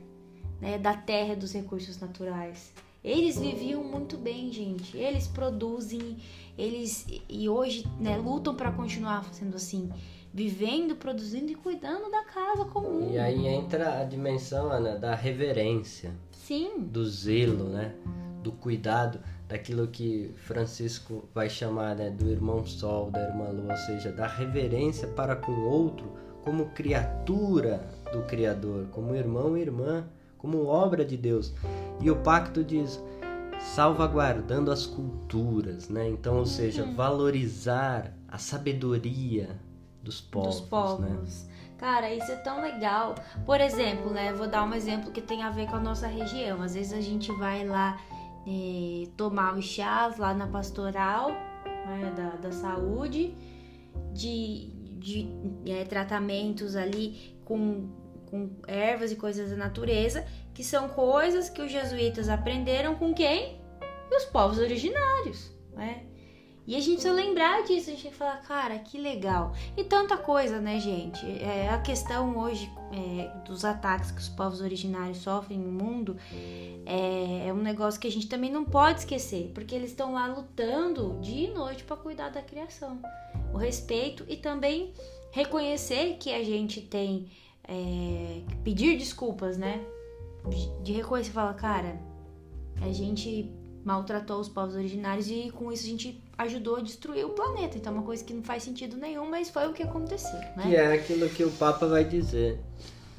né, 0.62 0.78
da 0.78 0.96
terra 0.96 1.34
e 1.34 1.36
dos 1.36 1.52
recursos 1.52 2.00
naturais. 2.00 2.72
Eles 3.04 3.40
viviam 3.40 3.84
muito 3.84 4.18
bem, 4.18 4.52
gente. 4.52 4.96
Eles 4.96 5.28
produzem, 5.28 6.18
eles 6.58 7.06
e 7.28 7.50
hoje 7.50 7.86
né, 8.00 8.16
lutam 8.18 8.56
para 8.56 8.72
continuar 8.72 9.26
sendo 9.34 9.56
assim, 9.56 9.92
vivendo, 10.34 10.96
produzindo 10.96 11.52
e 11.52 11.56
cuidando 11.56 12.10
da 12.10 12.24
casa 12.24 12.66
comum. 12.66 13.12
E 13.12 13.20
aí 13.20 13.46
entra 13.48 14.02
a 14.02 14.04
dimensão, 14.04 14.72
Ana, 14.72 14.98
da 14.98 15.14
reverência. 15.14 16.12
Sim. 16.32 16.80
Do 16.80 17.06
zelo, 17.06 17.66
né? 17.66 17.94
Do 18.42 18.52
cuidado 18.52 19.20
daquilo 19.48 19.88
que 19.88 20.32
Francisco 20.36 21.30
vai 21.34 21.50
chamar 21.50 21.96
né, 21.96 22.10
do 22.10 22.30
irmão 22.30 22.66
Sol, 22.66 23.12
da 23.12 23.22
irmã 23.22 23.50
Lua, 23.50 23.72
ou 23.72 23.78
seja, 23.78 24.12
da 24.12 24.26
reverência 24.26 25.08
para 25.10 25.36
com 25.36 25.52
o 25.52 25.70
outro 25.70 26.12
como 26.44 26.66
criatura 26.72 27.88
do 28.12 28.24
Criador, 28.24 28.88
como 28.92 29.16
irmão 29.16 29.58
e 29.58 29.62
irmã, 29.62 30.06
como 30.38 30.66
obra 30.66 31.06
de 31.06 31.16
Deus. 31.16 31.54
E 32.02 32.12
o 32.12 32.18
pacto 32.18 32.64
diz 32.64 33.02
salvaguardando 33.76 34.72
as 34.72 34.86
culturas, 34.86 35.88
né? 35.88 36.10
Então, 36.10 36.40
ou 36.40 36.46
seja, 36.46 36.84
uhum. 36.84 36.96
valorizar 36.96 38.14
a 38.28 38.38
sabedoria 38.38 39.58
dos 40.04 40.22
povos, 40.22 40.60
dos 40.60 40.70
povos. 40.70 41.46
Né? 41.46 41.54
Cara, 41.78 42.14
isso 42.14 42.32
é 42.32 42.36
tão 42.36 42.62
legal. 42.62 43.16
Por 43.46 43.60
exemplo, 43.60 44.12
né? 44.12 44.32
Vou 44.34 44.48
dar 44.48 44.64
um 44.64 44.74
exemplo 44.74 45.12
que 45.12 45.22
tem 45.22 45.44
a 45.44 45.50
ver 45.50 45.68
com 45.68 45.78
a 45.78 45.80
nossa 45.80 46.08
região. 46.08 46.62
Às 46.62 46.76
vezes 46.76 46.94
a 46.94 47.02
gente 47.02 47.32
vai 47.34 47.66
lá 47.66 48.00
é, 48.48 49.08
tomar 49.18 49.58
os 49.58 49.66
chás 49.66 50.18
lá 50.18 50.34
na 50.34 50.48
pastoral 50.48 51.32
né, 51.32 52.14
da, 52.16 52.30
da 52.36 52.52
saúde, 52.52 53.36
de, 54.14 54.68
de 55.00 55.28
é, 55.66 55.84
tratamentos 55.86 56.76
ali 56.76 57.38
com, 57.44 57.90
com 58.30 58.50
ervas 58.68 59.12
e 59.12 59.16
coisas 59.16 59.50
da 59.50 59.58
natureza, 59.58 60.26
que 60.54 60.64
são 60.64 60.88
coisas 60.90 61.50
que 61.50 61.62
os 61.62 61.72
jesuítas 61.72 62.30
aprenderam 62.30 62.96
com 62.96 63.14
quem? 63.14 63.62
Os 64.16 64.26
povos 64.26 64.60
originários, 64.60 65.52
né? 65.74 66.06
E 66.66 66.76
a 66.76 66.80
gente 66.80 66.94
precisa 66.94 67.14
lembrar 67.14 67.64
disso, 67.64 67.90
a 67.90 67.94
gente 67.94 68.04
tem 68.04 68.12
que 68.12 68.18
falar, 68.18 68.38
cara, 68.38 68.80
que 68.80 68.98
legal. 68.98 69.54
E 69.76 69.84
tanta 69.84 70.16
coisa, 70.16 70.62
né, 70.62 70.80
gente? 70.80 71.26
É, 71.42 71.70
a 71.70 71.78
questão 71.80 72.38
hoje 72.38 72.72
é, 72.92 73.28
dos 73.46 73.66
ataques 73.66 74.12
que 74.12 74.20
os 74.20 74.30
povos 74.30 74.62
originários 74.62 75.18
sofrem 75.18 75.60
no 75.60 75.72
mundo 75.72 76.16
é, 76.86 77.48
é, 77.48 77.54
um 77.54 77.62
negócio 77.62 78.00
que 78.00 78.08
a 78.08 78.12
gente 78.12 78.28
também 78.28 78.50
não 78.50 78.64
pode 78.64 79.00
esquecer, 79.00 79.52
porque 79.54 79.76
eles 79.76 79.92
estão 79.92 80.14
lá 80.14 80.28
lutando 80.28 81.20
dia 81.22 81.50
e 81.50 81.54
noite 81.54 81.84
para 81.84 81.98
cuidar 81.98 82.30
da 82.30 82.42
criação. 82.42 83.02
O 83.54 83.58
respeito 83.58 84.24
e 84.30 84.38
também 84.38 84.94
reconhecer 85.32 86.16
que 86.18 86.34
a 86.34 86.44
gente 86.44 86.80
tem 86.80 87.30
é, 87.68 88.42
pedir 88.64 88.98
desculpas, 88.98 89.58
né? 89.58 89.84
De, 90.82 90.94
reconhecer 90.94 91.30
e 91.30 91.34
falar, 91.34 91.54
cara, 91.56 92.00
a 92.82 92.92
gente 92.92 93.52
maltratou 93.84 94.40
os 94.40 94.48
povos 94.48 94.76
originários 94.76 95.30
e 95.30 95.52
com 95.52 95.72
isso 95.72 95.86
a 95.86 95.90
gente 95.90 96.22
ajudou 96.38 96.78
a 96.78 96.82
destruir 96.82 97.26
o 97.26 97.30
planeta. 97.30 97.78
Então 97.78 97.94
é 97.94 97.96
uma 97.98 98.06
coisa 98.06 98.24
que 98.24 98.34
não 98.34 98.44
faz 98.44 98.64
sentido 98.64 98.98
nenhum, 98.98 99.30
mas 99.30 99.50
foi 99.50 99.68
o 99.68 99.74
que 99.74 99.84
aconteceu, 99.84 100.40
né? 100.56 100.64
Que 100.64 100.76
é 100.76 100.94
aquilo 100.94 101.30
que 101.30 101.44
o 101.44 101.52
Papa 101.52 101.86
vai 101.88 102.04
dizer. 102.04 102.60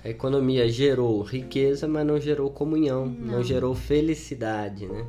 A 0.05 0.09
economia 0.09 0.69
gerou 0.69 1.23
riqueza, 1.23 1.89
mas 1.89 2.07
não 2.07 2.21
gerou 2.21 2.51
comunhão, 2.51 3.07
não, 3.07 3.37
não 3.37 3.43
gerou 3.43 3.75
felicidade, 3.75 4.87
né? 4.87 5.07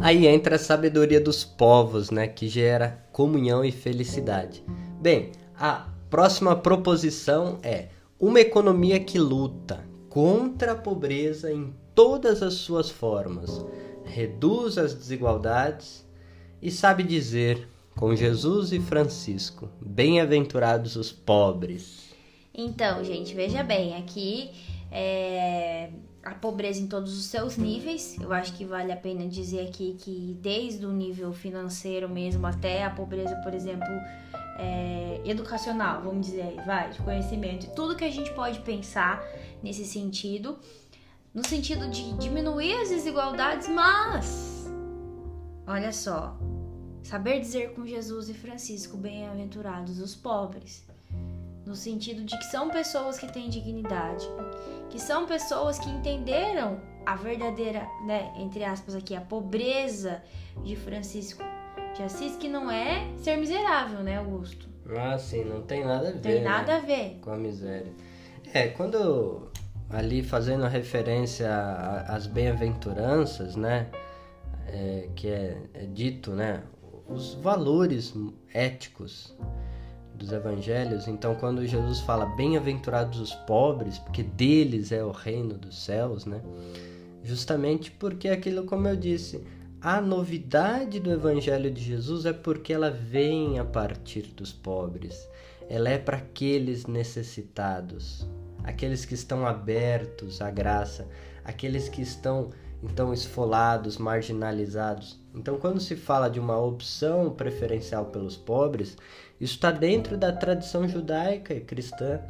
Aí 0.00 0.26
entra 0.26 0.56
a 0.56 0.58
sabedoria 0.58 1.18
dos 1.18 1.44
povos, 1.44 2.10
né, 2.10 2.26
que 2.28 2.46
gera 2.46 3.02
comunhão 3.10 3.64
e 3.64 3.72
felicidade. 3.72 4.62
Bem, 5.00 5.32
a 5.58 5.88
próxima 6.10 6.54
proposição 6.54 7.58
é 7.62 7.86
uma 8.20 8.38
economia 8.38 9.00
que 9.00 9.18
luta, 9.18 9.82
contra 10.14 10.72
a 10.72 10.76
pobreza 10.76 11.52
em 11.52 11.74
todas 11.92 12.40
as 12.40 12.54
suas 12.54 12.88
formas, 12.88 13.64
reduz 14.04 14.78
as 14.78 14.94
desigualdades 14.94 16.06
e 16.62 16.70
sabe 16.70 17.02
dizer, 17.02 17.68
com 17.96 18.14
Jesus 18.14 18.70
e 18.70 18.78
Francisco, 18.78 19.68
bem-aventurados 19.80 20.94
os 20.94 21.10
pobres. 21.10 22.14
Então, 22.54 23.02
gente, 23.02 23.34
veja 23.34 23.64
bem, 23.64 23.96
aqui 23.96 24.52
é 24.92 25.90
a 26.22 26.32
pobreza 26.32 26.80
em 26.80 26.86
todos 26.86 27.18
os 27.18 27.24
seus 27.24 27.56
níveis. 27.56 28.16
Eu 28.20 28.32
acho 28.32 28.52
que 28.54 28.64
vale 28.64 28.92
a 28.92 28.96
pena 28.96 29.26
dizer 29.26 29.66
aqui 29.66 29.96
que 29.98 30.38
desde 30.40 30.86
o 30.86 30.92
nível 30.92 31.32
financeiro 31.32 32.08
mesmo 32.08 32.46
até 32.46 32.84
a 32.84 32.90
pobreza, 32.90 33.34
por 33.42 33.52
exemplo, 33.52 33.88
é, 34.58 35.20
educacional, 35.24 36.02
vamos 36.02 36.26
dizer, 36.26 36.56
vai, 36.64 36.90
de 36.90 36.98
conhecimento, 37.00 37.74
tudo 37.74 37.96
que 37.96 38.04
a 38.04 38.10
gente 38.10 38.32
pode 38.32 38.60
pensar 38.60 39.22
nesse 39.62 39.84
sentido, 39.84 40.58
no 41.32 41.46
sentido 41.46 41.88
de 41.88 42.12
diminuir 42.14 42.74
as 42.80 42.88
desigualdades, 42.88 43.68
mas 43.68 44.70
olha 45.66 45.92
só, 45.92 46.36
saber 47.02 47.40
dizer 47.40 47.74
com 47.74 47.86
Jesus 47.86 48.28
e 48.28 48.34
Francisco, 48.34 48.96
bem-aventurados 48.96 49.98
os 49.98 50.14
pobres, 50.14 50.86
no 51.66 51.74
sentido 51.74 52.22
de 52.24 52.36
que 52.38 52.44
são 52.44 52.68
pessoas 52.68 53.18
que 53.18 53.30
têm 53.32 53.48
dignidade, 53.48 54.26
que 54.90 55.00
são 55.00 55.26
pessoas 55.26 55.78
que 55.78 55.88
entenderam 55.88 56.80
a 57.06 57.16
verdadeira, 57.16 57.86
né, 58.06 58.32
entre 58.36 58.64
aspas 58.64 58.94
aqui, 58.94 59.16
a 59.16 59.20
pobreza 59.20 60.22
de 60.62 60.76
Francisco 60.76 61.42
de 61.94 62.02
Assis, 62.02 62.36
que 62.36 62.48
não 62.48 62.70
é 62.70 63.06
ser 63.16 63.36
miserável, 63.36 64.00
né, 64.00 64.18
Augusto? 64.18 64.68
Ah, 64.96 65.16
sim, 65.16 65.44
não 65.44 65.62
tem 65.62 65.84
nada 65.84 66.08
a 66.08 66.12
ver. 66.12 66.20
Tem 66.20 66.42
nada 66.42 66.72
né? 66.72 66.78
a 66.78 66.80
ver. 66.80 67.18
Com 67.20 67.30
a 67.30 67.36
miséria. 67.36 67.92
É, 68.52 68.68
quando 68.68 69.48
ali 69.88 70.22
fazendo 70.22 70.64
referência 70.66 71.48
às 72.08 72.26
bem-aventuranças, 72.26 73.56
né, 73.56 73.88
é, 74.66 75.08
que 75.14 75.28
é, 75.28 75.56
é 75.72 75.86
dito, 75.86 76.32
né, 76.32 76.62
os 77.08 77.34
valores 77.34 78.14
éticos 78.52 79.34
dos 80.14 80.32
evangelhos. 80.32 81.08
Então, 81.08 81.34
quando 81.36 81.66
Jesus 81.66 82.00
fala 82.00 82.26
bem-aventurados 82.36 83.18
os 83.20 83.34
pobres, 83.34 83.98
porque 83.98 84.22
deles 84.22 84.92
é 84.92 85.04
o 85.04 85.10
reino 85.10 85.54
dos 85.54 85.84
céus, 85.84 86.24
né? 86.24 86.40
Justamente 87.22 87.90
porque 87.90 88.28
aquilo, 88.28 88.64
como 88.64 88.86
eu 88.86 88.96
disse, 88.96 89.44
a 89.84 90.00
novidade 90.00 90.98
do 90.98 91.12
Evangelho 91.12 91.70
de 91.70 91.82
Jesus 91.82 92.24
é 92.24 92.32
porque 92.32 92.72
ela 92.72 92.90
vem 92.90 93.58
a 93.58 93.64
partir 93.66 94.22
dos 94.34 94.50
pobres. 94.50 95.28
Ela 95.68 95.90
é 95.90 95.98
para 95.98 96.16
aqueles 96.16 96.86
necessitados, 96.86 98.26
aqueles 98.62 99.04
que 99.04 99.12
estão 99.12 99.46
abertos 99.46 100.40
à 100.40 100.50
graça, 100.50 101.06
aqueles 101.44 101.86
que 101.86 102.00
estão 102.00 102.48
então 102.82 103.12
esfolados, 103.12 103.98
marginalizados. 103.98 105.20
Então, 105.34 105.58
quando 105.58 105.78
se 105.80 105.96
fala 105.96 106.30
de 106.30 106.40
uma 106.40 106.58
opção 106.58 107.28
preferencial 107.28 108.06
pelos 108.06 108.38
pobres, 108.38 108.96
isso 109.38 109.56
está 109.56 109.70
dentro 109.70 110.16
da 110.16 110.32
tradição 110.32 110.88
judaica 110.88 111.52
e 111.52 111.60
cristã. 111.60 112.22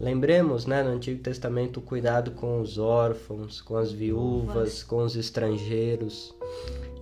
Lembremos, 0.00 0.64
né, 0.64 0.82
no 0.82 0.92
Antigo 0.92 1.22
Testamento, 1.22 1.76
o 1.76 1.82
cuidado 1.82 2.30
com 2.30 2.58
os 2.58 2.78
órfãos, 2.78 3.60
com 3.60 3.76
as 3.76 3.92
viúvas, 3.92 4.82
com 4.82 5.04
os 5.04 5.14
estrangeiros. 5.14 6.34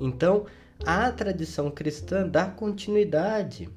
Então, 0.00 0.46
a 0.84 1.12
tradição 1.12 1.70
cristã 1.70 2.26
dá 2.26 2.46
continuidade. 2.46 3.68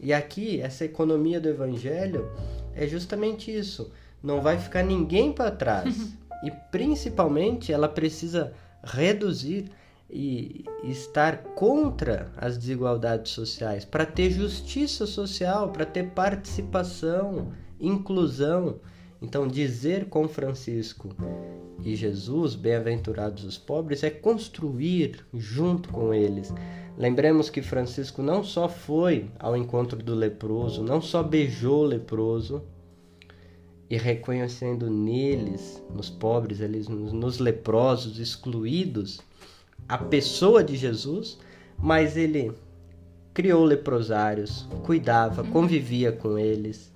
E 0.00 0.12
aqui, 0.12 0.60
essa 0.60 0.84
economia 0.84 1.40
do 1.40 1.48
evangelho 1.48 2.30
é 2.74 2.86
justamente 2.86 3.54
isso. 3.56 3.92
Não 4.22 4.40
vai 4.40 4.58
ficar 4.58 4.82
ninguém 4.82 5.32
para 5.32 5.50
trás. 5.50 6.16
e 6.42 6.50
principalmente, 6.70 7.72
ela 7.72 7.88
precisa 7.88 8.52
reduzir 8.82 9.70
e 10.10 10.64
estar 10.84 11.38
contra 11.54 12.32
as 12.36 12.56
desigualdades 12.56 13.32
sociais, 13.32 13.84
para 13.84 14.06
ter 14.06 14.30
justiça 14.30 15.06
social, 15.06 15.70
para 15.70 15.84
ter 15.84 16.10
participação, 16.10 17.52
inclusão. 17.78 18.80
Então, 19.20 19.48
dizer 19.48 20.06
com 20.06 20.28
Francisco 20.28 21.14
e 21.82 21.96
Jesus, 21.96 22.54
bem-aventurados 22.54 23.44
os 23.44 23.58
pobres, 23.58 24.04
é 24.04 24.10
construir 24.10 25.26
junto 25.34 25.88
com 25.88 26.14
eles. 26.14 26.52
Lembremos 26.96 27.50
que 27.50 27.62
Francisco 27.62 28.22
não 28.22 28.44
só 28.44 28.68
foi 28.68 29.30
ao 29.38 29.56
encontro 29.56 30.00
do 30.02 30.14
leproso, 30.14 30.82
não 30.82 31.00
só 31.00 31.22
beijou 31.22 31.82
o 31.82 31.86
leproso, 31.86 32.62
e 33.90 33.96
reconhecendo 33.96 34.90
neles, 34.90 35.82
nos 35.94 36.10
pobres, 36.10 36.60
eles, 36.60 36.88
nos 36.88 37.38
leprosos, 37.38 38.18
excluídos, 38.18 39.20
a 39.88 39.96
pessoa 39.96 40.62
de 40.62 40.76
Jesus, 40.76 41.38
mas 41.78 42.16
ele 42.16 42.52
criou 43.32 43.64
leprosários, 43.64 44.68
cuidava, 44.84 45.42
convivia 45.44 46.12
com 46.12 46.38
eles. 46.38 46.92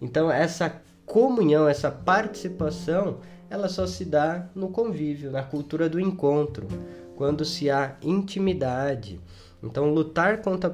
Então 0.00 0.30
essa 0.30 0.82
comunhão, 1.06 1.68
essa 1.68 1.90
participação, 1.90 3.18
ela 3.48 3.68
só 3.68 3.86
se 3.86 4.04
dá 4.04 4.48
no 4.54 4.68
convívio, 4.68 5.30
na 5.30 5.42
cultura 5.42 5.88
do 5.88 6.00
encontro, 6.00 6.66
quando 7.14 7.44
se 7.44 7.70
há 7.70 7.96
intimidade. 8.02 9.20
Então 9.62 9.94
lutar 9.94 10.42
contra 10.42 10.72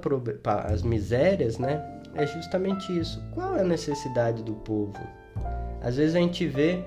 as 0.65 0.83
misérias, 0.83 1.59
né, 1.59 2.01
é 2.15 2.27
justamente 2.27 2.99
isso. 2.99 3.23
Qual 3.33 3.57
é 3.57 3.61
a 3.61 3.65
necessidade 3.65 4.43
do 4.43 4.55
povo? 4.55 4.99
Às 5.81 5.97
vezes 5.97 6.17
a 6.17 6.19
gente 6.19 6.47
vê 6.47 6.85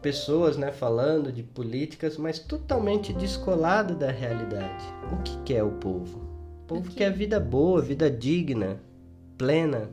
pessoas 0.00 0.56
né, 0.56 0.72
falando 0.72 1.32
de 1.32 1.42
políticas, 1.42 2.16
mas 2.16 2.38
totalmente 2.38 3.12
descolado 3.12 3.94
da 3.94 4.10
realidade. 4.10 4.84
O 5.12 5.22
que 5.22 5.38
quer 5.44 5.62
o 5.62 5.72
povo? 5.72 6.18
O 6.64 6.66
povo 6.66 6.90
quer 6.90 7.12
vida 7.12 7.38
boa, 7.38 7.80
vida 7.80 8.10
digna, 8.10 8.80
plena. 9.38 9.90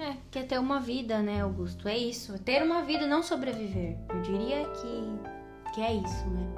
É, 0.00 0.16
quer 0.30 0.46
ter 0.46 0.58
uma 0.58 0.80
vida, 0.80 1.20
né, 1.20 1.42
Augusto? 1.42 1.86
É 1.86 1.96
isso. 1.96 2.38
Ter 2.38 2.62
uma 2.62 2.82
vida, 2.82 3.06
não 3.06 3.22
sobreviver. 3.22 3.98
Eu 4.08 4.22
diria 4.22 4.66
que, 4.70 5.74
que 5.74 5.80
é 5.82 5.92
isso, 5.92 6.26
né? 6.30 6.54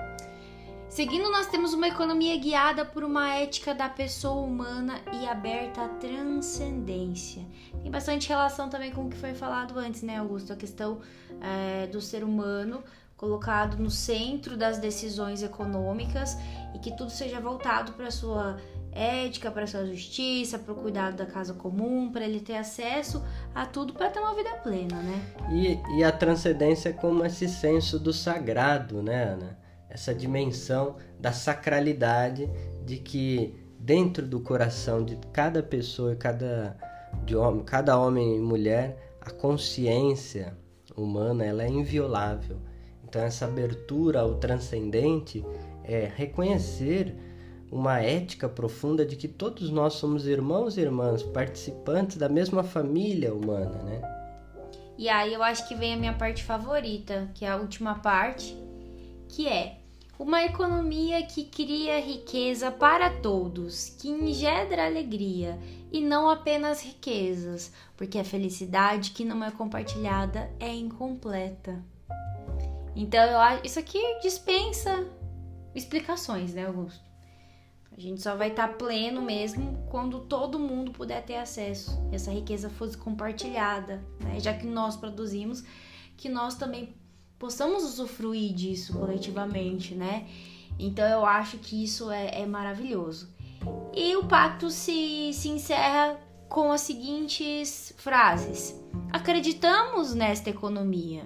Seguindo, 0.88 1.28
nós 1.28 1.48
temos 1.48 1.74
uma 1.74 1.88
economia 1.88 2.36
guiada 2.36 2.84
por 2.84 3.02
uma 3.02 3.34
ética 3.34 3.74
da 3.74 3.88
pessoa 3.88 4.42
humana 4.42 5.00
e 5.12 5.26
aberta 5.26 5.86
à 5.86 5.88
transcendência. 5.88 7.44
Tem 7.82 7.90
bastante 7.90 8.28
relação 8.28 8.68
também 8.68 8.92
com 8.92 9.06
o 9.06 9.10
que 9.10 9.16
foi 9.16 9.34
falado 9.34 9.76
antes, 9.76 10.02
né, 10.02 10.18
Augusto? 10.18 10.52
A 10.52 10.56
questão 10.56 11.00
é, 11.40 11.88
do 11.88 12.00
ser 12.00 12.22
humano 12.22 12.84
colocado 13.16 13.76
no 13.76 13.90
centro 13.90 14.56
das 14.56 14.78
decisões 14.78 15.42
econômicas 15.42 16.36
e 16.74 16.78
que 16.78 16.96
tudo 16.96 17.10
seja 17.10 17.40
voltado 17.40 17.92
para 17.92 18.10
sua 18.10 18.56
ética, 18.92 19.50
para 19.50 19.66
sua 19.66 19.86
justiça, 19.86 20.58
para 20.58 20.72
o 20.72 20.76
cuidado 20.76 21.16
da 21.16 21.26
casa 21.26 21.54
comum, 21.54 22.10
para 22.12 22.24
ele 22.24 22.40
ter 22.40 22.56
acesso 22.56 23.22
a 23.54 23.66
tudo 23.66 23.92
para 23.92 24.10
ter 24.10 24.20
uma 24.20 24.34
vida 24.34 24.50
plena, 24.56 24.96
né? 24.96 25.22
E, 25.50 25.98
e 25.98 26.04
a 26.04 26.12
transcendência 26.12 26.92
como 26.92 27.24
esse 27.24 27.48
senso 27.48 27.98
do 27.98 28.12
sagrado, 28.12 29.02
né, 29.02 29.24
Ana? 29.24 29.62
essa 29.92 30.14
dimensão 30.14 30.96
da 31.20 31.32
sacralidade 31.32 32.48
de 32.84 32.96
que 32.96 33.54
dentro 33.78 34.26
do 34.26 34.40
coração 34.40 35.04
de 35.04 35.16
cada 35.32 35.62
pessoa, 35.62 36.16
cada 36.16 36.76
de 37.26 37.36
homem, 37.36 37.62
cada 37.62 37.98
homem 37.98 38.36
e 38.36 38.40
mulher, 38.40 39.14
a 39.20 39.30
consciência 39.30 40.56
humana 40.96 41.44
ela 41.44 41.62
é 41.62 41.68
inviolável. 41.68 42.56
Então 43.04 43.20
essa 43.20 43.44
abertura 43.44 44.20
ao 44.20 44.36
transcendente 44.36 45.44
é 45.84 46.10
reconhecer 46.16 47.14
uma 47.72 47.98
ética 48.00 48.50
profunda 48.50 49.04
de 49.06 49.16
que 49.16 49.26
todos 49.26 49.70
nós 49.70 49.94
somos 49.94 50.26
irmãos 50.26 50.76
e 50.76 50.82
irmãs, 50.82 51.22
participantes 51.22 52.18
da 52.18 52.28
mesma 52.28 52.62
família 52.62 53.32
humana, 53.32 53.82
né? 53.82 54.02
E 54.98 55.08
aí 55.08 55.32
eu 55.32 55.42
acho 55.42 55.66
que 55.66 55.74
vem 55.74 55.94
a 55.94 55.96
minha 55.96 56.12
parte 56.12 56.44
favorita, 56.44 57.30
que 57.34 57.46
é 57.46 57.48
a 57.48 57.56
última 57.56 57.94
parte, 57.94 58.54
que 59.26 59.48
é 59.48 59.78
uma 60.18 60.44
economia 60.44 61.24
que 61.26 61.44
cria 61.44 61.98
riqueza 61.98 62.70
para 62.70 63.08
todos, 63.08 63.88
que 63.98 64.06
engendra 64.10 64.84
alegria 64.84 65.58
e 65.90 66.02
não 66.02 66.28
apenas 66.28 66.82
riquezas, 66.82 67.72
porque 67.96 68.18
a 68.18 68.24
felicidade 68.24 69.12
que 69.12 69.24
não 69.24 69.42
é 69.42 69.50
compartilhada 69.50 70.50
é 70.60 70.68
incompleta. 70.68 71.82
Então 72.94 73.24
eu 73.24 73.38
acho 73.38 73.66
isso 73.66 73.78
aqui 73.78 73.98
dispensa 74.20 75.06
explicações, 75.74 76.52
né, 76.52 76.66
Augusto? 76.66 77.11
A 77.96 78.00
gente 78.00 78.22
só 78.22 78.34
vai 78.34 78.48
estar 78.48 78.68
tá 78.68 78.74
pleno 78.74 79.20
mesmo 79.20 79.86
quando 79.90 80.20
todo 80.20 80.58
mundo 80.58 80.92
puder 80.92 81.22
ter 81.24 81.36
acesso, 81.36 82.02
essa 82.10 82.30
riqueza 82.30 82.70
fosse 82.70 82.96
compartilhada, 82.96 84.02
né? 84.20 84.40
Já 84.40 84.54
que 84.54 84.66
nós 84.66 84.96
produzimos, 84.96 85.62
que 86.16 86.28
nós 86.28 86.54
também 86.54 86.94
possamos 87.38 87.84
usufruir 87.84 88.54
disso 88.54 88.94
coletivamente, 88.94 89.94
né? 89.94 90.26
Então 90.78 91.06
eu 91.06 91.26
acho 91.26 91.58
que 91.58 91.84
isso 91.84 92.10
é, 92.10 92.40
é 92.40 92.46
maravilhoso. 92.46 93.28
E 93.94 94.16
o 94.16 94.24
pacto 94.24 94.70
se, 94.70 95.32
se 95.34 95.48
encerra 95.48 96.18
com 96.48 96.72
as 96.72 96.80
seguintes 96.80 97.92
frases: 97.98 98.74
Acreditamos 99.12 100.14
nesta 100.14 100.50
economia. 100.50 101.24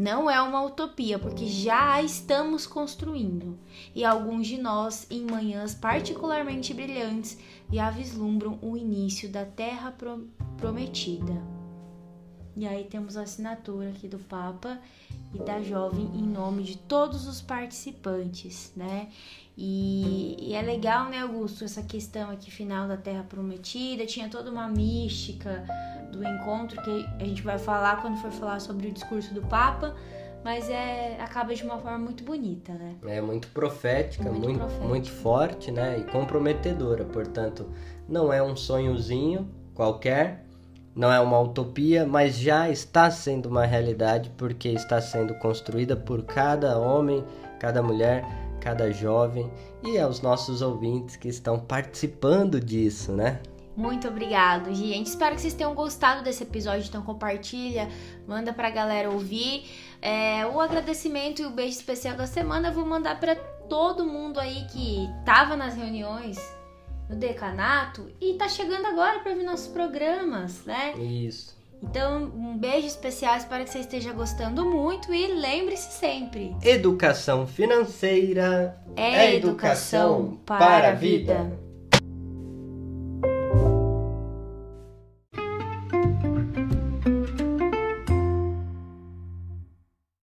Não 0.00 0.30
é 0.30 0.40
uma 0.40 0.64
utopia, 0.64 1.18
porque 1.18 1.46
já 1.46 1.92
a 1.92 2.02
estamos 2.02 2.66
construindo, 2.66 3.58
e 3.94 4.02
alguns 4.02 4.46
de 4.46 4.56
nós, 4.56 5.06
em 5.10 5.26
manhãs 5.26 5.74
particularmente 5.74 6.72
brilhantes, 6.72 7.36
já 7.70 7.90
vislumbram 7.90 8.58
o 8.62 8.78
início 8.78 9.28
da 9.28 9.44
terra 9.44 9.94
prometida. 10.56 11.34
E 12.56 12.66
aí 12.66 12.84
temos 12.84 13.14
a 13.14 13.24
assinatura 13.24 13.90
aqui 13.90 14.08
do 14.08 14.18
Papa 14.18 14.80
e 15.32 15.38
da 15.38 15.60
jovem 15.60 16.10
em 16.14 16.26
nome 16.26 16.62
de 16.62 16.76
todos 16.76 17.26
os 17.26 17.40
participantes, 17.40 18.72
né? 18.76 19.08
E, 19.56 20.36
e, 20.38 20.54
é 20.54 20.62
legal, 20.62 21.10
né, 21.10 21.20
Augusto, 21.20 21.64
essa 21.64 21.82
questão 21.82 22.30
aqui 22.30 22.50
final 22.50 22.88
da 22.88 22.96
Terra 22.96 23.24
Prometida, 23.28 24.06
tinha 24.06 24.28
toda 24.28 24.50
uma 24.50 24.66
mística 24.68 25.64
do 26.10 26.24
encontro 26.26 26.80
que 26.82 27.06
a 27.20 27.24
gente 27.24 27.42
vai 27.42 27.58
falar 27.58 28.00
quando 28.00 28.16
for 28.16 28.30
falar 28.30 28.58
sobre 28.60 28.88
o 28.88 28.92
discurso 28.92 29.34
do 29.34 29.42
Papa, 29.42 29.94
mas 30.42 30.70
é 30.70 31.20
acaba 31.20 31.54
de 31.54 31.62
uma 31.62 31.78
forma 31.78 31.98
muito 31.98 32.24
bonita, 32.24 32.72
né? 32.72 32.96
É 33.06 33.20
muito 33.20 33.48
profética, 33.48 34.24
muito, 34.24 34.40
muito, 34.40 34.58
profética. 34.58 34.88
muito 34.88 35.10
forte, 35.10 35.70
né, 35.70 35.98
e 35.98 36.10
comprometedora, 36.10 37.04
portanto, 37.04 37.70
não 38.08 38.32
é 38.32 38.42
um 38.42 38.56
sonhozinho 38.56 39.48
qualquer, 39.74 40.46
não 40.94 41.12
é 41.12 41.20
uma 41.20 41.38
utopia, 41.38 42.04
mas 42.04 42.36
já 42.36 42.68
está 42.68 43.10
sendo 43.10 43.46
uma 43.46 43.64
realidade 43.64 44.30
porque 44.36 44.68
está 44.68 45.00
sendo 45.00 45.34
construída 45.34 45.96
por 45.96 46.24
cada 46.24 46.78
homem, 46.78 47.24
cada 47.58 47.82
mulher, 47.82 48.24
cada 48.60 48.90
jovem 48.92 49.50
e 49.82 49.98
aos 49.98 50.20
nossos 50.20 50.62
ouvintes 50.62 51.16
que 51.16 51.28
estão 51.28 51.58
participando 51.58 52.60
disso, 52.60 53.12
né? 53.12 53.40
Muito 53.76 54.08
obrigado, 54.08 54.74
gente. 54.74 55.06
Espero 55.06 55.36
que 55.36 55.40
vocês 55.40 55.54
tenham 55.54 55.74
gostado 55.74 56.22
desse 56.22 56.42
episódio, 56.42 56.86
então 56.86 57.02
compartilha, 57.02 57.88
manda 58.26 58.52
pra 58.52 58.68
galera 58.68 59.08
ouvir. 59.10 59.64
É, 60.02 60.44
o 60.46 60.60
agradecimento 60.60 61.40
e 61.40 61.46
o 61.46 61.50
beijo 61.50 61.78
especial 61.78 62.16
da 62.16 62.26
semana 62.26 62.68
eu 62.68 62.72
vou 62.74 62.84
mandar 62.84 63.18
para 63.18 63.36
todo 63.36 64.04
mundo 64.04 64.38
aí 64.40 64.66
que 64.66 65.08
tava 65.24 65.56
nas 65.56 65.76
reuniões 65.76 66.59
no 67.10 67.16
decanato 67.16 68.08
e 68.20 68.34
tá 68.34 68.48
chegando 68.48 68.86
agora 68.86 69.18
para 69.18 69.34
ver 69.34 69.42
nossos 69.42 69.66
programas, 69.66 70.64
né? 70.64 70.94
Isso. 70.96 71.58
Então, 71.82 72.24
um 72.36 72.58
beijo 72.58 72.86
especial, 72.86 73.36
espero 73.36 73.64
que 73.64 73.70
você 73.70 73.78
esteja 73.78 74.12
gostando 74.12 74.66
muito 74.66 75.12
e 75.12 75.26
lembre-se 75.28 75.92
sempre: 75.92 76.54
educação 76.62 77.46
financeira 77.46 78.76
é, 78.96 79.34
educação, 79.34 80.20
educação 80.20 80.40
para 80.44 80.90
a 80.90 80.92
vida. 80.92 81.34
vida. 81.34 81.59